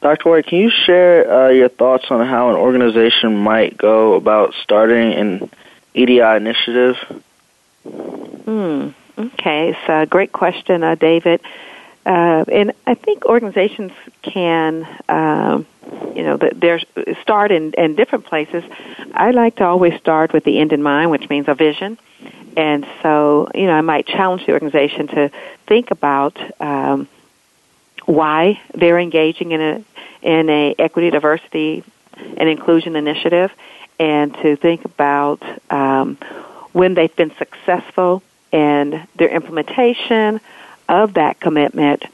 Dr. 0.00 0.30
White, 0.30 0.46
can 0.46 0.58
you 0.58 0.70
share 0.70 1.30
uh, 1.30 1.48
your 1.48 1.68
thoughts 1.68 2.04
on 2.10 2.26
how 2.26 2.50
an 2.50 2.56
organization 2.56 3.36
might 3.36 3.76
go 3.76 4.14
about 4.14 4.54
starting 4.62 5.12
an 5.14 5.50
EDI 5.94 6.20
initiative? 6.20 6.96
Hmm. 7.84 8.90
Okay, 9.16 9.70
it's 9.70 9.88
a 9.88 10.06
great 10.06 10.32
question, 10.32 10.82
uh, 10.82 10.94
David. 10.96 11.40
Uh, 12.06 12.44
and 12.52 12.72
I 12.86 12.94
think 12.94 13.24
organizations 13.24 13.92
can, 14.22 14.86
um, 15.08 15.66
you 16.14 16.22
know, 16.22 16.36
their 16.36 16.80
start 17.22 17.50
in, 17.50 17.72
in 17.74 17.94
different 17.94 18.26
places. 18.26 18.62
I 19.14 19.30
like 19.30 19.56
to 19.56 19.64
always 19.64 19.98
start 20.00 20.32
with 20.32 20.44
the 20.44 20.58
end 20.58 20.72
in 20.72 20.82
mind, 20.82 21.10
which 21.10 21.28
means 21.30 21.48
a 21.48 21.54
vision. 21.54 21.98
And 22.56 22.86
so, 23.02 23.48
you 23.54 23.66
know, 23.66 23.72
I 23.72 23.80
might 23.80 24.06
challenge 24.06 24.46
the 24.46 24.52
organization 24.52 25.08
to 25.08 25.30
think 25.66 25.90
about 25.90 26.38
um, 26.60 27.08
why 28.04 28.60
they're 28.74 28.98
engaging 28.98 29.52
in 29.52 29.60
a 29.60 29.84
in 30.22 30.48
a 30.48 30.74
equity, 30.78 31.10
diversity, 31.10 31.84
and 32.16 32.48
inclusion 32.48 32.96
initiative, 32.96 33.50
and 33.98 34.32
to 34.34 34.56
think 34.56 34.84
about 34.84 35.42
um, 35.70 36.16
when 36.72 36.94
they've 36.94 37.14
been 37.14 37.34
successful 37.36 38.22
in 38.52 39.06
their 39.16 39.28
implementation 39.28 40.40
of 40.88 41.14
that 41.14 41.40
commitment. 41.40 42.04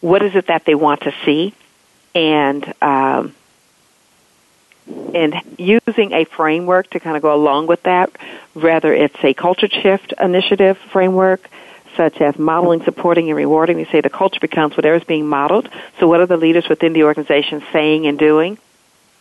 What 0.00 0.22
is 0.22 0.34
it 0.34 0.48
that 0.48 0.64
they 0.64 0.74
want 0.74 1.02
to 1.02 1.14
see, 1.24 1.54
and 2.14 2.74
um, 2.82 3.34
and 5.14 5.34
using 5.58 6.12
a 6.12 6.24
framework 6.24 6.90
to 6.90 7.00
kind 7.00 7.16
of 7.16 7.22
go 7.22 7.34
along 7.34 7.66
with 7.66 7.82
that, 7.84 8.10
whether 8.54 8.92
it's 8.92 9.16
a 9.22 9.34
culture 9.34 9.68
shift 9.68 10.14
initiative 10.20 10.78
framework, 10.92 11.48
such 11.96 12.20
as 12.20 12.38
modeling, 12.38 12.82
supporting, 12.84 13.28
and 13.28 13.36
rewarding. 13.36 13.76
We 13.76 13.86
say 13.86 14.00
the 14.00 14.10
culture 14.10 14.40
becomes 14.40 14.76
whatever 14.76 14.96
is 14.96 15.04
being 15.04 15.26
modeled. 15.26 15.68
So, 15.98 16.06
what 16.06 16.20
are 16.20 16.26
the 16.26 16.36
leaders 16.36 16.68
within 16.68 16.92
the 16.92 17.04
organization 17.04 17.64
saying 17.72 18.06
and 18.06 18.18
doing? 18.18 18.58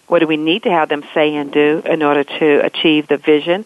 What 0.08 0.20
do 0.20 0.28
we 0.28 0.38
need 0.38 0.64
to 0.64 0.70
have 0.70 0.90
them 0.90 1.04
say 1.14 1.36
and 1.36 1.52
do 1.52 1.82
in 1.86 2.04
order 2.04 2.24
to 2.24 2.66
achieve 2.66 3.08
the 3.08 3.18
vision 3.18 3.66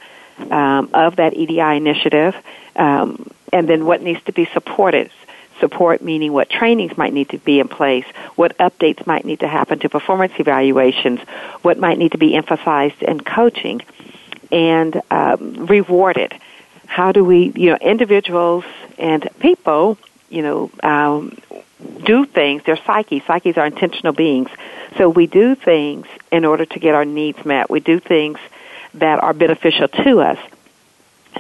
um, 0.50 0.90
of 0.94 1.18
that 1.18 1.34
EDI 1.34 1.60
initiative? 1.60 2.36
Um, 2.76 3.30
and 3.52 3.68
then 3.68 3.86
what 3.86 4.02
needs 4.02 4.24
to 4.26 4.32
be 4.32 4.46
supported? 4.46 5.12
Support 5.60 6.02
meaning 6.02 6.32
what 6.32 6.50
trainings 6.50 6.98
might 6.98 7.14
need 7.14 7.30
to 7.30 7.38
be 7.38 7.60
in 7.60 7.68
place, 7.68 8.06
what 8.36 8.58
updates 8.58 9.06
might 9.06 9.26
need 9.26 9.42
to 9.42 9.48
happen 9.48 9.80
to 9.80 9.90
performance 9.90 10.34
evaluations, 10.40 11.20
what 11.62 11.78
might 11.78 11.98
need 11.98 12.14
to 12.14 12.18
be 12.18 12.34
emphasized 12.36 13.02
in 13.04 13.20
coaching, 13.20 13.82
and 14.52 15.02
um, 15.12 15.66
rewarded. 15.66 16.34
How 16.88 17.12
do 17.12 17.24
we, 17.24 17.52
you 17.56 17.72
know, 17.72 17.78
individuals 17.82 18.64
and 18.98 19.28
people, 19.40 19.98
you 20.30 20.42
know, 20.42 20.72
um, 20.82 21.38
do 22.04 22.26
things. 22.26 22.64
They're 22.66 22.78
psyche. 22.78 23.22
Psyches 23.26 23.58
are 23.58 23.66
intentional 23.66 24.14
beings. 24.14 24.50
So 24.98 25.10
we 25.10 25.28
do 25.28 25.56
things 25.56 26.08
in 26.32 26.46
order 26.46 26.66
to 26.66 26.80
get 26.80 26.96
our 26.96 27.06
needs 27.06 27.44
met. 27.46 27.70
We 27.70 27.80
do 27.80 28.00
things 28.00 28.40
that 28.96 29.22
are 29.22 29.34
beneficial 29.34 29.88
to 29.88 30.22
us. 30.22 30.38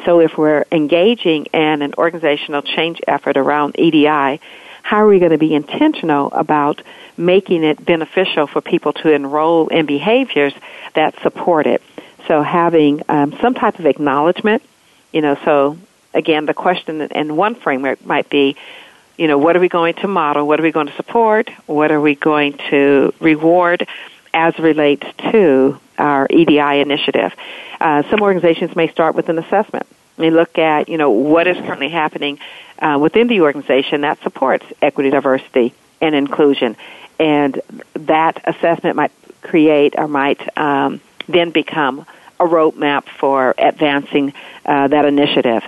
So 0.06 0.20
if 0.20 0.38
we're 0.38 0.66
engaging 0.72 1.46
in 1.46 1.82
an 1.82 1.94
organizational 1.98 2.62
change 2.62 3.02
effort 3.08 3.38
around 3.38 3.76
EDI, 3.78 4.40
how 4.82 4.98
are 4.98 5.08
we 5.08 5.20
going 5.20 5.32
to 5.32 5.38
be 5.38 5.54
intentional 5.54 6.32
about 6.32 6.82
making 7.18 7.64
it 7.64 7.84
beneficial 7.86 8.48
for 8.48 8.62
people 8.62 8.94
to 8.94 9.12
enroll 9.12 9.68
in 9.68 9.86
behaviors 9.86 10.54
that 10.96 11.20
support 11.22 11.68
it? 11.68 11.82
So 12.28 12.42
having 12.42 13.04
um, 13.10 13.36
some 13.42 13.54
type 13.54 13.80
of 13.80 13.86
acknowledgement, 13.86 14.64
you 15.12 15.22
know, 15.22 15.38
so 15.44 15.78
again, 16.14 16.46
the 16.46 16.54
question 16.54 17.02
in 17.02 17.36
one 17.36 17.56
framework 17.56 18.06
might 18.06 18.30
be, 18.30 18.56
you 19.18 19.28
know, 19.28 19.38
what 19.38 19.56
are 19.56 19.60
we 19.60 19.70
going 19.70 19.96
to 19.96 20.08
model? 20.08 20.48
What 20.48 20.60
are 20.60 20.64
we 20.64 20.72
going 20.72 20.88
to 20.88 20.96
support? 20.96 21.50
What 21.66 21.92
are 21.92 22.00
we 22.00 22.16
going 22.16 22.58
to 22.70 23.14
reward 23.20 23.88
as 24.34 24.58
relates 24.60 25.06
to 25.32 25.80
our 25.98 26.28
EDI 26.30 26.82
initiative? 26.82 27.34
Uh, 27.80 28.04
some 28.10 28.22
organizations 28.22 28.76
may 28.76 28.90
start 28.90 29.16
with 29.16 29.30
an 29.30 29.38
assessment. 29.38 29.86
They 30.18 30.32
look 30.32 30.58
at, 30.58 30.90
you 30.90 30.98
know, 30.98 31.12
what 31.12 31.48
is 31.48 31.56
currently 31.58 31.90
happening 31.90 32.40
uh, 32.80 32.98
within 33.02 33.28
the 33.28 33.42
organization 33.42 34.02
that 34.02 34.22
supports 34.22 34.66
equity, 34.82 35.10
diversity, 35.10 35.74
and 36.02 36.14
inclusion. 36.14 36.76
And 37.20 37.62
that 37.94 38.42
assessment 38.46 38.96
might 38.96 39.12
create 39.42 39.96
or 39.98 40.08
might 40.08 40.58
um, 40.58 41.00
then 41.28 41.52
become 41.52 42.06
a 42.40 42.46
roadmap 42.46 43.06
for 43.06 43.54
advancing 43.58 44.34
uh, 44.66 44.88
that 44.88 45.06
initiative. 45.06 45.64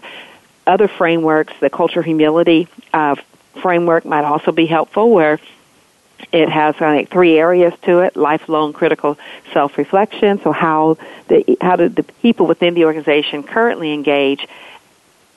Other 0.65 0.87
frameworks, 0.87 1.53
the 1.59 1.69
culture 1.69 2.01
humility 2.01 2.67
uh, 2.93 3.15
framework 3.61 4.05
might 4.05 4.23
also 4.23 4.51
be 4.51 4.65
helpful 4.65 5.11
where 5.11 5.39
it 6.31 6.49
has 6.49 6.79
like 6.79 7.09
three 7.09 7.37
areas 7.37 7.73
to 7.83 7.99
it 7.99 8.15
lifelong 8.15 8.73
critical 8.73 9.17
self 9.53 9.77
reflection 9.77 10.39
so 10.41 10.51
how 10.51 10.97
the 11.27 11.57
how 11.61 11.75
do 11.75 11.89
the 11.89 12.03
people 12.03 12.47
within 12.47 12.73
the 12.73 12.85
organization 12.85 13.43
currently 13.43 13.93
engage 13.93 14.47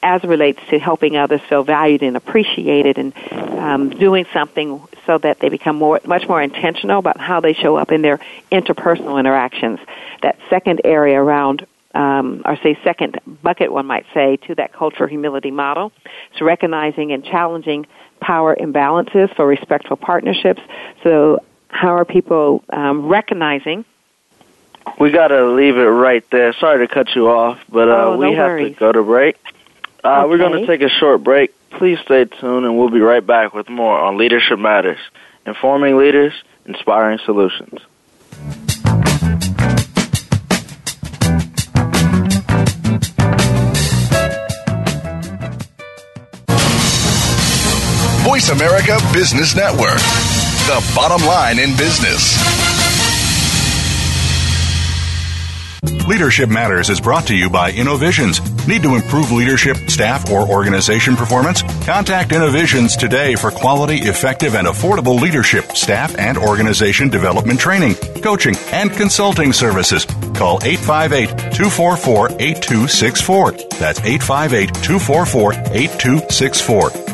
as 0.05 0.23
relates 0.23 0.61
to 0.69 0.79
helping 0.79 1.17
others 1.17 1.41
feel 1.49 1.65
valued 1.65 2.03
and 2.03 2.17
appreciated 2.17 2.99
and 2.99 3.17
um, 3.59 3.89
doing 3.89 4.27
something 4.33 4.81
so 5.07 5.17
that 5.19 5.41
they 5.41 5.49
become 5.49 5.77
more 5.77 6.01
much 6.05 6.29
more 6.29 6.43
intentional 6.43 6.99
about 6.99 7.19
how 7.19 7.41
they 7.41 7.55
show 7.55 7.77
up 7.77 7.91
in 7.91 8.03
their 8.03 8.21
interpersonal 8.53 9.19
interactions. 9.19 9.81
That 10.23 10.39
second 10.51 10.83
area 10.85 11.21
around 11.21 11.67
um, 11.95 12.43
or 12.45 12.57
say 12.63 12.79
second 12.85 13.21
bucket 13.43 13.73
one 13.73 13.87
might 13.87 14.07
say 14.13 14.37
to 14.49 14.55
that 14.57 14.73
culture 14.73 15.07
humility 15.07 15.51
model 15.51 15.93
is 16.35 16.41
recognizing 16.41 17.13
and 17.13 17.25
challenging 17.25 17.87
power 18.21 18.57
imbalances 18.57 19.35
for 19.37 19.47
respectful 19.47 19.97
partnerships. 19.97 20.61
So, 21.03 21.43
how 21.69 21.97
are 21.97 22.05
people 22.05 22.63
um, 22.71 23.07
recognizing? 23.09 23.85
We 24.99 25.11
got 25.11 25.29
to 25.29 25.47
leave 25.53 25.77
it 25.77 25.83
right 25.83 26.25
there. 26.31 26.53
Sorry 26.55 26.87
to 26.87 26.93
cut 26.93 27.15
you 27.15 27.29
off, 27.29 27.59
but 27.69 27.89
uh, 27.89 27.93
oh, 27.93 28.17
no 28.17 28.29
we 28.31 28.37
have 28.37 28.51
worries. 28.51 28.75
to 28.75 28.79
go 28.79 28.93
to 28.93 29.03
break. 29.03 29.37
Uh, 30.05 30.21
okay. 30.21 30.29
We're 30.29 30.39
going 30.39 30.61
to 30.61 30.67
take 30.67 30.83
a 30.83 30.89
short 30.89 31.25
break. 31.25 31.55
Please 31.71 31.99
stay 32.05 32.27
tuned, 32.27 32.65
and 32.65 32.79
we'll 32.79 32.91
be 32.91 33.01
right 33.01 33.27
back 33.27 33.55
with 33.55 33.69
more 33.69 33.99
on 33.99 34.19
Leadership 34.19 34.59
Matters, 34.59 34.99
informing 35.47 35.97
leaders, 35.97 36.33
inspiring 36.67 37.19
solutions. 37.25 37.81
Voice 48.45 48.61
America 48.61 48.99
Business 49.13 49.57
Network, 49.57 49.97
the 50.67 50.93
bottom 50.95 51.27
line 51.27 51.59
in 51.59 51.75
business. 51.79 52.37
Leadership 56.07 56.51
Matters 56.51 56.91
is 56.91 57.01
brought 57.01 57.27
to 57.29 57.35
you 57.35 57.49
by 57.49 57.73
Innovisions. 57.73 58.41
Need 58.69 58.83
to 58.83 58.97
improve 58.97 59.33
leadership, 59.33 59.79
staff, 59.89 60.31
or 60.31 60.47
organization 60.47 61.17
performance? 61.17 61.63
Contact 61.87 62.33
Innovisions 62.33 62.97
today 62.97 63.35
for 63.35 63.51
quality, 63.51 63.97
effective, 64.01 64.55
and 64.57 64.67
affordable 64.67 65.19
leadership, 65.19 65.73
staff, 65.73 66.15
and 66.19 66.37
organization 66.37 67.09
development 67.09 67.59
training, 67.59 67.95
coaching, 68.23 68.57
and 68.73 68.93
consulting 68.93 69.55
services. 69.55 70.05
Call 70.35 70.59
858 70.63 71.29
244 71.55 72.29
8264. 72.33 73.53
That's 73.79 74.01
858 74.01 74.75
244 74.75 75.53
8264. 75.53 77.14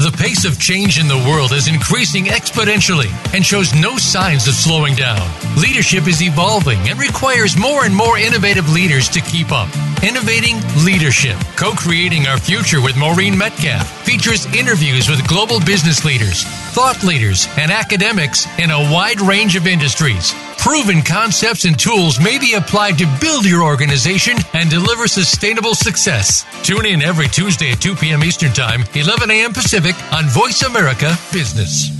The 0.00 0.16
pace 0.16 0.46
of 0.46 0.58
change 0.58 0.98
in 0.98 1.08
the 1.08 1.28
world 1.28 1.52
is 1.52 1.68
increasing 1.68 2.24
exponentially 2.24 3.12
and 3.34 3.44
shows 3.44 3.74
no 3.74 3.98
signs 3.98 4.48
of 4.48 4.54
slowing 4.54 4.94
down. 4.94 5.20
Leadership 5.60 6.08
is 6.08 6.22
evolving 6.22 6.78
and 6.88 6.98
requires 6.98 7.54
more 7.54 7.84
and 7.84 7.94
more 7.94 8.16
innovative 8.16 8.66
leaders 8.70 9.10
to 9.10 9.20
keep 9.20 9.52
up. 9.52 9.68
Innovating 10.02 10.56
Leadership, 10.86 11.36
co 11.54 11.72
creating 11.72 12.26
our 12.26 12.38
future 12.38 12.80
with 12.80 12.96
Maureen 12.96 13.36
Metcalf, 13.36 13.86
features 14.02 14.46
interviews 14.56 15.10
with 15.10 15.28
global 15.28 15.60
business 15.60 16.02
leaders, 16.02 16.44
thought 16.72 17.04
leaders, 17.04 17.46
and 17.58 17.70
academics 17.70 18.46
in 18.58 18.70
a 18.70 18.90
wide 18.90 19.20
range 19.20 19.54
of 19.54 19.66
industries. 19.66 20.32
Proven 20.60 21.00
concepts 21.00 21.64
and 21.64 21.78
tools 21.78 22.20
may 22.20 22.38
be 22.38 22.52
applied 22.52 22.98
to 22.98 23.06
build 23.18 23.46
your 23.46 23.62
organization 23.62 24.36
and 24.52 24.68
deliver 24.68 25.08
sustainable 25.08 25.74
success. 25.74 26.44
Tune 26.62 26.84
in 26.84 27.02
every 27.02 27.28
Tuesday 27.28 27.72
at 27.72 27.80
2 27.80 27.96
p.m. 27.96 28.22
Eastern 28.22 28.52
Time, 28.52 28.84
11 28.94 29.30
a.m. 29.30 29.54
Pacific 29.54 29.94
on 30.12 30.26
Voice 30.26 30.62
America 30.62 31.16
Business. 31.32 31.99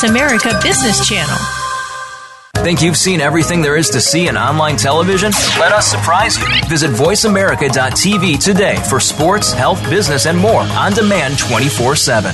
America 0.03 0.57
Business 0.63 1.07
Channel. 1.07 1.37
Think 2.63 2.81
you've 2.81 2.97
seen 2.97 3.21
everything 3.21 3.61
there 3.61 3.75
is 3.75 3.89
to 3.89 4.01
see 4.01 4.27
in 4.27 4.37
online 4.37 4.77
television? 4.77 5.31
Let 5.59 5.71
us 5.71 5.87
surprise 5.87 6.37
you. 6.37 6.45
Visit 6.69 6.91
VoiceAmerica.tv 6.91 8.43
today 8.43 8.75
for 8.87 8.99
sports, 8.99 9.51
health, 9.51 9.81
business, 9.89 10.25
and 10.27 10.37
more 10.37 10.61
on 10.61 10.93
demand 10.93 11.39
24 11.39 11.95
7. 11.95 12.33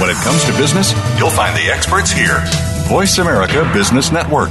When 0.00 0.10
it 0.10 0.16
comes 0.16 0.44
to 0.44 0.52
business, 0.58 0.92
you'll 1.18 1.30
find 1.30 1.56
the 1.56 1.70
experts 1.70 2.10
here. 2.10 2.42
Voice 2.88 3.18
America 3.18 3.70
Business 3.72 4.10
Network. 4.10 4.50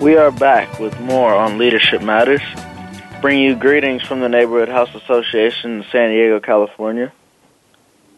We 0.00 0.16
are 0.16 0.30
back 0.30 0.78
with 0.78 0.98
more 1.00 1.34
on 1.34 1.58
Leadership 1.58 2.02
Matters. 2.02 2.40
Bring 3.20 3.40
you 3.40 3.56
greetings 3.56 4.00
from 4.00 4.20
the 4.20 4.28
Neighborhood 4.28 4.68
House 4.68 4.94
Association 4.94 5.78
in 5.78 5.84
San 5.90 6.10
Diego, 6.10 6.38
California. 6.38 7.12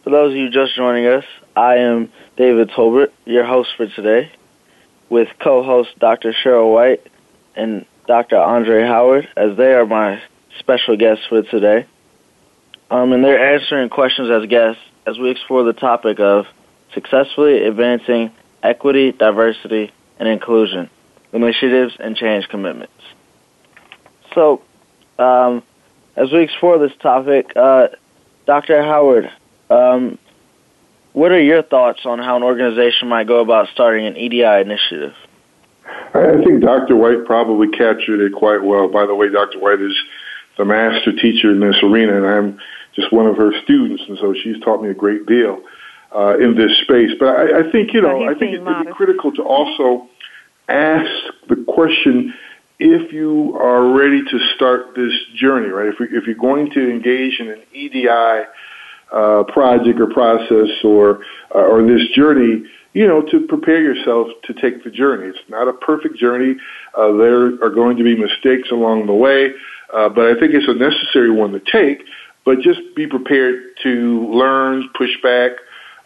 For 0.05 0.11
those 0.11 0.33
of 0.33 0.37
you 0.37 0.51
just 0.51 0.77
joining 0.77 1.07
us, 1.07 1.25
I 1.57 1.77
am 1.77 2.13
David 2.37 2.69
Tolbert, 2.69 3.13
your 3.25 3.47
host 3.47 3.71
for 3.79 3.87
today, 3.87 4.31
with 5.09 5.29
co-host 5.43 5.99
Dr. 5.99 6.35
Cheryl 6.35 6.71
White 6.71 7.01
and 7.57 7.87
Dr. 8.07 8.37
Andre 8.37 8.83
Howard, 8.83 9.31
as 9.35 9.57
they 9.57 9.73
are 9.73 9.87
my 9.87 10.23
special 10.59 10.99
guests 10.99 11.25
for 11.31 11.41
today. 11.41 11.87
Um, 12.91 13.15
and 13.15 13.25
they're 13.25 13.55
answering 13.55 13.89
questions 13.89 14.31
as 14.31 14.47
guests 14.51 14.83
as 15.07 15.19
we 15.19 15.31
explore 15.31 15.65
the 15.65 15.73
topic 15.73 16.21
of 16.21 16.45
successfully 16.93 17.65
advancing 17.65 18.33
equity, 18.63 19.13
diversity, 19.13 19.93
and 20.19 20.29
inclusion 20.29 20.91
initiatives, 21.33 21.95
and 21.99 22.17
change 22.17 22.49
commitments. 22.49 22.93
So, 24.35 24.63
um, 25.19 25.63
as 26.17 26.31
we 26.33 26.43
explore 26.43 26.79
this 26.79 26.93
topic, 27.01 27.53
uh, 27.57 27.89
Dr. 28.47 28.83
Howard, 28.83 29.31
um, 29.69 30.19
what 31.13 31.33
are 31.33 31.41
your 31.41 31.63
thoughts 31.63 32.01
on 32.05 32.19
how 32.19 32.37
an 32.37 32.43
organization 32.43 33.09
might 33.09 33.27
go 33.27 33.41
about 33.41 33.69
starting 33.73 34.07
an 34.07 34.17
EDI 34.17 34.61
initiative? 34.61 35.15
I 36.15 36.43
think 36.45 36.63
Dr. 36.63 36.97
White 36.97 37.25
probably 37.25 37.69
captured 37.69 38.21
it 38.21 38.33
quite 38.33 38.63
well. 38.63 38.89
By 38.89 39.07
the 39.07 39.15
way, 39.15 39.29
Dr. 39.29 39.59
White 39.59 39.81
is 39.81 39.97
the 40.59 40.65
master 40.65 41.13
teacher 41.13 41.51
in 41.51 41.61
this 41.61 41.77
arena, 41.83 42.17
and 42.17 42.27
I'm 42.27 42.59
just 42.95 43.13
one 43.13 43.27
of 43.27 43.37
her 43.37 43.53
students, 43.63 44.03
and 44.09 44.19
so 44.19 44.35
she's 44.35 44.61
taught 44.61 44.83
me 44.83 44.91
a 44.91 44.95
great 44.95 45.27
deal 45.27 45.63
uh, 46.15 46.37
in 46.39 46.57
this 46.57 46.77
space. 46.83 47.13
But 47.19 47.29
I, 47.29 47.61
I 47.61 47.71
think, 47.71 47.93
you 47.95 48.03
know, 48.03 48.29
I 48.29 48.35
think 48.35 48.53
it, 48.53 48.63
it'd 48.63 48.87
be 48.87 48.93
critical 48.93 49.33
to 49.33 49.43
also 49.43 50.09
ask 50.71 51.35
the 51.49 51.65
question 51.69 52.35
if 52.79 53.13
you 53.13 53.57
are 53.61 53.93
ready 53.93 54.23
to 54.23 54.39
start 54.55 54.95
this 54.97 55.13
journey, 55.37 55.69
right? 55.69 55.89
If, 55.89 55.97
we, 56.01 56.07
if 56.07 56.27
you're 56.27 56.35
going 56.35 56.71
to 56.73 56.91
engage 56.91 57.39
in 57.39 57.49
an 57.49 57.63
EDI 57.75 58.47
uh, 59.13 59.45
project 59.53 60.01
or 60.01 60.07
process 60.07 60.69
or 60.85 61.21
uh, 61.55 61.59
or 61.59 61.83
this 61.83 62.09
journey, 62.15 62.65
you 62.93 63.07
know, 63.07 63.23
to 63.23 63.47
prepare 63.49 63.83
yourself 63.83 64.29
to 64.45 64.55
take 64.55 64.83
the 64.85 64.91
journey. 64.91 65.29
It's 65.29 65.39
not 65.49 65.69
a 65.69 65.73
perfect 65.73 66.17
journey. 66.17 66.57
Uh, 66.97 67.13
there 67.17 67.63
are 67.63 67.71
going 67.71 67.97
to 67.99 68.05
be 68.05 68.17
mistakes 68.17 68.71
along 68.71 69.07
the 69.07 69.15
way, 69.15 69.51
uh, 69.93 70.09
but 70.09 70.27
I 70.27 70.39
think 70.39 70.55
it's 70.55 70.69
a 70.69 70.75
necessary 70.75 71.31
one 71.31 71.53
to 71.53 71.61
take. 71.61 72.05
But 72.45 72.61
just 72.61 72.81
be 72.97 73.07
prepared 73.07 73.63
to 73.83 74.33
learn, 74.33 74.89
push 74.97 75.11
back, 75.23 75.53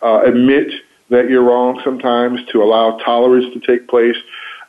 uh, 0.02 0.22
admit 0.26 0.68
that 1.10 1.30
you're 1.30 1.44
wrong 1.44 1.80
sometimes, 1.84 2.40
to 2.52 2.62
allow 2.62 2.98
tolerance 3.04 3.46
to 3.54 3.60
take 3.60 3.88
place. 3.88 4.16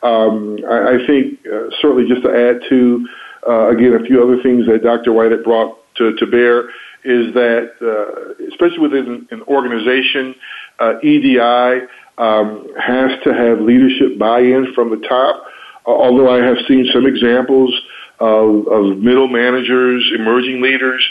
Um, 0.05 0.59
I, 0.69 0.95
I 0.95 1.07
think 1.07 1.39
uh, 1.47 1.73
certainly 1.81 2.07
just 2.07 2.21
to 2.23 2.29
add 2.29 2.61
to 2.69 3.07
uh, 3.47 3.69
again 3.69 3.93
a 3.93 4.05
few 4.05 4.21
other 4.21 4.41
things 4.43 4.67
that 4.67 4.83
Dr. 4.83 5.13
White 5.13 5.31
had 5.31 5.43
brought 5.43 5.79
to, 5.95 6.15
to 6.15 6.27
bear 6.27 6.69
is 7.03 7.33
that 7.33 7.71
uh, 7.81 8.45
especially 8.49 8.79
within 8.79 9.27
an 9.31 9.41
organization, 9.43 10.35
uh, 10.79 10.99
EDI 11.01 11.87
um, 12.17 12.67
has 12.79 13.11
to 13.23 13.33
have 13.33 13.61
leadership 13.61 14.17
buy-in 14.19 14.73
from 14.73 14.89
the 14.89 15.07
top. 15.07 15.43
Uh, 15.87 15.91
although 15.91 16.29
I 16.29 16.45
have 16.45 16.57
seen 16.67 16.87
some 16.93 17.05
examples 17.05 17.73
of, 18.19 18.67
of 18.67 18.97
middle 18.97 19.27
managers, 19.27 20.11
emerging 20.15 20.61
leaders 20.61 21.05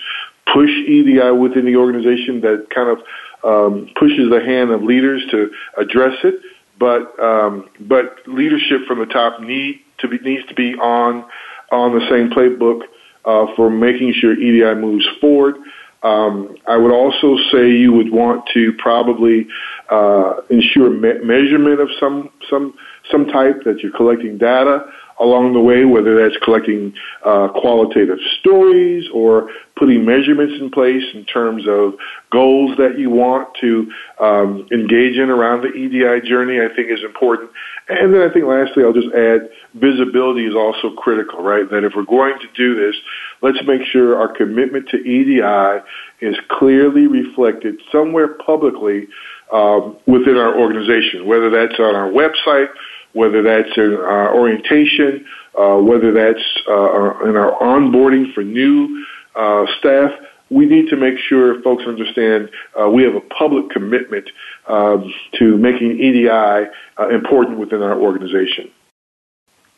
push 0.52 0.70
EDI 0.70 1.30
within 1.30 1.64
the 1.64 1.76
organization 1.76 2.40
that 2.42 2.66
kind 2.74 2.90
of 2.90 2.98
um, 3.44 3.90
pushes 3.98 4.30
the 4.30 4.40
hand 4.40 4.70
of 4.70 4.82
leaders 4.82 5.22
to 5.30 5.50
address 5.78 6.14
it 6.24 6.34
but 6.78 7.18
um, 7.20 7.68
but 7.80 8.16
leadership 8.26 8.86
from 8.86 8.98
the 8.98 9.06
top 9.06 9.40
need 9.40 9.80
to 9.98 10.08
be 10.08 10.18
needs 10.18 10.46
to 10.48 10.54
be 10.54 10.74
on 10.74 11.24
on 11.70 11.98
the 11.98 12.06
same 12.10 12.30
playbook 12.30 12.82
uh, 13.24 13.54
for 13.56 13.70
making 13.70 14.12
sure 14.12 14.32
EDI 14.32 14.80
moves 14.80 15.06
forward. 15.20 15.56
Um, 16.02 16.56
I 16.68 16.76
would 16.76 16.92
also 16.92 17.36
say 17.50 17.70
you 17.70 17.92
would 17.92 18.12
want 18.12 18.44
to 18.52 18.74
probably 18.74 19.46
uh, 19.90 20.34
ensure 20.50 20.90
me- 20.90 21.24
measurement 21.24 21.80
of 21.80 21.88
some 21.98 22.30
some 22.50 22.74
some 23.10 23.26
type 23.26 23.64
that 23.64 23.80
you're 23.80 23.92
collecting 23.92 24.36
data 24.36 24.84
along 25.20 25.52
the 25.52 25.60
way, 25.60 25.84
whether 25.84 26.16
that's 26.16 26.36
collecting 26.42 26.92
uh, 27.24 27.48
qualitative 27.48 28.18
stories 28.40 29.04
or 29.12 29.50
putting 29.76 30.04
measurements 30.04 30.54
in 30.60 30.70
place 30.70 31.04
in 31.14 31.24
terms 31.24 31.64
of 31.68 31.94
goals 32.30 32.76
that 32.78 32.98
you 32.98 33.10
want 33.10 33.48
to 33.60 33.90
um, 34.20 34.66
engage 34.72 35.16
in 35.16 35.30
around 35.30 35.62
the 35.62 35.72
EDI 35.72 36.26
journey, 36.28 36.60
I 36.60 36.74
think 36.74 36.90
is 36.90 37.04
important. 37.04 37.50
And 37.88 38.14
then 38.14 38.22
I 38.22 38.32
think 38.32 38.46
lastly, 38.46 38.82
I'll 38.84 38.92
just 38.92 39.14
add 39.14 39.50
visibility 39.74 40.46
is 40.46 40.54
also 40.54 40.94
critical, 40.96 41.42
right? 41.42 41.68
That 41.70 41.84
if 41.84 41.92
we're 41.94 42.04
going 42.04 42.38
to 42.40 42.48
do 42.56 42.74
this, 42.74 42.96
let's 43.42 43.58
make 43.66 43.82
sure 43.86 44.18
our 44.18 44.34
commitment 44.34 44.88
to 44.90 44.96
EDI 44.96 45.84
is 46.20 46.36
clearly 46.50 47.06
reflected 47.06 47.76
somewhere 47.92 48.28
publicly 48.28 49.08
um, 49.52 49.96
within 50.06 50.36
our 50.36 50.58
organization, 50.58 51.26
whether 51.26 51.50
that's 51.50 51.78
on 51.78 51.94
our 51.94 52.10
website 52.10 52.68
whether 53.14 53.42
that's 53.42 53.76
in 53.76 53.94
our 53.94 54.34
orientation, 54.34 55.24
uh, 55.58 55.76
whether 55.76 56.12
that's 56.12 56.44
uh, 56.68 57.24
in 57.28 57.36
our 57.36 57.58
onboarding 57.60 58.32
for 58.34 58.44
new 58.44 59.04
uh, 59.34 59.64
staff. 59.78 60.10
We 60.50 60.66
need 60.66 60.90
to 60.90 60.96
make 60.96 61.14
sure 61.28 61.62
folks 61.62 61.84
understand 61.86 62.50
uh, 62.78 62.88
we 62.88 63.02
have 63.04 63.14
a 63.14 63.20
public 63.20 63.70
commitment 63.70 64.28
um, 64.68 65.12
to 65.38 65.56
making 65.56 65.98
EDI 65.98 66.28
uh, 66.28 67.08
important 67.08 67.58
within 67.58 67.82
our 67.82 67.98
organization. 67.98 68.70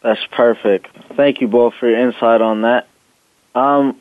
That's 0.03 0.21
perfect. 0.33 0.89
Thank 1.17 1.41
you 1.41 1.49
both 1.49 1.75
for 1.79 1.89
your 1.89 1.99
insight 2.01 2.43
on 2.43 2.63
that. 2.63 2.89
Um, 3.55 3.99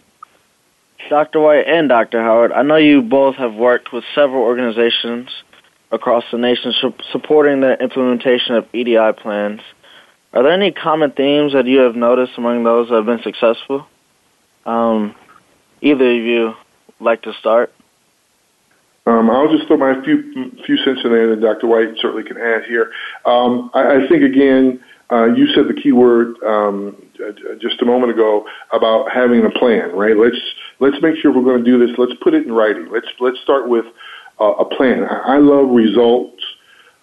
Dr. 1.09 1.39
White 1.39 1.67
and 1.67 1.87
Dr. 1.87 2.21
Howard, 2.21 2.51
I 2.51 2.63
know 2.63 2.77
you 2.77 3.01
both 3.01 3.35
have 3.35 3.53
worked 3.53 3.93
with 3.93 4.03
several 4.15 4.41
organizations 4.41 5.29
across 5.91 6.23
the 6.31 6.37
nation 6.37 6.73
supporting 7.11 7.61
the 7.61 7.81
implementation 7.81 8.55
of 8.55 8.65
EDI 8.73 9.13
plans. 9.21 9.61
Are 10.33 10.43
there 10.43 10.51
any 10.51 10.71
common 10.71 11.11
themes 11.11 11.53
that 11.53 11.65
you 11.65 11.79
have 11.79 11.95
noticed 11.95 12.33
among 12.37 12.63
those 12.63 12.89
that 12.89 12.95
have 12.95 13.05
been 13.05 13.23
successful? 13.23 13.87
Um, 14.65 15.15
either 15.81 16.11
of 16.11 16.23
you 16.23 16.53
like 16.99 17.21
to 17.23 17.33
start? 17.39 17.71
Um, 19.05 19.29
I'll 19.29 19.51
just 19.55 19.67
throw 19.67 19.77
my 19.77 20.03
few 20.03 20.51
few 20.65 20.77
cents 20.77 21.01
in 21.03 21.11
there, 21.11 21.31
and 21.31 21.41
Dr. 21.41 21.67
White 21.67 21.89
certainly 22.01 22.23
can 22.23 22.37
add 22.37 22.63
here. 22.67 22.91
Um, 23.25 23.69
I, 23.73 23.97
I, 23.97 24.07
think 24.09 24.23
again, 24.23 24.83
uh, 25.11 25.25
you 25.25 25.45
said 25.53 25.67
the 25.67 25.79
key 25.79 25.91
word 25.91 26.35
um, 26.43 26.97
just 27.61 27.81
a 27.83 27.85
moment 27.85 28.11
ago 28.11 28.47
about 28.73 29.11
having 29.11 29.45
a 29.45 29.51
plan, 29.51 29.91
right? 29.91 30.17
Let's 30.17 30.39
let's 30.79 30.97
make 31.03 31.17
sure 31.17 31.31
we're 31.31 31.43
going 31.43 31.63
to 31.63 31.71
do 31.71 31.85
this. 31.85 31.95
Let's 31.99 32.13
put 32.23 32.33
it 32.33 32.47
in 32.47 32.51
writing. 32.51 32.89
Let's 32.91 33.07
let's 33.19 33.39
start 33.43 33.69
with 33.69 33.85
uh, 34.39 34.53
a 34.59 34.65
plan. 34.65 35.05
I 35.09 35.37
love 35.37 35.69
results 35.69 36.41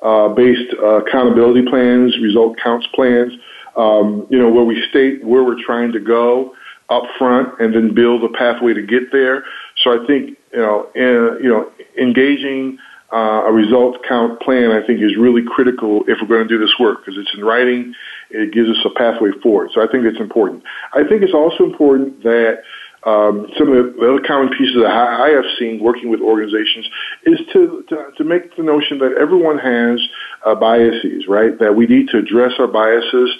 uh, 0.03 0.29
based 0.29 0.75
uh, 0.83 1.05
accountability 1.05 1.62
plans, 1.68 2.16
result 2.21 2.59
counts 2.62 2.87
plans. 2.95 3.33
Um, 3.77 4.27
you 4.31 4.38
know 4.38 4.51
where 4.51 4.64
we 4.64 4.83
state 4.90 5.25
where 5.25 5.45
we're 5.45 5.62
trying 5.64 5.92
to 5.92 6.01
go 6.01 6.55
up 6.90 7.05
front, 7.18 7.61
and 7.61 7.75
then 7.75 7.95
build 7.95 8.23
a 8.25 8.29
pathway 8.29 8.75
to 8.75 8.83
get 8.83 9.12
there. 9.12 9.45
So 9.83 10.03
I 10.03 10.07
think 10.07 10.37
you 10.53 10.59
know 10.59 10.88
in, 10.95 11.42
you 11.42 11.49
know 11.49 11.71
engaging 11.99 12.79
uh, 13.12 13.45
a 13.47 13.53
result 13.53 13.99
count 14.09 14.40
plan, 14.40 14.73
I 14.73 14.85
think, 14.87 15.03
is 15.03 15.16
really 15.16 15.42
critical 15.47 16.03
if 16.09 16.18
we're 16.21 16.29
going 16.29 16.49
to 16.49 16.49
do 16.49 16.59
this 16.59 16.75
work 16.81 17.05
because 17.05 17.21
it's 17.21 17.31
in 17.37 17.45
writing. 17.45 17.95
It 18.31 18.53
gives 18.53 18.71
us 18.71 18.79
a 18.85 18.90
pathway 18.90 19.31
forward. 19.42 19.71
So 19.75 19.83
I 19.83 19.87
think 19.87 20.05
it's 20.05 20.18
important. 20.18 20.64
I 20.95 21.05
think 21.07 21.23
it's 21.23 21.35
also 21.35 21.64
important 21.64 22.23
that 22.23 22.62
um, 23.04 23.48
some 23.58 23.72
of 23.72 23.94
the 23.94 24.00
other 24.00 24.22
common 24.26 24.50
pieces 24.56 24.76
that 24.80 24.90
I 24.90 25.30
have 25.30 25.44
seen 25.59 25.82
working 25.82 26.09
with 26.11 26.20
organizations 26.20 26.88
is 27.24 27.40
to, 27.53 27.84
to, 27.88 27.96
to 28.16 28.24
make 28.24 28.57
the 28.57 28.62
notion 28.62 28.98
that 28.98 29.18
everyone 29.20 29.59
has 29.59 30.00
uh, 30.46 30.55
biases, 30.55 31.26
right? 31.28 31.59
That 31.59 31.74
we 31.74 31.86
need 31.86 32.09
to 32.11 32.18
address 32.18 32.53
our 32.59 32.68
biases. 32.68 33.30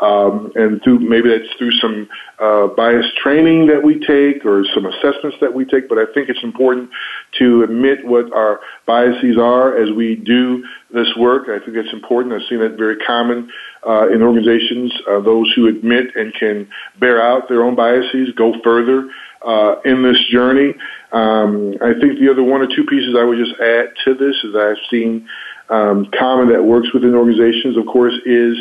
Um, 0.00 0.52
and 0.54 0.82
through 0.82 1.00
maybe 1.00 1.28
that's 1.28 1.52
through 1.58 1.72
some 1.72 2.08
uh, 2.38 2.68
bias 2.68 3.06
training 3.22 3.66
that 3.66 3.82
we 3.82 4.00
take 4.00 4.46
or 4.46 4.64
some 4.74 4.86
assessments 4.86 5.36
that 5.40 5.52
we 5.52 5.64
take. 5.64 5.88
But 5.88 5.98
I 5.98 6.06
think 6.14 6.28
it's 6.28 6.42
important 6.42 6.90
to 7.38 7.62
admit 7.62 8.06
what 8.06 8.32
our 8.32 8.60
biases 8.86 9.36
are 9.38 9.76
as 9.76 9.90
we 9.94 10.16
do 10.16 10.64
this 10.92 11.08
work. 11.18 11.48
I 11.48 11.58
think 11.64 11.76
that's 11.76 11.92
important. 11.92 12.34
I've 12.34 12.48
seen 12.48 12.60
that 12.60 12.76
very 12.78 12.96
common 12.96 13.50
uh, 13.86 14.08
in 14.08 14.22
organizations. 14.22 14.92
Uh, 15.08 15.20
those 15.20 15.52
who 15.54 15.68
admit 15.68 16.16
and 16.16 16.32
can 16.34 16.68
bear 16.98 17.22
out 17.22 17.48
their 17.48 17.62
own 17.62 17.74
biases 17.74 18.32
go 18.36 18.54
further 18.64 19.10
uh, 19.46 19.76
in 19.84 20.02
this 20.02 20.20
journey. 20.30 20.74
Um, 21.12 21.74
I 21.82 21.92
think 22.00 22.18
the 22.18 22.30
other 22.30 22.42
one 22.42 22.60
or 22.60 22.68
two 22.68 22.84
pieces 22.84 23.16
I 23.18 23.24
would 23.24 23.38
just 23.38 23.60
add 23.60 23.92
to 24.04 24.14
this 24.14 24.36
is 24.44 24.54
I've 24.56 24.76
seen 24.90 25.28
um, 25.68 26.10
common 26.18 26.48
that 26.52 26.62
works 26.62 26.88
within 26.92 27.14
organizations, 27.14 27.76
of 27.76 27.86
course, 27.86 28.14
is 28.26 28.56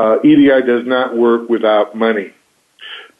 uh, 0.00 0.16
EDI 0.24 0.66
does 0.66 0.86
not 0.86 1.16
work 1.16 1.48
without 1.48 1.94
money. 1.94 2.32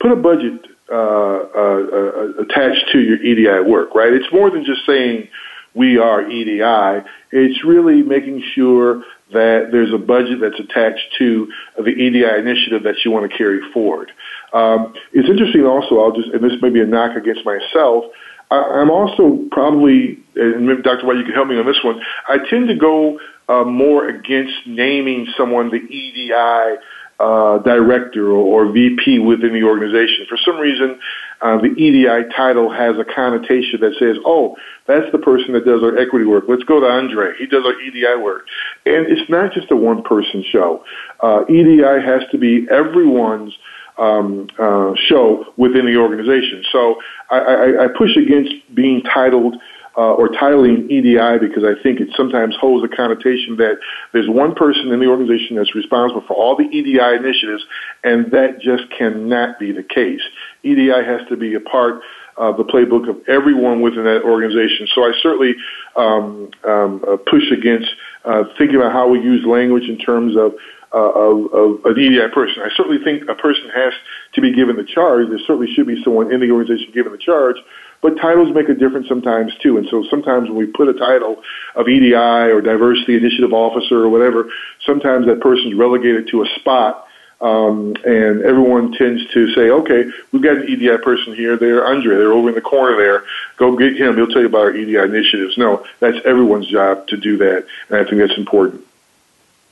Put 0.01 0.13
a 0.13 0.17
budget 0.17 0.67
uh, 0.91 0.95
uh, 0.95 1.81
uh 1.99 2.43
attached 2.43 2.87
to 2.93 2.99
your 2.99 3.23
EDI 3.23 3.69
work, 3.71 3.95
right? 3.95 4.13
It's 4.13 4.33
more 4.33 4.51
than 4.51 4.65
just 4.65 4.87
saying 4.87 5.29
we 5.75 5.99
are 5.99 6.29
EDI. 6.29 7.07
It's 7.31 7.65
really 7.65 8.03
making 8.03 8.43
sure 8.55 9.03
that 9.33 9.69
there's 9.71 9.93
a 9.93 9.99
budget 9.99 10.41
that's 10.41 10.59
attached 10.59 11.07
to 11.19 11.53
the 11.77 11.91
EDI 11.91 12.25
initiative 12.39 12.83
that 12.83 12.97
you 13.05 13.13
want 13.13 13.31
to 13.31 13.37
carry 13.37 13.61
forward. 13.73 14.11
Um, 14.53 14.95
it's 15.13 15.29
interesting 15.29 15.65
also, 15.65 16.01
I'll 16.01 16.13
just, 16.13 16.29
and 16.35 16.43
this 16.43 16.61
may 16.61 16.71
be 16.71 16.81
a 16.81 16.87
knock 16.87 17.17
against 17.17 17.45
myself, 17.45 18.07
I, 18.51 18.81
am 18.81 18.91
also 18.91 19.39
probably, 19.51 20.19
and 20.35 20.67
maybe 20.67 20.83
Dr. 20.83 21.07
White, 21.07 21.19
you 21.19 21.25
can 21.25 21.35
help 21.35 21.49
me 21.49 21.59
on 21.59 21.67
this 21.67 21.81
one, 21.85 22.01
I 22.29 22.39
tend 22.49 22.69
to 22.69 22.75
go 22.75 23.19
uh, 23.49 23.65
more 23.65 24.09
against 24.09 24.55
naming 24.67 25.27
someone 25.37 25.71
the 25.71 25.77
EDI 25.77 26.79
uh, 27.21 27.59
director 27.59 28.31
or, 28.31 28.65
or, 28.65 28.73
VP 28.73 29.19
within 29.19 29.53
the 29.53 29.63
organization. 29.63 30.25
For 30.27 30.39
some 30.39 30.57
reason, 30.57 30.99
uh, 31.43 31.59
the 31.59 31.69
EDI 31.69 32.35
title 32.35 32.73
has 32.73 32.97
a 32.99 33.05
connotation 33.05 33.81
that 33.83 33.93
says, 33.99 34.17
oh, 34.25 34.57
that's 34.87 35.05
the 35.13 35.19
person 35.19 35.53
that 35.53 35.67
does 35.67 35.83
our 35.83 35.99
equity 35.99 36.25
work. 36.25 36.45
Let's 36.49 36.65
go 36.65 36.81
to 36.81 36.87
Andre. 36.87 37.37
He 37.39 37.45
does 37.45 37.63
our 37.67 37.79
EDI 37.79 38.23
work. 38.23 38.47
And 38.87 39.07
it's 39.07 39.29
not 39.29 39.53
just 39.53 39.71
a 39.71 39.77
one 39.77 40.03
person 40.03 40.43
show. 40.51 40.83
Uh, 41.23 41.45
EDI 41.47 42.01
has 42.03 42.23
to 42.33 42.39
be 42.39 42.67
everyone's 42.71 43.53
um, 44.01 44.49
uh, 44.59 44.95
show 45.09 45.45
within 45.57 45.87
the 45.87 45.97
organization. 45.97 46.65
So 46.73 46.97
I, 47.31 47.39
I, 47.39 47.85
I 47.85 47.89
push 47.97 48.17
against 48.17 48.53
being 48.75 49.03
titled 49.03 49.57
uh, 49.97 50.15
or 50.15 50.29
titling 50.29 50.91
EDI 50.91 51.39
because 51.39 51.65
I 51.65 51.81
think 51.83 52.01
it 52.01 52.09
sometimes 52.17 52.57
holds 52.59 52.85
a 52.85 52.97
connotation 52.97 53.57
that 53.57 53.79
there's 54.13 54.29
one 54.29 54.55
person 54.55 54.93
in 54.93 55.01
the 55.01 55.07
organization 55.07 55.57
that's 55.57 55.75
responsible 55.75 56.23
for 56.27 56.35
all 56.35 56.57
the 56.57 56.65
EDI 56.65 57.17
initiatives, 57.17 57.65
and 58.05 58.31
that 58.33 58.61
just 58.61 58.85
cannot 58.97 59.59
be 59.59 59.73
the 59.73 59.83
case. 59.83 60.23
EDI 60.63 61.05
has 61.05 61.21
to 61.29 61.37
be 61.37 61.55
a 61.55 61.61
part 61.61 62.03
of 62.37 62.57
the 62.57 62.65
playbook 62.65 63.09
of 63.11 63.17
everyone 63.29 63.83
within 63.83 64.05
that 64.05 64.23
organization. 64.23 64.89
So 64.95 65.03
I 65.03 65.13
certainly 65.23 65.55
um, 65.97 66.51
um, 66.67 67.05
uh, 67.07 67.17
push 67.29 67.51
against 67.53 67.91
uh, 68.25 68.45
thinking 68.57 68.77
about 68.77 68.93
how 68.93 69.09
we 69.09 69.21
use 69.21 69.45
language 69.45 69.89
in 69.89 69.99
terms 69.99 70.37
of 70.37 70.55
uh, 70.93 70.99
of, 70.99 71.53
of 71.53 71.85
an 71.85 71.99
EDI 71.99 72.29
person. 72.33 72.63
I 72.63 72.71
certainly 72.77 73.03
think 73.03 73.29
a 73.29 73.35
person 73.35 73.71
has 73.75 73.93
to 74.35 74.41
be 74.41 74.55
given 74.55 74.77
the 74.77 74.85
charge. 74.85 75.29
There 75.29 75.39
certainly 75.41 75.73
should 75.75 75.87
be 75.87 76.03
someone 76.03 76.33
in 76.33 76.41
the 76.41 76.51
organization 76.51 76.93
given 76.93 77.13
the 77.13 77.19
charge. 77.19 77.57
But 78.03 78.17
titles 78.17 78.55
make 78.55 78.69
a 78.69 78.75
difference 78.75 79.09
sometimes 79.09 79.53
too. 79.63 79.77
And 79.77 79.87
so 79.91 80.05
sometimes 80.09 80.49
when 80.49 80.57
we 80.57 80.67
put 80.67 80.89
a 80.89 80.95
title 80.95 81.43
of 81.75 81.89
EDI 81.89 82.15
or 82.15 82.61
Diversity 82.61 83.17
Initiative 83.17 83.53
Officer 83.53 84.03
or 84.03 84.09
whatever, 84.09 84.49
sometimes 84.87 85.27
that 85.27 85.41
person's 85.41 85.75
relegated 85.75 86.29
to 86.29 86.43
a 86.43 86.47
spot 86.59 87.07
um, 87.41 87.95
and 88.05 88.43
everyone 88.43 88.93
tends 88.93 89.23
to 89.33 89.55
say, 89.55 89.71
okay, 89.71 90.05
we've 90.31 90.43
got 90.43 90.59
an 90.59 90.69
EDI 90.69 90.99
person 91.03 91.35
here. 91.35 91.57
They're 91.57 91.87
Andre. 91.87 92.17
They're 92.17 92.33
over 92.33 92.51
in 92.51 92.55
the 92.55 92.61
corner 92.61 92.97
there. 92.97 93.25
Go 93.57 93.77
get 93.77 93.97
him. 93.97 94.17
He'll 94.17 94.27
tell 94.27 94.43
you 94.43 94.49
about 94.49 94.61
our 94.61 94.77
EDI 94.77 94.97
initiatives. 94.97 95.57
No, 95.57 95.87
that's 96.01 96.19
everyone's 96.27 96.67
job 96.67 97.07
to 97.09 97.17
do 97.17 97.39
that, 97.39 97.67
and 97.89 97.99
I 97.99 98.05
think 98.05 98.21
that's 98.21 98.39
important. 98.39 98.85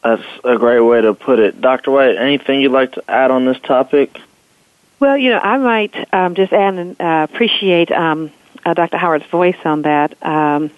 That's 0.02 0.22
a 0.44 0.56
great 0.56 0.80
way 0.80 1.00
to 1.00 1.14
put 1.14 1.38
it. 1.38 1.60
Dr. 1.60 1.90
White, 1.90 2.16
anything 2.16 2.60
you'd 2.60 2.72
like 2.72 2.92
to 2.92 3.10
add 3.10 3.30
on 3.30 3.44
this 3.44 3.58
topic? 3.60 4.20
Well, 5.00 5.16
you 5.16 5.30
know, 5.30 5.38
I 5.38 5.58
might 5.58 6.14
um, 6.14 6.34
just 6.34 6.52
add 6.52 6.74
and 6.74 7.00
uh, 7.00 7.26
appreciate 7.30 7.90
um, 7.92 8.30
uh, 8.64 8.74
Dr. 8.74 8.96
Howard's 8.96 9.26
voice 9.26 9.58
on 9.64 9.82
that. 9.82 10.14
Um, 10.24 10.70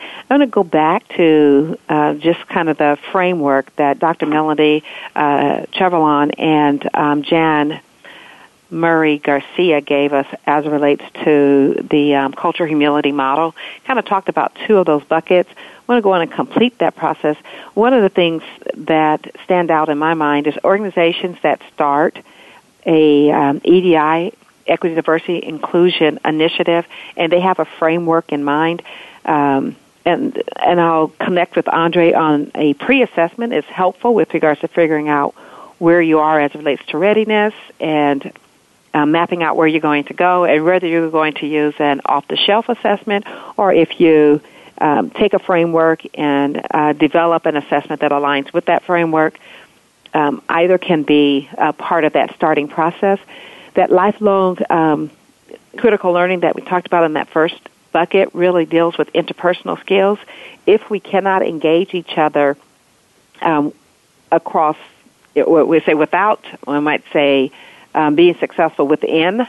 I'm 0.00 0.38
going 0.38 0.40
to 0.40 0.46
go 0.46 0.64
back 0.64 1.06
to 1.16 1.78
uh, 1.88 2.14
just 2.14 2.46
kind 2.48 2.68
of 2.68 2.78
the 2.78 2.98
framework 3.12 3.74
that 3.76 3.98
Dr. 3.98 4.26
Melody 4.26 4.82
uh, 5.14 5.66
Tervalon 5.72 6.32
and 6.38 6.88
um, 6.94 7.22
Jan 7.22 7.80
Murray 8.70 9.18
Garcia 9.18 9.80
gave 9.80 10.12
us 10.12 10.26
as 10.46 10.66
relates 10.66 11.04
to 11.24 11.86
the 11.88 12.16
um, 12.16 12.32
culture 12.32 12.66
humility 12.66 13.12
model. 13.12 13.54
Kind 13.84 13.98
of 13.98 14.04
talked 14.04 14.28
about 14.28 14.56
two 14.66 14.78
of 14.78 14.86
those 14.86 15.04
buckets. 15.04 15.48
Want 15.86 15.98
to 15.98 16.02
go 16.02 16.12
on 16.12 16.22
and 16.22 16.30
complete 16.30 16.78
that 16.78 16.96
process. 16.96 17.36
One 17.74 17.92
of 17.92 18.02
the 18.02 18.08
things 18.08 18.42
that 18.74 19.30
stand 19.44 19.70
out 19.70 19.88
in 19.90 19.98
my 19.98 20.14
mind 20.14 20.46
is 20.46 20.54
organizations 20.64 21.36
that 21.42 21.60
start 21.74 22.18
a 22.86 23.30
um, 23.30 23.60
EDI, 23.64 24.32
Equity, 24.66 24.94
Diversity, 24.94 25.44
Inclusion 25.44 26.20
initiative, 26.24 26.86
and 27.16 27.30
they 27.30 27.40
have 27.40 27.58
a 27.58 27.64
framework 27.64 28.32
in 28.32 28.44
mind. 28.44 28.82
Um, 29.24 29.76
and 30.06 30.42
and 30.56 30.80
I'll 30.80 31.08
connect 31.08 31.56
with 31.56 31.68
Andre 31.68 32.12
on 32.12 32.50
a 32.54 32.74
pre-assessment 32.74 33.52
is 33.52 33.64
helpful 33.64 34.14
with 34.14 34.32
regards 34.34 34.60
to 34.60 34.68
figuring 34.68 35.08
out 35.08 35.34
where 35.78 36.00
you 36.00 36.20
are 36.20 36.40
as 36.40 36.54
it 36.54 36.58
relates 36.58 36.84
to 36.86 36.98
readiness 36.98 37.54
and 37.80 38.32
uh, 38.92 39.06
mapping 39.06 39.42
out 39.42 39.56
where 39.56 39.66
you're 39.66 39.80
going 39.80 40.04
to 40.04 40.14
go 40.14 40.44
and 40.44 40.64
whether 40.64 40.86
you're 40.86 41.10
going 41.10 41.34
to 41.34 41.46
use 41.46 41.74
an 41.78 42.00
off-the-shelf 42.06 42.68
assessment 42.68 43.26
or 43.56 43.72
if 43.72 44.00
you 44.00 44.40
um, 44.78 45.10
take 45.10 45.34
a 45.34 45.38
framework 45.38 46.02
and 46.14 46.60
uh, 46.70 46.92
develop 46.92 47.46
an 47.46 47.56
assessment 47.56 48.00
that 48.00 48.10
aligns 48.10 48.52
with 48.52 48.66
that 48.66 48.82
framework. 48.84 49.38
Um, 50.12 50.42
either 50.48 50.78
can 50.78 51.02
be 51.02 51.48
a 51.58 51.72
part 51.72 52.04
of 52.04 52.12
that 52.12 52.34
starting 52.36 52.68
process. 52.68 53.18
That 53.74 53.90
lifelong 53.90 54.58
um, 54.70 55.10
critical 55.76 56.12
learning 56.12 56.40
that 56.40 56.54
we 56.54 56.62
talked 56.62 56.86
about 56.86 57.04
in 57.04 57.14
that 57.14 57.28
first 57.28 57.56
bucket 57.92 58.30
really 58.34 58.64
deals 58.64 58.96
with 58.96 59.12
interpersonal 59.12 59.80
skills. 59.80 60.18
If 60.66 60.88
we 60.90 61.00
cannot 61.00 61.42
engage 61.42 61.94
each 61.94 62.16
other 62.16 62.56
um, 63.40 63.72
across, 64.30 64.76
what 65.34 65.68
we 65.68 65.80
say 65.80 65.94
without, 65.94 66.44
we 66.66 66.78
might 66.80 67.04
say 67.12 67.50
um, 67.94 68.14
being 68.14 68.34
successful 68.34 68.86
within 68.86 69.46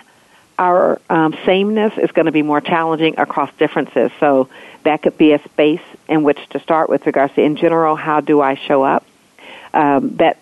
our 0.57 1.01
um, 1.09 1.36
sameness 1.45 1.93
is 1.97 2.11
going 2.11 2.28
to 2.28 2.32
be 2.32 2.41
more 2.41 2.61
challenging 2.61 3.19
across 3.19 3.51
differences. 3.57 4.11
So 4.19 4.49
that 4.86 5.01
could 5.01 5.17
be 5.17 5.33
a 5.33 5.43
space 5.43 5.81
in 6.07 6.23
which 6.23 6.39
to 6.49 6.59
start 6.59 6.89
with 6.89 7.05
regards 7.05 7.36
to, 7.36 7.41
in 7.41 7.57
general, 7.57 7.95
how 7.95 8.21
do 8.21 8.41
I 8.41 8.55
show 8.55 8.83
up? 8.83 9.05
Um, 9.73 10.15
that 10.17 10.39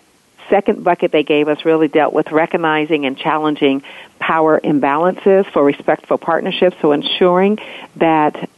second 0.48 0.84
bucket 0.84 1.10
they 1.10 1.24
gave 1.24 1.48
us 1.48 1.64
really 1.64 1.88
dealt 1.88 2.12
with 2.12 2.30
recognizing 2.30 3.06
and 3.06 3.16
challenging 3.16 3.82
power 4.18 4.60
imbalances 4.60 5.50
for 5.52 5.64
respectful 5.64 6.18
partnerships, 6.18 6.76
so 6.80 6.92
ensuring 6.92 7.58
that 7.96 8.48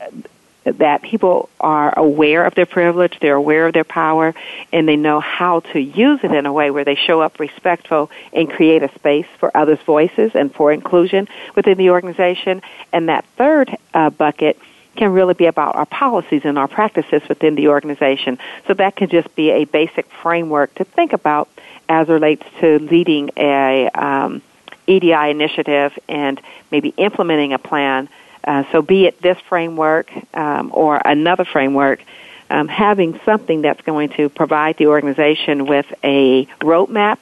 that 0.65 1.01
people 1.01 1.49
are 1.61 1.97
aware 1.97 2.45
of 2.45 2.57
their 2.57 2.67
privilege, 2.67 3.17
they're 3.21 3.37
aware 3.37 3.69
of 3.69 3.73
their 3.73 3.85
power, 3.85 4.35
and 4.73 4.89
they 4.89 4.97
know 4.97 5.21
how 5.21 5.61
to 5.61 5.79
use 5.81 6.19
it 6.25 6.33
in 6.33 6.45
a 6.45 6.53
way 6.53 6.73
where 6.73 6.85
they 6.85 6.97
show 6.97 7.21
up 7.21 7.39
respectful 7.39 8.11
and 8.33 8.51
create 8.51 8.83
a 8.83 8.93
space 8.97 9.27
for 9.39 9.57
others' 9.57 9.79
voices 9.87 10.33
and 10.35 10.53
for 10.53 10.73
inclusion 10.73 11.29
within 11.55 11.79
the 11.79 11.91
organization. 11.91 12.63
And 12.93 13.09
that 13.09 13.25
third 13.37 13.77
uh, 13.95 14.11
bucket 14.11 14.59
can 14.97 15.13
really 15.13 15.35
be 15.35 15.47
about 15.47 15.77
our 15.77 15.87
policies 15.87 16.43
and 16.45 16.59
our 16.59 16.69
practices 16.69 17.23
within 17.29 17.55
the 17.55 17.69
organization. 17.69 18.39
So 18.67 18.75
that 18.75 18.97
can 18.97 19.09
just 19.09 19.35
be 19.37 19.51
a 19.51 19.65
basic 19.65 20.11
framework 20.11 20.75
to 20.77 20.85
think 20.85 21.13
about 21.13 21.49
as 21.89 22.09
relates 22.09 22.45
to 22.61 22.79
leading 22.79 23.31
a 23.37 23.89
um, 23.91 24.43
EDI 24.87 25.31
initiative 25.31 25.99
and 26.09 26.41
maybe 26.71 26.95
implementing 26.97 27.53
a 27.53 27.59
plan. 27.59 28.09
Uh, 28.45 28.65
so 28.73 28.83
be 28.83 29.07
it 29.07 29.21
this 29.21 29.39
framework 29.49 30.11
um, 30.35 30.71
or 30.73 31.01
another 31.05 31.45
framework, 31.45 32.01
um, 32.49 32.69
having 32.69 33.19
something 33.25 33.63
that's 33.63 33.83
going 33.83 34.11
to 34.11 34.29
provide 34.29 34.77
the 34.77 34.87
organization 34.87 35.67
with 35.67 35.87
a 36.05 36.47
roadmap 36.61 37.19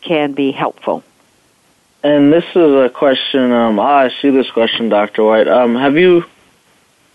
can 0.00 0.32
be 0.32 0.50
helpful. 0.50 1.04
And 2.02 2.32
this 2.32 2.44
is 2.44 2.56
a 2.56 2.90
question. 2.92 3.52
Um, 3.52 3.78
I 3.78 4.10
see 4.20 4.30
this 4.30 4.50
question, 4.50 4.88
Dr. 4.88 5.22
White. 5.22 5.46
Um, 5.46 5.76
have 5.76 5.96
you 5.96 6.24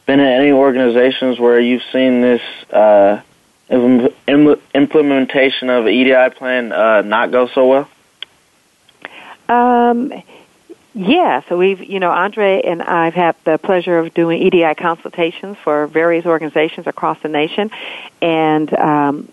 been 0.08 0.20
in 0.20 0.26
any 0.26 0.52
organizations 0.52 1.40
where 1.40 1.60
you've 1.60 1.84
seen 1.92 2.22
this 2.22 2.42
uh, 2.72 3.22
implementation 3.70 5.70
of 5.70 5.86
an 5.86 5.94
EDI 5.94 6.30
plan 6.36 6.72
uh, 6.72 7.02
not 7.02 7.32
go 7.32 7.48
so 7.48 7.68
well? 7.68 7.90
Um, 9.50 10.14
yeah, 10.96 11.42
so 11.48 11.58
we've, 11.58 11.84
you 11.84 12.00
know, 12.00 12.10
Andre 12.10 12.62
and 12.62 12.82
I've 12.82 13.14
had 13.14 13.36
the 13.44 13.58
pleasure 13.58 14.00
of 14.00 14.14
doing 14.14 14.42
EDI 14.42 14.76
consultations 14.76 15.58
for 15.64 15.88
various 15.88 16.26
organizations 16.26 16.88
across 16.88 17.22
the 17.22 17.30
nation, 17.30 17.70
and 18.22 18.74
um, 18.74 19.30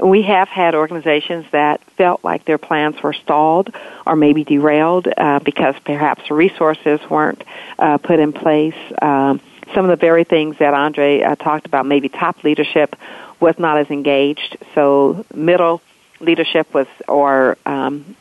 we 0.00 0.22
have 0.22 0.48
had 0.48 0.74
organizations 0.74 1.46
that 1.50 1.82
felt 1.96 2.22
like 2.22 2.44
their 2.44 2.58
plans 2.58 3.02
were 3.02 3.14
stalled 3.14 3.74
or 4.06 4.16
maybe 4.16 4.44
derailed 4.44 5.08
uh, 5.16 5.38
because 5.40 5.74
perhaps 5.84 6.30
resources 6.30 7.00
weren't 7.08 7.42
uh, 7.78 7.98
put 7.98 8.20
in 8.20 8.32
place. 8.32 8.76
Um, 9.00 9.40
some 9.74 9.84
of 9.84 9.90
the 9.90 10.00
very 10.00 10.24
things 10.24 10.56
that 10.58 10.74
Andre 10.74 11.22
uh, 11.22 11.34
talked 11.36 11.66
about, 11.66 11.86
maybe 11.86 12.08
top 12.08 12.42
leadership 12.44 12.96
was 13.40 13.58
not 13.58 13.78
as 13.78 13.90
engaged, 13.90 14.56
so 14.74 15.24
middle 15.34 15.82
leadership 16.20 16.72
was, 16.72 16.86
or 17.08 17.58
um, 17.66 18.16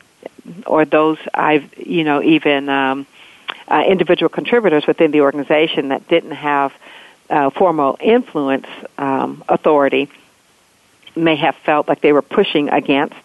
or 0.66 0.86
those 0.86 1.18
I've 1.34 1.78
you 1.78 2.04
know 2.04 2.22
even 2.22 2.70
um, 2.70 3.06
uh, 3.68 3.84
individual 3.88 4.30
contributors 4.30 4.86
within 4.88 5.12
the 5.12 5.22
organization 5.22 5.90
that 5.90 6.08
didn't 6.08 6.32
have 6.32 6.74
uh, 7.30 7.50
formal 7.52 7.98
influence 8.02 8.68
um, 8.98 9.44
authority 9.48 10.10
may 11.16 11.36
have 11.36 11.56
felt 11.58 11.88
like 11.88 12.02
they 12.02 12.12
were 12.12 12.22
pushing 12.22 12.70
against 12.70 13.16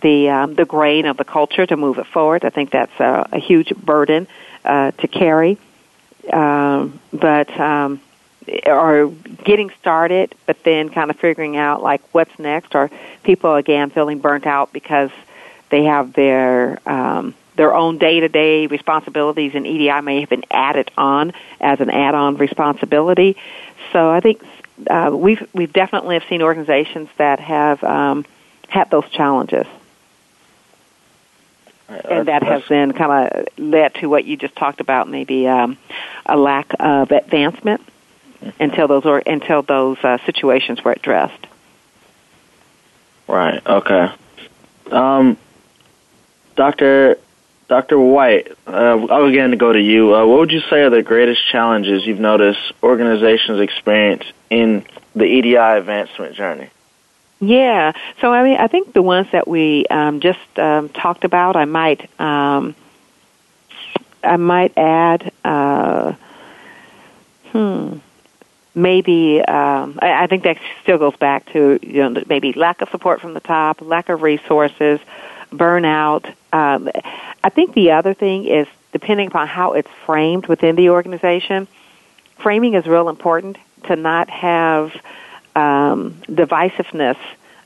the 0.00 0.28
um, 0.28 0.54
the 0.54 0.64
grain 0.64 1.06
of 1.06 1.16
the 1.16 1.24
culture 1.24 1.66
to 1.66 1.76
move 1.76 1.98
it 1.98 2.06
forward. 2.06 2.44
I 2.44 2.50
think 2.50 2.70
that's 2.70 2.98
a, 3.00 3.28
a 3.32 3.38
huge 3.38 3.74
burden 3.76 4.26
uh, 4.64 4.90
to 4.92 5.08
carry. 5.08 5.58
Um, 6.32 7.00
but 7.12 7.58
um, 7.58 8.00
getting 8.46 9.70
started, 9.80 10.34
but 10.46 10.62
then 10.64 10.90
kind 10.90 11.10
of 11.10 11.16
figuring 11.16 11.56
out 11.56 11.82
like 11.82 12.02
what's 12.12 12.36
next, 12.38 12.74
or 12.74 12.90
people 13.22 13.54
again 13.54 13.90
feeling 13.90 14.18
burnt 14.18 14.46
out 14.46 14.72
because 14.72 15.10
they 15.70 15.84
have 15.84 16.12
their 16.12 16.78
um, 16.86 17.34
their 17.56 17.74
own 17.74 17.98
day 17.98 18.20
to 18.20 18.28
day 18.28 18.66
responsibilities, 18.66 19.52
and 19.54 19.66
EDI 19.66 20.00
may 20.00 20.20
have 20.20 20.28
been 20.28 20.44
added 20.50 20.90
on 20.96 21.32
as 21.60 21.80
an 21.80 21.90
add 21.90 22.14
on 22.14 22.36
responsibility. 22.36 23.36
So 23.92 24.10
I 24.10 24.20
think 24.20 24.42
uh, 24.88 25.10
we've 25.12 25.46
we've 25.54 25.72
definitely 25.72 26.16
have 26.16 26.28
seen 26.28 26.42
organizations 26.42 27.08
that 27.16 27.40
have 27.40 27.82
um, 27.84 28.24
had 28.68 28.90
those 28.90 29.08
challenges. 29.10 29.66
And 31.88 32.28
that 32.28 32.42
has 32.42 32.62
then 32.68 32.92
kind 32.92 33.28
of 33.32 33.48
led 33.58 33.94
to 33.96 34.08
what 34.08 34.24
you 34.24 34.36
just 34.36 34.56
talked 34.56 34.80
about, 34.80 35.08
maybe 35.08 35.46
um, 35.46 35.76
a 36.26 36.36
lack 36.36 36.72
of 36.78 37.10
advancement 37.10 37.82
until 38.58 38.88
those 38.88 39.04
or 39.04 39.18
until 39.18 39.62
those 39.62 39.98
uh, 40.02 40.18
situations 40.26 40.82
were 40.82 40.92
addressed. 40.92 41.46
Right. 43.26 43.64
Okay. 43.66 44.12
Um, 44.90 45.38
Doctor 46.56 47.18
Doctor 47.68 47.98
White, 47.98 48.52
uh, 48.66 48.70
I'll 48.70 49.26
again 49.26 49.56
go 49.56 49.72
to 49.72 49.80
you. 49.80 50.14
Uh, 50.14 50.26
what 50.26 50.40
would 50.40 50.52
you 50.52 50.60
say 50.68 50.82
are 50.82 50.90
the 50.90 51.02
greatest 51.02 51.40
challenges 51.50 52.06
you've 52.06 52.20
noticed 52.20 52.60
organizations 52.82 53.60
experience 53.60 54.24
in 54.50 54.84
the 55.14 55.24
EDI 55.24 55.56
advancement 55.56 56.36
journey? 56.36 56.68
Yeah. 57.46 57.92
So 58.20 58.32
I 58.32 58.42
mean, 58.42 58.56
I 58.56 58.68
think 58.68 58.92
the 58.92 59.02
ones 59.02 59.28
that 59.32 59.46
we 59.46 59.86
um, 59.86 60.20
just 60.20 60.38
um, 60.58 60.88
talked 60.88 61.24
about, 61.24 61.56
I 61.56 61.64
might 61.64 62.08
um, 62.20 62.74
I 64.22 64.36
might 64.36 64.76
add. 64.76 65.32
Uh, 65.44 66.12
hmm 67.52 67.98
maybe 68.74 69.40
um, 69.40 69.98
I, 70.02 70.24
I 70.24 70.26
think 70.26 70.42
that 70.44 70.58
still 70.82 70.98
goes 70.98 71.16
back 71.16 71.46
to 71.52 71.78
you 71.82 72.08
know 72.08 72.22
maybe 72.28 72.52
lack 72.52 72.80
of 72.80 72.88
support 72.90 73.20
from 73.20 73.34
the 73.34 73.40
top, 73.40 73.80
lack 73.80 74.08
of 74.08 74.22
resources, 74.22 75.00
burnout. 75.50 76.26
Um, 76.52 76.88
I 77.42 77.50
think 77.50 77.74
the 77.74 77.92
other 77.92 78.14
thing 78.14 78.46
is 78.46 78.66
depending 78.92 79.28
upon 79.28 79.48
how 79.48 79.72
it's 79.72 79.88
framed 80.04 80.46
within 80.46 80.76
the 80.76 80.90
organization. 80.90 81.68
Framing 82.38 82.74
is 82.74 82.86
real 82.86 83.08
important 83.08 83.58
to 83.84 83.96
not 83.96 84.28
have 84.28 84.92
um, 85.54 86.20
divisiveness 86.28 87.16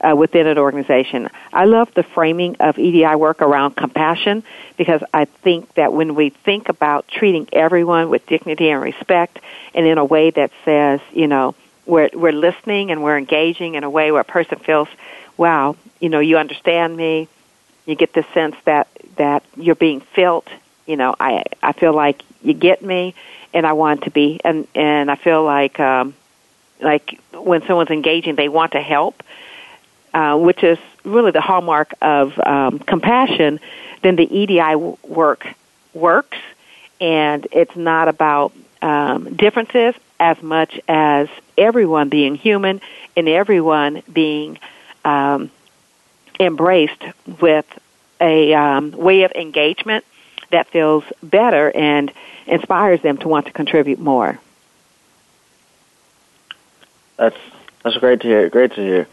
uh, 0.01 0.15
within 0.15 0.47
an 0.47 0.59
organization. 0.59 1.29
I 1.53 1.65
love 1.65 1.93
the 1.95 2.03
framing 2.03 2.57
of 2.61 2.79
EDI 2.79 3.17
work 3.17 3.43
around 3.43 3.77
compassion 3.77 4.45
because 4.77 5.03
I 5.13 5.25
think 5.25 5.75
that 5.75 5.93
when 5.93 6.15
we 6.15 6.31
think 6.31 6.69
about 6.69 7.09
treating 7.09 7.49
everyone 7.53 8.09
with 8.09 8.27
dignity 8.27 8.71
and 8.71 8.81
respect 8.81 9.41
and 9.75 9.87
in 9.87 9.99
a 9.99 10.05
way 10.05 10.31
that 10.31 10.53
says, 10.65 11.01
you 11.13 11.27
know, 11.27 11.55
we're, 11.87 12.11
we're 12.13 12.33
listening 12.33 12.91
and 12.91 13.03
we're 13.03 13.19
engaging 13.19 13.75
in 13.75 13.85
a 13.85 13.91
way 13.91 14.13
where 14.13 14.21
a 14.21 14.25
person 14.25 14.59
feels, 14.59 14.89
wow, 15.37 15.77
you 16.01 16.09
know, 16.09 16.21
you 16.21 16.39
understand 16.39 16.97
me. 16.97 17.29
You 17.87 17.95
get 17.95 18.13
the 18.13 18.25
sense 18.35 18.55
that, 18.65 18.89
that 19.17 19.43
you're 19.57 19.75
being 19.75 20.01
felt. 20.01 20.47
You 20.87 20.97
know, 20.97 21.15
I, 21.19 21.45
I 21.63 21.73
feel 21.73 21.95
like 21.95 22.23
you 22.43 22.53
get 22.53 22.83
me 22.83 23.15
and 23.55 23.67
I 23.67 23.73
want 23.73 24.05
to 24.05 24.11
be, 24.11 24.41
and, 24.45 24.69
and 24.75 25.11
I 25.11 25.17
feel 25.17 25.43
like, 25.43 25.81
um, 25.81 26.15
like 26.81 27.21
when 27.33 27.67
someone's 27.67 27.91
engaging, 27.91 28.35
they 28.37 28.49
want 28.49 28.73
to 28.73 28.81
help 28.81 29.23
uh, 30.15 30.37
which 30.37 30.63
is 30.63 30.79
really 31.05 31.31
the 31.31 31.41
hallmark 31.41 31.93
of 32.01 32.39
um, 32.41 32.79
compassion, 32.79 33.61
then 34.03 34.17
the 34.17 34.25
EDI 34.25 34.75
work 34.75 35.47
works, 35.95 36.39
and 37.01 37.47
it's 37.53 37.77
not 37.77 38.09
about 38.09 38.53
um, 38.83 39.35
differences 39.37 39.95
as 40.21 40.41
much 40.43 40.81
as 40.89 41.29
everyone 41.57 42.09
being 42.09 42.35
human 42.35 42.81
and 43.17 43.29
everyone 43.29 44.03
being 44.13 44.59
um, 45.05 45.51
embraced 46.41 47.05
with 47.41 47.67
a 48.21 48.55
um, 48.55 48.91
way 48.93 49.23
of 49.23 49.33
engagement 49.33 50.05
that 50.51 50.67
feels 50.69 51.05
better 51.23 51.71
and 51.71 52.11
inspires 52.47 53.01
them 53.03 53.19
to 53.19 53.29
want 53.29 53.47
to 53.47 53.53
contribute 53.53 53.99
more. 53.99 54.39
That's 57.19 57.37
that's 57.83 57.97
great 57.99 58.21
to 58.21 58.27
hear. 58.27 58.49
Great 58.49 58.73
to 58.75 58.81
hear. 58.81 59.09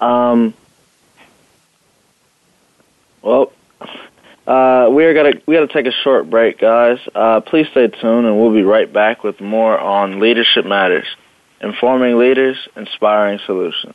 Um, 0.00 0.54
well, 3.22 3.52
uh, 4.46 4.88
we're 4.90 5.14
gonna 5.14 5.40
we 5.46 5.54
gotta 5.54 5.72
take 5.72 5.86
a 5.86 5.92
short 6.04 6.28
break, 6.28 6.58
guys. 6.58 6.98
Uh, 7.14 7.40
please 7.40 7.66
stay 7.70 7.88
tuned, 7.88 8.26
and 8.26 8.38
we'll 8.38 8.52
be 8.52 8.62
right 8.62 8.92
back 8.92 9.24
with 9.24 9.40
more 9.40 9.78
on 9.78 10.20
leadership 10.20 10.66
matters, 10.66 11.06
informing 11.60 12.18
leaders, 12.18 12.56
inspiring 12.76 13.38
solutions. 13.46 13.94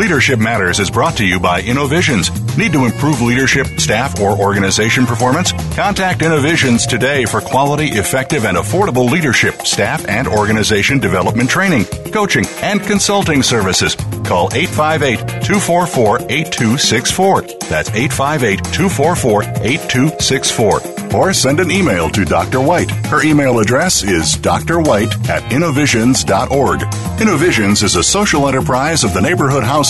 Leadership 0.00 0.38
Matters 0.38 0.80
is 0.80 0.90
brought 0.90 1.18
to 1.18 1.26
you 1.26 1.38
by 1.38 1.60
Innovisions. 1.60 2.30
Need 2.56 2.72
to 2.72 2.86
improve 2.86 3.20
leadership, 3.20 3.66
staff, 3.78 4.18
or 4.18 4.30
organization 4.30 5.04
performance? 5.04 5.52
Contact 5.76 6.22
Innovisions 6.22 6.86
today 6.86 7.26
for 7.26 7.42
quality, 7.42 7.88
effective, 7.88 8.46
and 8.46 8.56
affordable 8.56 9.10
leadership, 9.10 9.60
staff, 9.66 10.08
and 10.08 10.26
organization 10.26 11.00
development 11.00 11.50
training, 11.50 11.84
coaching, 12.12 12.46
and 12.62 12.80
consulting 12.80 13.42
services. 13.42 13.94
Call 14.24 14.48
858 14.54 15.18
244 15.44 16.20
8264. 16.30 17.42
That's 17.68 17.90
858 17.90 18.64
244 18.72 19.42
8264 19.42 21.00
or 21.14 21.32
send 21.32 21.60
an 21.60 21.70
email 21.70 22.08
to 22.10 22.24
Dr. 22.24 22.60
White. 22.60 22.90
Her 23.06 23.22
email 23.22 23.58
address 23.58 24.02
is 24.02 24.36
drwhite 24.36 25.28
at 25.28 25.52
innovisions.org. 25.52 26.82
Innovisions 27.20 27.82
is 27.82 27.96
a 27.96 28.02
social 28.02 28.48
enterprise 28.48 29.04
of 29.04 29.12
the 29.12 29.20
Neighborhood 29.20 29.64
House 29.64 29.89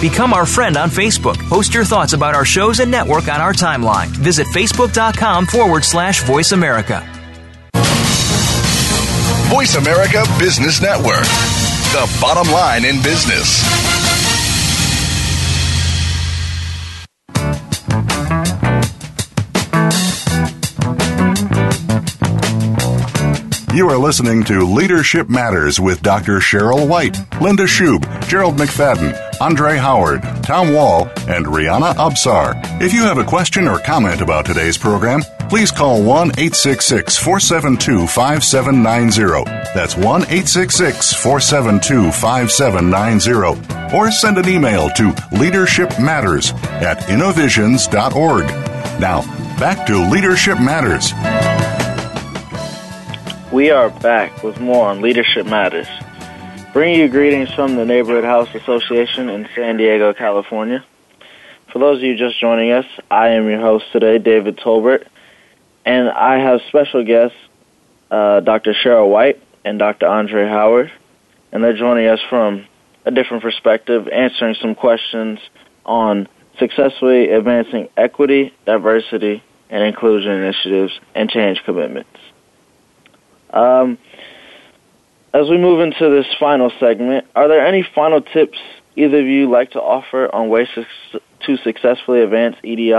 Become 0.00 0.32
our 0.34 0.46
friend 0.46 0.76
on 0.76 0.90
Facebook. 0.90 1.38
Post 1.48 1.74
your 1.74 1.84
thoughts 1.84 2.12
about 2.12 2.34
our 2.34 2.44
shows 2.44 2.80
and 2.80 2.90
network 2.90 3.28
on 3.28 3.40
our 3.40 3.52
timeline. 3.52 4.08
Visit 4.08 4.46
facebook.com 4.48 5.46
forward 5.46 5.84
slash 5.84 6.22
voice 6.22 6.52
America. 6.52 7.02
Voice 9.48 9.76
America 9.76 10.24
Business 10.38 10.82
Network, 10.82 11.24
the 11.92 12.18
bottom 12.20 12.52
line 12.52 12.84
in 12.84 13.00
business. 13.02 13.62
You 23.74 23.88
are 23.88 23.98
listening 23.98 24.44
to 24.44 24.60
Leadership 24.60 25.28
Matters 25.28 25.80
with 25.80 26.00
Dr. 26.00 26.38
Cheryl 26.38 26.88
White, 26.88 27.16
Linda 27.40 27.64
Schub, 27.64 28.04
Gerald 28.28 28.54
McFadden, 28.56 29.23
Andre 29.40 29.76
Howard, 29.76 30.22
Tom 30.42 30.72
Wall, 30.72 31.08
and 31.28 31.46
Rihanna 31.46 31.94
Absar. 31.94 32.54
If 32.80 32.92
you 32.92 33.02
have 33.02 33.18
a 33.18 33.24
question 33.24 33.68
or 33.68 33.78
comment 33.78 34.20
about 34.20 34.46
today's 34.46 34.78
program, 34.78 35.22
please 35.48 35.70
call 35.70 36.02
1 36.02 36.30
866 36.38 37.16
472 37.16 38.06
5790. 38.06 39.44
That's 39.74 39.96
1 39.96 40.04
866 40.22 41.12
472 41.14 42.12
5790. 42.12 43.96
Or 43.96 44.10
send 44.10 44.38
an 44.38 44.48
email 44.48 44.90
to 44.90 45.14
Leadership 45.32 45.90
Matters 46.00 46.52
at 46.64 47.08
innovisions.org. 47.08 48.46
Now, 49.00 49.22
back 49.58 49.86
to 49.86 50.10
Leadership 50.10 50.58
Matters. 50.60 51.12
We 53.52 53.70
are 53.70 53.90
back 54.00 54.42
with 54.42 54.60
more 54.60 54.88
on 54.88 55.00
Leadership 55.00 55.46
Matters. 55.46 55.86
Bringing 56.74 56.98
you 56.98 57.08
greetings 57.08 57.54
from 57.54 57.76
the 57.76 57.84
Neighborhood 57.84 58.24
House 58.24 58.52
Association 58.52 59.28
in 59.28 59.48
San 59.54 59.76
Diego, 59.76 60.12
California. 60.12 60.84
For 61.72 61.78
those 61.78 61.98
of 61.98 62.02
you 62.02 62.16
just 62.16 62.40
joining 62.40 62.72
us, 62.72 62.84
I 63.08 63.28
am 63.28 63.48
your 63.48 63.60
host 63.60 63.84
today, 63.92 64.18
David 64.18 64.56
Tolbert, 64.56 65.06
and 65.84 66.08
I 66.08 66.40
have 66.40 66.62
special 66.66 67.04
guests, 67.04 67.36
uh, 68.10 68.40
Dr. 68.40 68.74
Cheryl 68.74 69.08
White 69.08 69.40
and 69.64 69.78
Dr. 69.78 70.08
Andre 70.08 70.48
Howard, 70.48 70.90
and 71.52 71.62
they're 71.62 71.76
joining 71.76 72.08
us 72.08 72.18
from 72.28 72.66
a 73.04 73.12
different 73.12 73.44
perspective, 73.44 74.08
answering 74.08 74.56
some 74.60 74.74
questions 74.74 75.38
on 75.86 76.26
successfully 76.58 77.30
advancing 77.30 77.88
equity, 77.96 78.52
diversity, 78.66 79.44
and 79.70 79.84
inclusion 79.84 80.32
initiatives 80.32 80.98
and 81.14 81.30
change 81.30 81.62
commitments. 81.64 82.18
Um, 83.50 83.96
as 85.34 85.50
we 85.50 85.58
move 85.58 85.80
into 85.80 86.08
this 86.08 86.26
final 86.38 86.70
segment, 86.78 87.26
are 87.34 87.48
there 87.48 87.66
any 87.66 87.86
final 87.94 88.22
tips 88.22 88.56
either 88.94 89.18
of 89.18 89.26
you 89.26 89.50
like 89.50 89.72
to 89.72 89.80
offer 89.80 90.32
on 90.32 90.48
ways 90.48 90.68
to, 90.74 91.56
successfully 91.62 92.22
advance 92.22 92.56
EDI? 92.62 92.94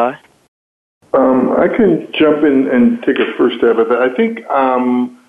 Um, 1.14 1.56
I 1.58 1.68
can 1.68 2.12
jump 2.14 2.44
in 2.44 2.68
and 2.68 3.02
take 3.02 3.18
a 3.18 3.34
first 3.38 3.58
stab 3.58 3.80
at 3.80 3.90
that. 3.90 4.00
I 4.00 4.16
think 4.16 4.46
um, 4.48 5.20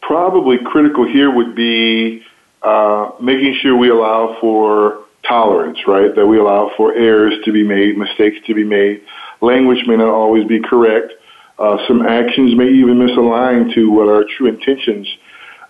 probably 0.00 0.58
critical 0.64 1.04
here 1.04 1.34
would 1.34 1.56
be 1.56 2.22
uh, 2.62 3.10
making 3.20 3.58
sure 3.60 3.76
we 3.76 3.88
allow 3.88 4.36
for 4.40 5.00
tolerance, 5.26 5.78
right? 5.88 6.14
That 6.14 6.26
we 6.26 6.38
allow 6.38 6.70
for 6.76 6.94
errors 6.94 7.34
to 7.46 7.52
be 7.52 7.64
made, 7.64 7.96
mistakes 7.96 8.36
to 8.46 8.54
be 8.54 8.62
made. 8.62 9.02
Language 9.40 9.84
may 9.86 9.96
not 9.96 10.08
always 10.08 10.46
be 10.46 10.60
correct. 10.60 11.14
Uh, 11.58 11.78
some 11.88 12.06
actions 12.06 12.54
may 12.54 12.68
even 12.68 12.94
misalign 12.98 13.74
to 13.74 13.90
what 13.90 14.08
our 14.08 14.24
true 14.36 14.48
intentions 14.48 15.08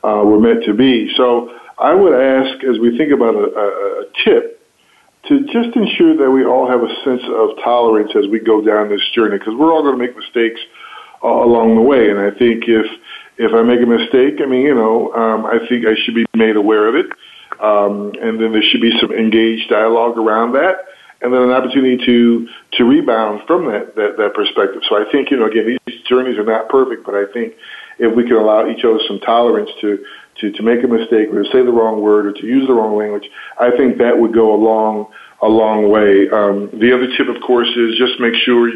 uh, 0.04 0.22
were 0.24 0.40
meant 0.40 0.64
to 0.64 0.74
be. 0.74 1.12
So 1.16 1.50
I 1.78 1.94
would 1.94 2.14
ask, 2.14 2.62
as 2.64 2.78
we 2.78 2.96
think 2.96 3.12
about 3.12 3.34
a, 3.34 3.38
a, 3.38 3.66
a 4.02 4.04
tip, 4.24 4.60
to 5.28 5.40
just 5.46 5.76
ensure 5.76 6.16
that 6.16 6.30
we 6.30 6.44
all 6.44 6.68
have 6.68 6.82
a 6.82 6.92
sense 7.04 7.22
of 7.28 7.50
tolerance 7.62 8.10
as 8.16 8.26
we 8.28 8.40
go 8.40 8.60
down 8.60 8.88
this 8.88 9.06
journey, 9.14 9.38
because 9.38 9.54
we're 9.54 9.72
all 9.72 9.82
going 9.82 9.96
to 9.96 10.04
make 10.04 10.16
mistakes 10.16 10.60
uh, 11.22 11.28
along 11.28 11.76
the 11.76 11.80
way. 11.80 12.10
And 12.10 12.18
I 12.18 12.30
think 12.30 12.64
if 12.66 12.86
if 13.38 13.54
I 13.54 13.62
make 13.62 13.80
a 13.80 13.86
mistake, 13.86 14.40
I 14.42 14.46
mean, 14.46 14.62
you 14.62 14.74
know, 14.74 15.12
um, 15.14 15.46
I 15.46 15.58
think 15.68 15.86
I 15.86 15.94
should 16.04 16.14
be 16.14 16.26
made 16.34 16.56
aware 16.56 16.86
of 16.86 16.94
it, 16.94 17.06
um, 17.60 18.12
and 18.20 18.38
then 18.40 18.52
there 18.52 18.62
should 18.62 18.82
be 18.82 18.92
some 19.00 19.10
engaged 19.12 19.70
dialogue 19.70 20.18
around 20.18 20.52
that, 20.52 20.76
and 21.22 21.32
then 21.32 21.40
an 21.42 21.50
opportunity 21.50 22.04
to 22.04 22.48
to 22.72 22.84
rebound 22.84 23.42
from 23.46 23.66
that 23.66 23.94
that, 23.94 24.16
that 24.18 24.34
perspective. 24.34 24.82
So 24.88 24.96
I 24.96 25.10
think, 25.10 25.30
you 25.30 25.38
know, 25.38 25.46
again, 25.46 25.78
these 25.86 26.02
journeys 26.02 26.36
are 26.36 26.44
not 26.44 26.68
perfect, 26.68 27.06
but 27.06 27.14
I 27.14 27.24
think 27.32 27.54
if 28.02 28.14
we 28.16 28.24
can 28.24 28.36
allow 28.36 28.68
each 28.68 28.84
other 28.84 28.98
some 29.06 29.20
tolerance 29.20 29.70
to, 29.80 30.04
to, 30.40 30.50
to 30.50 30.62
make 30.62 30.82
a 30.82 30.88
mistake 30.88 31.30
or 31.30 31.44
to 31.44 31.48
say 31.52 31.62
the 31.62 31.72
wrong 31.72 32.02
word 32.02 32.26
or 32.26 32.32
to 32.32 32.46
use 32.46 32.66
the 32.66 32.74
wrong 32.74 32.98
language, 32.98 33.30
I 33.58 33.70
think 33.70 33.98
that 33.98 34.18
would 34.18 34.34
go 34.34 34.54
a 34.54 34.58
long, 34.58 35.06
a 35.40 35.48
long 35.48 35.88
way. 35.88 36.28
Um, 36.28 36.68
the 36.74 36.90
other 36.92 37.06
tip, 37.16 37.28
of 37.28 37.40
course, 37.46 37.68
is 37.68 37.96
just 37.96 38.18
make 38.18 38.34
sure 38.42 38.70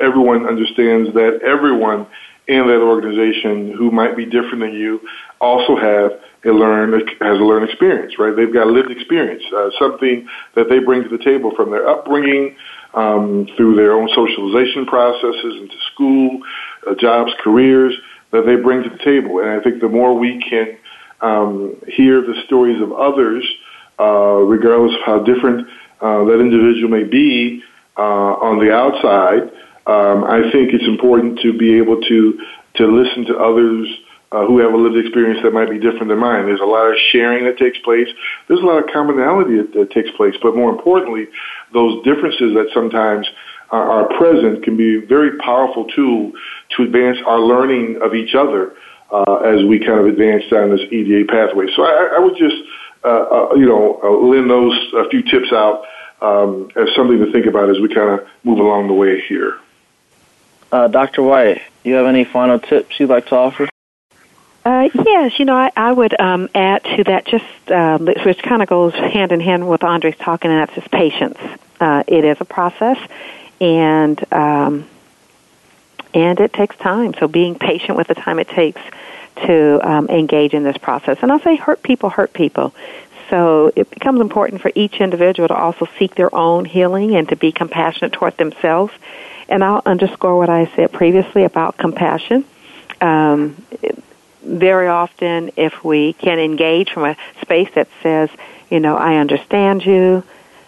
everyone 0.00 0.46
understands 0.46 1.14
that 1.14 1.40
everyone 1.46 2.06
in 2.48 2.66
that 2.66 2.82
organization 2.82 3.72
who 3.78 3.92
might 3.92 4.16
be 4.16 4.26
different 4.26 4.60
than 4.60 4.74
you 4.74 5.00
also 5.40 5.76
have 5.76 6.18
a 6.44 6.50
learn 6.50 6.92
has 6.92 7.38
a 7.38 7.44
learned 7.44 7.70
experience, 7.70 8.18
right? 8.18 8.34
They've 8.34 8.52
got 8.52 8.66
a 8.66 8.70
lived 8.70 8.90
experience, 8.90 9.44
uh, 9.54 9.70
something 9.78 10.26
that 10.56 10.68
they 10.68 10.80
bring 10.80 11.04
to 11.04 11.08
the 11.08 11.22
table 11.22 11.52
from 11.54 11.70
their 11.70 11.86
upbringing, 11.86 12.56
um, 12.94 13.46
through 13.56 13.76
their 13.76 13.92
own 13.92 14.08
socialization 14.08 14.86
processes 14.86 15.54
into 15.62 15.76
school, 15.94 16.40
uh, 16.86 16.94
jobs, 16.98 17.32
careers 17.42 17.94
that 18.32 18.46
they 18.46 18.56
bring 18.56 18.82
to 18.82 18.90
the 18.90 19.02
table. 19.04 19.40
And 19.40 19.50
I 19.50 19.60
think 19.62 19.80
the 19.80 19.88
more 19.88 20.18
we 20.18 20.42
can 20.48 20.76
um, 21.20 21.76
hear 21.86 22.20
the 22.20 22.34
stories 22.46 22.80
of 22.82 22.92
others, 22.92 23.44
uh, 24.00 24.40
regardless 24.42 24.94
of 24.96 25.02
how 25.04 25.22
different 25.22 25.68
uh, 26.00 26.24
that 26.24 26.40
individual 26.40 26.88
may 26.88 27.04
be 27.04 27.62
uh, 27.96 28.02
on 28.02 28.58
the 28.58 28.72
outside, 28.72 29.52
um, 29.86 30.24
I 30.24 30.50
think 30.50 30.72
it's 30.72 30.86
important 30.86 31.40
to 31.40 31.56
be 31.56 31.78
able 31.78 32.00
to 32.00 32.40
to 32.74 32.86
listen 32.86 33.26
to 33.26 33.36
others 33.36 33.86
uh, 34.32 34.46
who 34.46 34.58
have 34.58 34.72
a 34.72 34.76
lived 34.76 34.96
experience 34.96 35.40
that 35.42 35.52
might 35.52 35.68
be 35.68 35.78
different 35.78 36.08
than 36.08 36.18
mine. 36.18 36.46
There's 36.46 36.60
a 36.60 36.64
lot 36.64 36.88
of 36.88 36.96
sharing 37.10 37.44
that 37.44 37.58
takes 37.58 37.78
place. 37.80 38.08
There's 38.48 38.60
a 38.60 38.64
lot 38.64 38.82
of 38.82 38.88
commonality 38.90 39.58
that, 39.58 39.74
that 39.74 39.90
takes 39.90 40.10
place. 40.16 40.34
But 40.42 40.56
more 40.56 40.70
importantly, 40.70 41.28
those 41.74 42.02
differences 42.02 42.54
that 42.54 42.70
sometimes 42.72 43.28
are, 43.70 43.90
are 43.90 44.18
present 44.18 44.64
can 44.64 44.76
be 44.76 44.98
a 44.98 45.06
very 45.06 45.36
powerful 45.38 45.84
tool 45.94 46.32
to 46.76 46.82
advance 46.82 47.18
our 47.26 47.40
learning 47.40 48.00
of 48.02 48.14
each 48.14 48.34
other 48.34 48.74
uh, 49.10 49.36
as 49.44 49.64
we 49.64 49.78
kind 49.78 50.00
of 50.00 50.06
advance 50.06 50.44
down 50.50 50.70
this 50.70 50.80
EDI 50.90 51.24
pathway. 51.24 51.66
So 51.76 51.84
I, 51.84 52.14
I 52.16 52.18
would 52.18 52.36
just, 52.36 52.56
uh, 53.04 53.08
uh, 53.08 53.54
you 53.54 53.66
know, 53.66 54.00
uh, 54.02 54.10
lend 54.10 54.50
those 54.50 54.74
a 54.94 55.08
few 55.10 55.22
tips 55.22 55.52
out 55.52 55.84
um, 56.20 56.70
as 56.76 56.88
something 56.94 57.18
to 57.18 57.30
think 57.30 57.46
about 57.46 57.68
as 57.68 57.78
we 57.78 57.88
kind 57.88 58.20
of 58.20 58.26
move 58.44 58.58
along 58.58 58.88
the 58.88 58.94
way 58.94 59.20
here. 59.20 59.58
Uh, 60.70 60.88
Dr. 60.88 61.22
White, 61.22 61.60
do 61.82 61.90
you 61.90 61.96
have 61.96 62.06
any 62.06 62.24
final 62.24 62.58
tips 62.58 62.98
you'd 62.98 63.10
like 63.10 63.26
to 63.26 63.36
offer? 63.36 63.68
Uh, 64.64 64.88
yes, 64.94 65.38
you 65.38 65.44
know, 65.44 65.56
I, 65.56 65.70
I 65.76 65.92
would 65.92 66.18
um, 66.20 66.48
add 66.54 66.84
to 66.84 67.04
that 67.04 67.26
just, 67.26 67.70
uh, 67.70 67.98
which 67.98 68.42
kind 68.42 68.62
of 68.62 68.68
goes 68.68 68.94
hand 68.94 69.32
in 69.32 69.40
hand 69.40 69.68
with 69.68 69.82
Andre's 69.82 70.16
talking, 70.16 70.50
and 70.50 70.60
that's 70.60 70.74
just 70.74 70.90
patience. 70.90 71.38
Uh, 71.80 72.04
it 72.06 72.24
is 72.24 72.36
a 72.40 72.44
process, 72.44 72.96
and 73.60 74.32
um, 74.32 74.86
and 76.14 76.40
it 76.40 76.52
takes 76.52 76.76
time. 76.76 77.14
So 77.14 77.28
being 77.28 77.54
patient 77.54 77.96
with 77.96 78.08
the 78.08 78.14
time 78.14 78.38
it 78.38 78.48
takes 78.48 78.80
to 79.46 79.80
um, 79.88 80.08
engage 80.08 80.54
in 80.54 80.62
this 80.62 80.76
process. 80.76 81.18
And 81.22 81.32
I'll 81.32 81.40
say, 81.40 81.56
hurt 81.56 81.82
people 81.82 82.10
hurt 82.10 82.32
people. 82.32 82.74
So 83.30 83.72
it 83.74 83.88
becomes 83.88 84.20
important 84.20 84.60
for 84.60 84.70
each 84.74 85.00
individual 85.00 85.48
to 85.48 85.54
also 85.54 85.88
seek 85.98 86.14
their 86.14 86.34
own 86.34 86.66
healing 86.66 87.16
and 87.16 87.28
to 87.30 87.36
be 87.36 87.50
compassionate 87.50 88.12
toward 88.12 88.36
themselves. 88.36 88.92
And 89.48 89.64
I'll 89.64 89.82
underscore 89.86 90.36
what 90.36 90.50
I 90.50 90.70
said 90.76 90.92
previously 90.92 91.44
about 91.44 91.78
compassion. 91.78 92.44
Um, 93.00 93.64
very 94.42 94.88
often, 94.88 95.52
if 95.56 95.82
we 95.82 96.12
can 96.12 96.38
engage 96.38 96.90
from 96.90 97.04
a 97.04 97.16
space 97.40 97.70
that 97.74 97.88
says, 98.02 98.28
you 98.70 98.80
know, 98.80 98.96
I 98.96 99.16
understand 99.16 99.84
you, 99.84 100.24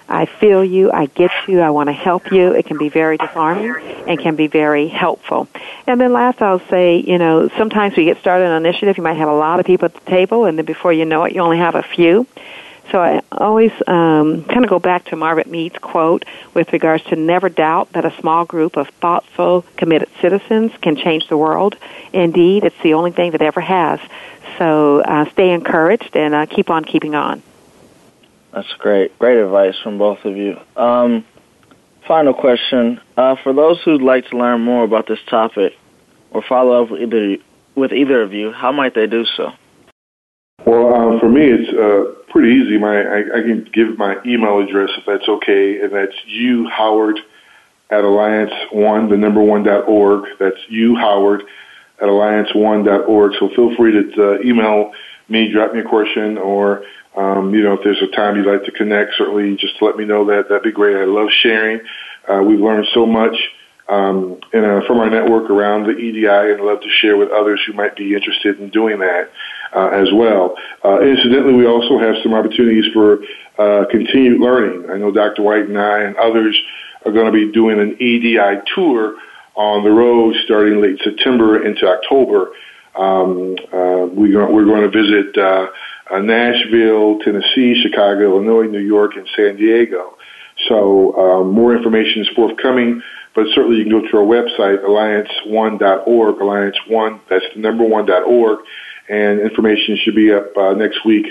I 0.09 0.26
feel 0.26 0.64
you, 0.64 0.92
I 0.92 1.07
get 1.07 1.30
you, 1.48 1.61
I 1.61 1.70
want 1.70 1.88
to 1.88 1.92
help 1.92 2.30
you, 2.30 2.52
it 2.52 2.66
can 2.66 2.76
be 2.76 2.88
very 2.88 3.16
disarming 3.16 3.74
and 4.07 4.18
can 4.18 4.36
be 4.36 4.48
very 4.48 4.88
helpful. 4.88 5.48
And 5.86 6.00
then 6.00 6.12
last 6.12 6.42
I'll 6.42 6.66
say, 6.68 6.98
you 6.98 7.18
know, 7.18 7.48
sometimes 7.57 7.96
we 7.96 8.05
get 8.05 8.18
started 8.18 8.46
on 8.46 8.52
an 8.52 8.66
initiative, 8.66 8.96
you 8.96 9.02
might 9.02 9.16
have 9.16 9.28
a 9.28 9.34
lot 9.34 9.61
of 9.61 9.66
people 9.66 9.86
at 9.86 9.94
the 9.94 10.11
table 10.11 10.44
and 10.44 10.59
then 10.59 10.66
before 10.66 10.92
you 10.92 11.05
know 11.05 11.24
it, 11.24 11.34
you 11.34 11.40
only 11.40 11.59
have 11.59 11.74
a 11.74 11.82
few. 11.82 12.26
So 12.90 13.00
I 13.00 13.22
always 13.32 13.72
um, 13.86 14.44
kind 14.44 14.62
of 14.62 14.68
go 14.68 14.78
back 14.78 15.07
to 15.07 15.16
Margaret 15.16 15.46
Mead's 15.46 15.78
quote 15.78 16.26
with 16.52 16.72
regards 16.72 17.02
to 17.05 17.16
never 17.16 17.48
doubt 17.48 17.92
that 17.92 18.05
a 18.05 18.14
small 18.20 18.44
group 18.44 18.76
of 18.76 18.88
thoughtful, 19.00 19.64
committed 19.76 20.11
citizens 20.20 20.70
can 20.82 20.96
change 20.96 21.28
the 21.28 21.36
world. 21.36 21.76
Indeed, 22.12 22.64
it's 22.64 22.80
the 22.82 22.94
only 22.94 23.11
thing 23.11 23.30
that 23.32 23.42
ever 23.42 23.61
has. 23.61 24.00
So 24.59 25.00
uh, 25.00 25.30
stay 25.30 25.50
encouraged 25.52 26.14
and 26.14 26.34
uh, 26.34 26.46
keep 26.46 26.68
on 26.68 26.84
keeping 26.84 27.14
on. 27.14 27.42
That's 28.55 28.72
great. 28.78 29.18
Great 29.18 29.38
advice 29.38 29.74
from 29.82 29.98
both 29.98 30.18
of 30.24 30.36
you. 30.36 30.57
Um, 30.76 31.24
final 32.07 32.32
question. 32.32 33.00
Uh, 33.16 33.34
for 33.42 33.52
those 33.52 33.80
who'd 33.84 34.00
like 34.00 34.28
to 34.30 34.38
learn 34.38 34.61
more 34.61 34.84
about 34.84 35.09
this 35.09 35.18
topic 35.28 35.72
or 36.30 36.42
follow 36.48 36.84
up 36.84 36.90
with 36.90 37.02
either, 37.02 37.36
with 37.74 37.92
either 37.92 38.22
of 38.22 38.32
you, 38.32 38.52
how 38.52 38.70
might 38.70 38.94
they 38.94 39.09
do 39.09 39.24
so? 39.36 39.50
Well, 40.64 40.94
um, 40.94 41.20
for 41.20 41.28
me, 41.28 41.46
it's 41.46 41.68
uh, 41.72 42.22
pretty 42.30 42.55
easy. 42.55 42.78
My 42.78 42.96
I, 42.96 43.18
I, 43.38 43.42
can 43.42 43.68
give 43.72 43.98
my 43.98 44.16
email 44.24 44.61
address 44.61 44.90
if 44.96 45.05
that's 45.05 45.28
okay, 45.28 45.80
and 45.80 45.92
that's 45.92 46.14
you 46.26 46.68
Howard 46.68 47.18
at 47.90 48.05
alliance 48.05 48.52
one 48.72 49.11
the 49.11 49.16
number 49.16 49.42
one 49.42 49.64
dot 49.64 49.88
org. 49.88 50.26
That's 50.38 50.57
you 50.68 50.94
Howard 50.94 51.42
at 52.00 52.09
alliance 52.09 52.55
one 52.55 52.84
dot 52.84 53.07
org. 53.09 53.32
So 53.40 53.50
feel 53.55 53.74
free 53.76 53.92
to 53.92 54.22
uh, 54.22 54.40
email 54.42 54.92
me, 55.28 55.52
drop 55.52 55.74
me 55.74 55.80
a 55.80 55.84
question, 55.84 56.38
or 56.38 56.84
um, 57.16 57.54
you 57.54 57.62
know, 57.62 57.74
if 57.74 57.80
there's 57.84 58.02
a 58.02 58.14
time 58.14 58.36
you'd 58.36 58.46
like 58.46 58.64
to 58.64 58.72
connect, 58.72 59.14
certainly 59.16 59.56
just 59.56 59.74
let 59.80 59.96
me 59.96 60.04
know 60.04 60.26
that. 60.26 60.48
That'd 60.48 60.64
be 60.64 60.72
great. 60.72 60.96
I 60.96 61.04
love 61.04 61.28
sharing. 61.30 61.80
Uh, 62.28 62.42
we've 62.42 62.60
learned 62.60 62.86
so 62.92 63.06
much 63.06 63.36
um, 63.88 64.40
in, 64.52 64.82
from 64.86 64.98
our 64.98 65.10
network 65.10 65.50
around 65.50 65.84
the 65.84 65.96
EDI 65.96 66.26
and 66.26 66.60
love 66.60 66.80
to 66.80 66.88
share 67.00 67.16
with 67.16 67.30
others 67.30 67.60
who 67.66 67.72
might 67.74 67.96
be 67.96 68.14
interested 68.14 68.58
in 68.58 68.70
doing 68.70 68.98
that 68.98 69.30
uh, 69.74 69.88
as 69.88 70.08
well. 70.12 70.56
Uh, 70.84 71.00
incidentally, 71.02 71.54
we 71.54 71.66
also 71.66 71.98
have 71.98 72.16
some 72.22 72.34
opportunities 72.34 72.92
for 72.92 73.18
uh, 73.58 73.84
continued 73.90 74.40
learning. 74.40 74.90
I 74.90 74.96
know 74.96 75.12
Dr. 75.12 75.42
White 75.42 75.68
and 75.68 75.78
I 75.78 76.02
and 76.02 76.16
others 76.16 76.58
are 77.04 77.12
going 77.12 77.26
to 77.26 77.32
be 77.32 77.52
doing 77.52 77.78
an 77.78 78.00
EDI 78.00 78.62
tour 78.74 79.16
on 79.54 79.84
the 79.84 79.90
road 79.90 80.34
starting 80.44 80.80
late 80.80 80.98
September 81.04 81.64
into 81.64 81.86
October. 81.86 82.52
Um, 82.97 83.57
uh, 83.72 84.07
we 84.07 84.34
are, 84.36 84.51
we're 84.51 84.64
going 84.64 84.90
to 84.90 85.03
visit 85.03 85.36
uh, 85.36 85.66
uh, 86.11 86.18
Nashville, 86.20 87.18
Tennessee, 87.20 87.80
Chicago, 87.82 88.36
Illinois, 88.36 88.66
New 88.66 88.78
York, 88.78 89.12
and 89.16 89.28
San 89.36 89.57
Diego. 89.57 90.16
So 90.68 91.14
um, 91.16 91.51
more 91.51 91.76
information 91.76 92.22
is 92.22 92.28
forthcoming, 92.36 93.03
but 93.34 93.47
certainly 93.55 93.78
you 93.78 93.84
can 93.84 93.92
go 93.92 94.09
to 94.09 94.16
our 94.18 94.24
website, 94.24 94.84
alliance1.org, 94.84 96.36
alliance1, 96.36 97.20
that's 97.28 97.45
the 97.55 97.61
number 97.61 97.84
one.org, 97.84 98.59
and 99.09 99.40
information 99.40 99.99
should 100.05 100.14
be 100.14 100.32
up 100.32 100.57
uh, 100.57 100.72
next 100.74 101.05
week 101.05 101.26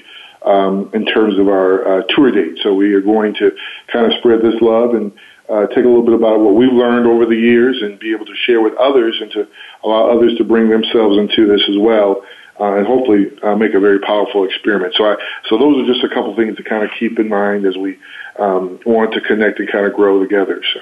um, 0.45 0.91
in 0.93 1.05
terms 1.05 1.39
of 1.39 1.47
our 1.47 1.99
uh, 1.99 2.03
tour 2.09 2.31
date. 2.31 2.59
So 2.61 2.73
we 2.73 2.93
are 2.93 3.01
going 3.01 3.33
to 3.35 3.51
kind 3.91 4.11
of 4.11 4.19
spread 4.19 4.41
this 4.41 4.55
love 4.59 4.93
and 4.95 5.13
uh, 5.49 5.67
take 5.67 5.83
a 5.83 5.87
little 5.87 6.05
bit 6.05 6.13
about 6.13 6.39
what 6.39 6.55
we've 6.55 6.71
learned 6.71 7.05
over 7.05 7.25
the 7.25 7.35
years 7.35 7.81
and 7.81 7.99
be 7.99 8.13
able 8.13 8.25
to 8.25 8.35
share 8.45 8.61
with 8.61 8.73
others 8.75 9.15
and 9.21 9.31
to 9.31 9.47
allow 9.83 10.09
others 10.09 10.37
to 10.37 10.43
bring 10.43 10.69
themselves 10.69 11.17
into 11.17 11.45
this 11.45 11.61
as 11.69 11.77
well. 11.77 12.23
Uh, 12.59 12.75
and 12.75 12.85
hopefully 12.85 13.31
uh, 13.41 13.55
make 13.55 13.73
a 13.73 13.79
very 13.79 13.99
powerful 13.99 14.45
experiment. 14.45 14.93
So, 14.95 15.05
I, 15.05 15.15
so 15.49 15.57
those 15.57 15.83
are 15.83 15.91
just 15.91 16.03
a 16.03 16.09
couple 16.09 16.35
things 16.35 16.55
to 16.57 16.63
kind 16.63 16.83
of 16.83 16.91
keep 16.99 17.17
in 17.17 17.27
mind 17.27 17.65
as 17.65 17.75
we 17.75 17.97
um, 18.37 18.79
want 18.85 19.13
to 19.15 19.21
connect 19.21 19.59
and 19.59 19.71
kind 19.71 19.87
of 19.87 19.93
grow 19.93 20.21
together. 20.21 20.61
So, 20.73 20.79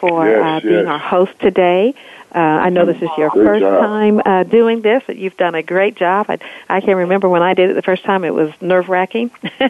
for 0.00 0.28
yes, 0.28 0.42
uh, 0.42 0.60
being 0.60 0.84
yes. 0.84 0.86
our 0.86 0.98
host 0.98 1.32
today. 1.40 1.94
Uh, 2.34 2.38
I 2.38 2.68
know 2.70 2.84
this 2.84 3.00
is 3.00 3.08
your 3.16 3.30
Great 3.30 3.46
first 3.46 3.60
job. 3.60 3.80
time 3.80 4.20
uh, 4.24 4.42
doing 4.42 4.80
this. 4.80 5.04
but 5.06 5.16
You've 5.16 5.36
done 5.36 5.54
a 5.54 5.62
great 5.62 5.94
job. 5.94 6.26
I, 6.28 6.38
I 6.68 6.80
can 6.80 6.96
remember 6.96 7.28
when 7.28 7.42
I 7.42 7.54
did 7.54 7.70
it 7.70 7.74
the 7.74 7.82
first 7.82 8.02
time; 8.02 8.24
it 8.24 8.34
was 8.34 8.50
nerve 8.60 8.88
wracking, 8.88 9.30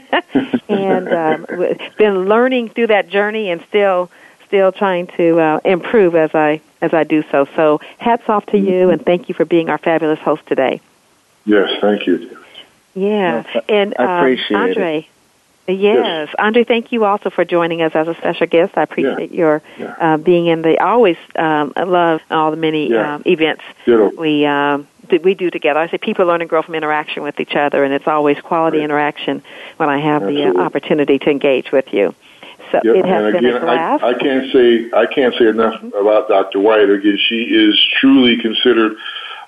and 0.69 1.09
um, 1.13 1.47
been 1.99 2.27
learning 2.27 2.71
through 2.71 2.87
that 2.87 3.09
journey, 3.09 3.51
and 3.51 3.63
still, 3.69 4.11
still 4.47 4.73
trying 4.73 5.09
to 5.19 5.39
uh, 5.39 5.61
improve 5.65 6.15
as 6.15 6.35
I 6.35 6.63
as 6.81 6.95
I 6.95 7.05
do 7.05 7.23
so. 7.31 7.47
So, 7.55 7.81
hats 7.99 8.29
off 8.29 8.47
to 8.47 8.59
you, 8.59 8.89
and 8.91 9.05
thank 9.05 9.29
you 9.29 9.35
for 9.35 9.45
being 9.45 9.69
our 9.69 9.79
fabulous 9.79 10.21
host 10.21 10.47
today. 10.47 10.81
yes, 11.45 11.71
thank 11.83 12.07
you. 12.07 12.39
Yeah, 12.95 13.45
No, 13.55 13.61
and 13.69 13.95
I 13.99 14.05
um, 14.05 14.19
appreciate 14.21 14.77
it. 14.79 15.07
Andre. 15.69 15.83
Yes. 15.83 16.29
Andre. 16.39 16.65
Thank 16.65 16.93
you 16.93 17.05
also 17.05 17.31
for 17.31 17.45
joining 17.45 17.83
us 17.83 17.93
as 17.95 18.09
a 18.09 18.15
special 18.15 18.47
guest. 18.47 18.77
I 18.77 18.83
appreciate 18.83 19.33
your 19.33 19.63
Yeah. 19.79 19.95
uh, 19.99 20.17
being 20.19 20.47
in 20.47 20.63
the. 20.63 20.79
I 20.81 20.91
always 20.93 21.17
um, 21.37 21.73
love 21.77 22.21
all 22.31 22.51
the 22.51 22.57
many 22.57 22.91
Yeah. 22.91 23.17
um, 23.17 23.23
events 23.27 23.63
Ditto. 23.87 24.11
we 24.19 24.45
um, 24.47 24.87
that 25.11 25.23
we 25.23 25.35
do 25.35 25.51
together. 25.51 25.81
I 25.81 25.89
say 25.89 25.99
people 25.99 26.27
learn 26.27 26.41
and 26.41 26.49
grow 26.51 26.63
from 26.63 26.75
interaction 26.75 27.23
with 27.23 27.39
each 27.41 27.55
other, 27.55 27.85
and 27.85 27.93
it's 27.95 28.07
always 28.07 28.41
quality 28.41 28.79
Right. 28.79 28.85
interaction 28.85 29.43
when 29.77 29.89
I 29.89 29.99
have 29.99 30.23
the 30.23 30.47
uh, 30.49 30.61
opportunity 30.61 31.19
to 31.19 31.31
engage 31.31 31.71
with 31.73 31.93
you. 31.93 32.15
So 32.73 32.81
Yep. 32.83 32.97
it 32.97 33.05
has 33.05 33.25
and 33.25 33.33
been 33.35 33.45
again, 33.47 33.57
a 33.57 33.61
blast. 33.61 34.03
I, 34.05 34.09
I 34.11 34.15
can't 34.15 34.53
say 34.53 34.91
I 34.93 35.07
can't 35.07 35.35
say 35.39 35.47
enough 35.49 35.83
about 35.95 36.29
Dr. 36.29 36.61
White. 36.61 36.89
Again, 36.89 37.19
she 37.29 37.43
is 37.45 37.79
truly 38.01 38.37
considered 38.39 38.97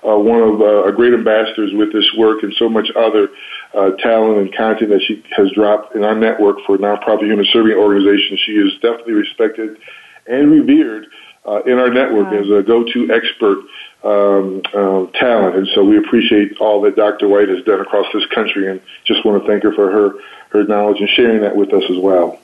uh, 0.07 0.17
one 0.17 0.41
of 0.41 0.61
uh, 0.61 0.85
a 0.85 0.91
great 0.91 1.13
ambassadors 1.13 1.71
with 1.73 1.91
this 1.91 2.09
work 2.17 2.43
and 2.43 2.53
so 2.57 2.69
much 2.69 2.89
other 2.95 3.29
uh, 3.73 3.91
talent 3.97 4.37
and 4.39 4.55
content 4.55 4.89
that 4.89 5.01
she 5.05 5.23
has 5.35 5.51
dropped 5.51 5.95
in 5.95 6.03
our 6.03 6.15
network 6.15 6.57
for 6.65 6.77
nonprofit 6.77 7.23
human 7.23 7.45
serving 7.51 7.75
organizations. 7.75 8.39
She 8.45 8.53
is 8.53 8.73
definitely 8.81 9.13
respected 9.13 9.77
and 10.25 10.51
revered 10.51 11.07
uh, 11.45 11.61
in 11.63 11.77
our 11.77 11.89
network 11.89 12.31
Wow. 12.31 12.39
as 12.39 12.49
a 12.49 12.63
go-to 12.63 13.11
expert 13.11 13.59
um, 14.03 14.61
um, 14.73 15.11
talent. 15.13 15.55
And 15.55 15.67
so 15.73 15.83
we 15.83 15.97
appreciate 15.97 16.57
all 16.59 16.81
that 16.81 16.95
Dr. 16.95 17.27
White 17.27 17.49
has 17.49 17.63
done 17.63 17.79
across 17.81 18.05
this 18.13 18.25
country, 18.33 18.69
and 18.69 18.81
just 19.05 19.25
want 19.25 19.41
to 19.41 19.47
thank 19.47 19.63
her 19.63 19.73
for 19.73 19.91
her 19.91 20.13
her 20.49 20.63
knowledge 20.63 21.01
and 21.01 21.09
sharing 21.09 21.41
that 21.41 21.55
with 21.55 21.73
us 21.73 21.83
as 21.89 21.97
well. 21.97 22.39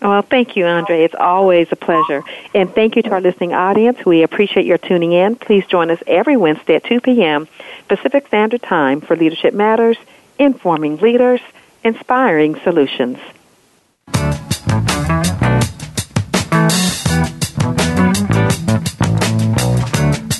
Well, 0.00 0.22
thank 0.22 0.56
you, 0.56 0.64
Andre. 0.66 1.02
It's 1.02 1.14
always 1.14 1.68
a 1.72 1.76
pleasure. 1.76 2.22
And 2.54 2.72
thank 2.72 2.96
you 2.96 3.02
to 3.02 3.10
our 3.10 3.20
listening 3.20 3.52
audience. 3.52 4.04
We 4.04 4.22
appreciate 4.22 4.64
your 4.64 4.78
tuning 4.78 5.12
in. 5.12 5.36
Please 5.36 5.66
join 5.66 5.90
us 5.90 5.98
every 6.06 6.36
Wednesday 6.36 6.76
at 6.76 6.84
2 6.84 7.00
p.m. 7.00 7.48
Pacific 7.88 8.26
Standard 8.28 8.62
Time 8.62 9.00
for 9.00 9.16
Leadership 9.16 9.54
Matters, 9.54 9.96
informing 10.38 10.98
leaders, 10.98 11.40
inspiring 11.82 12.60
solutions. 12.60 13.18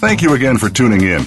Thank 0.00 0.22
you 0.22 0.34
again 0.34 0.58
for 0.58 0.70
tuning 0.70 1.02
in. 1.02 1.26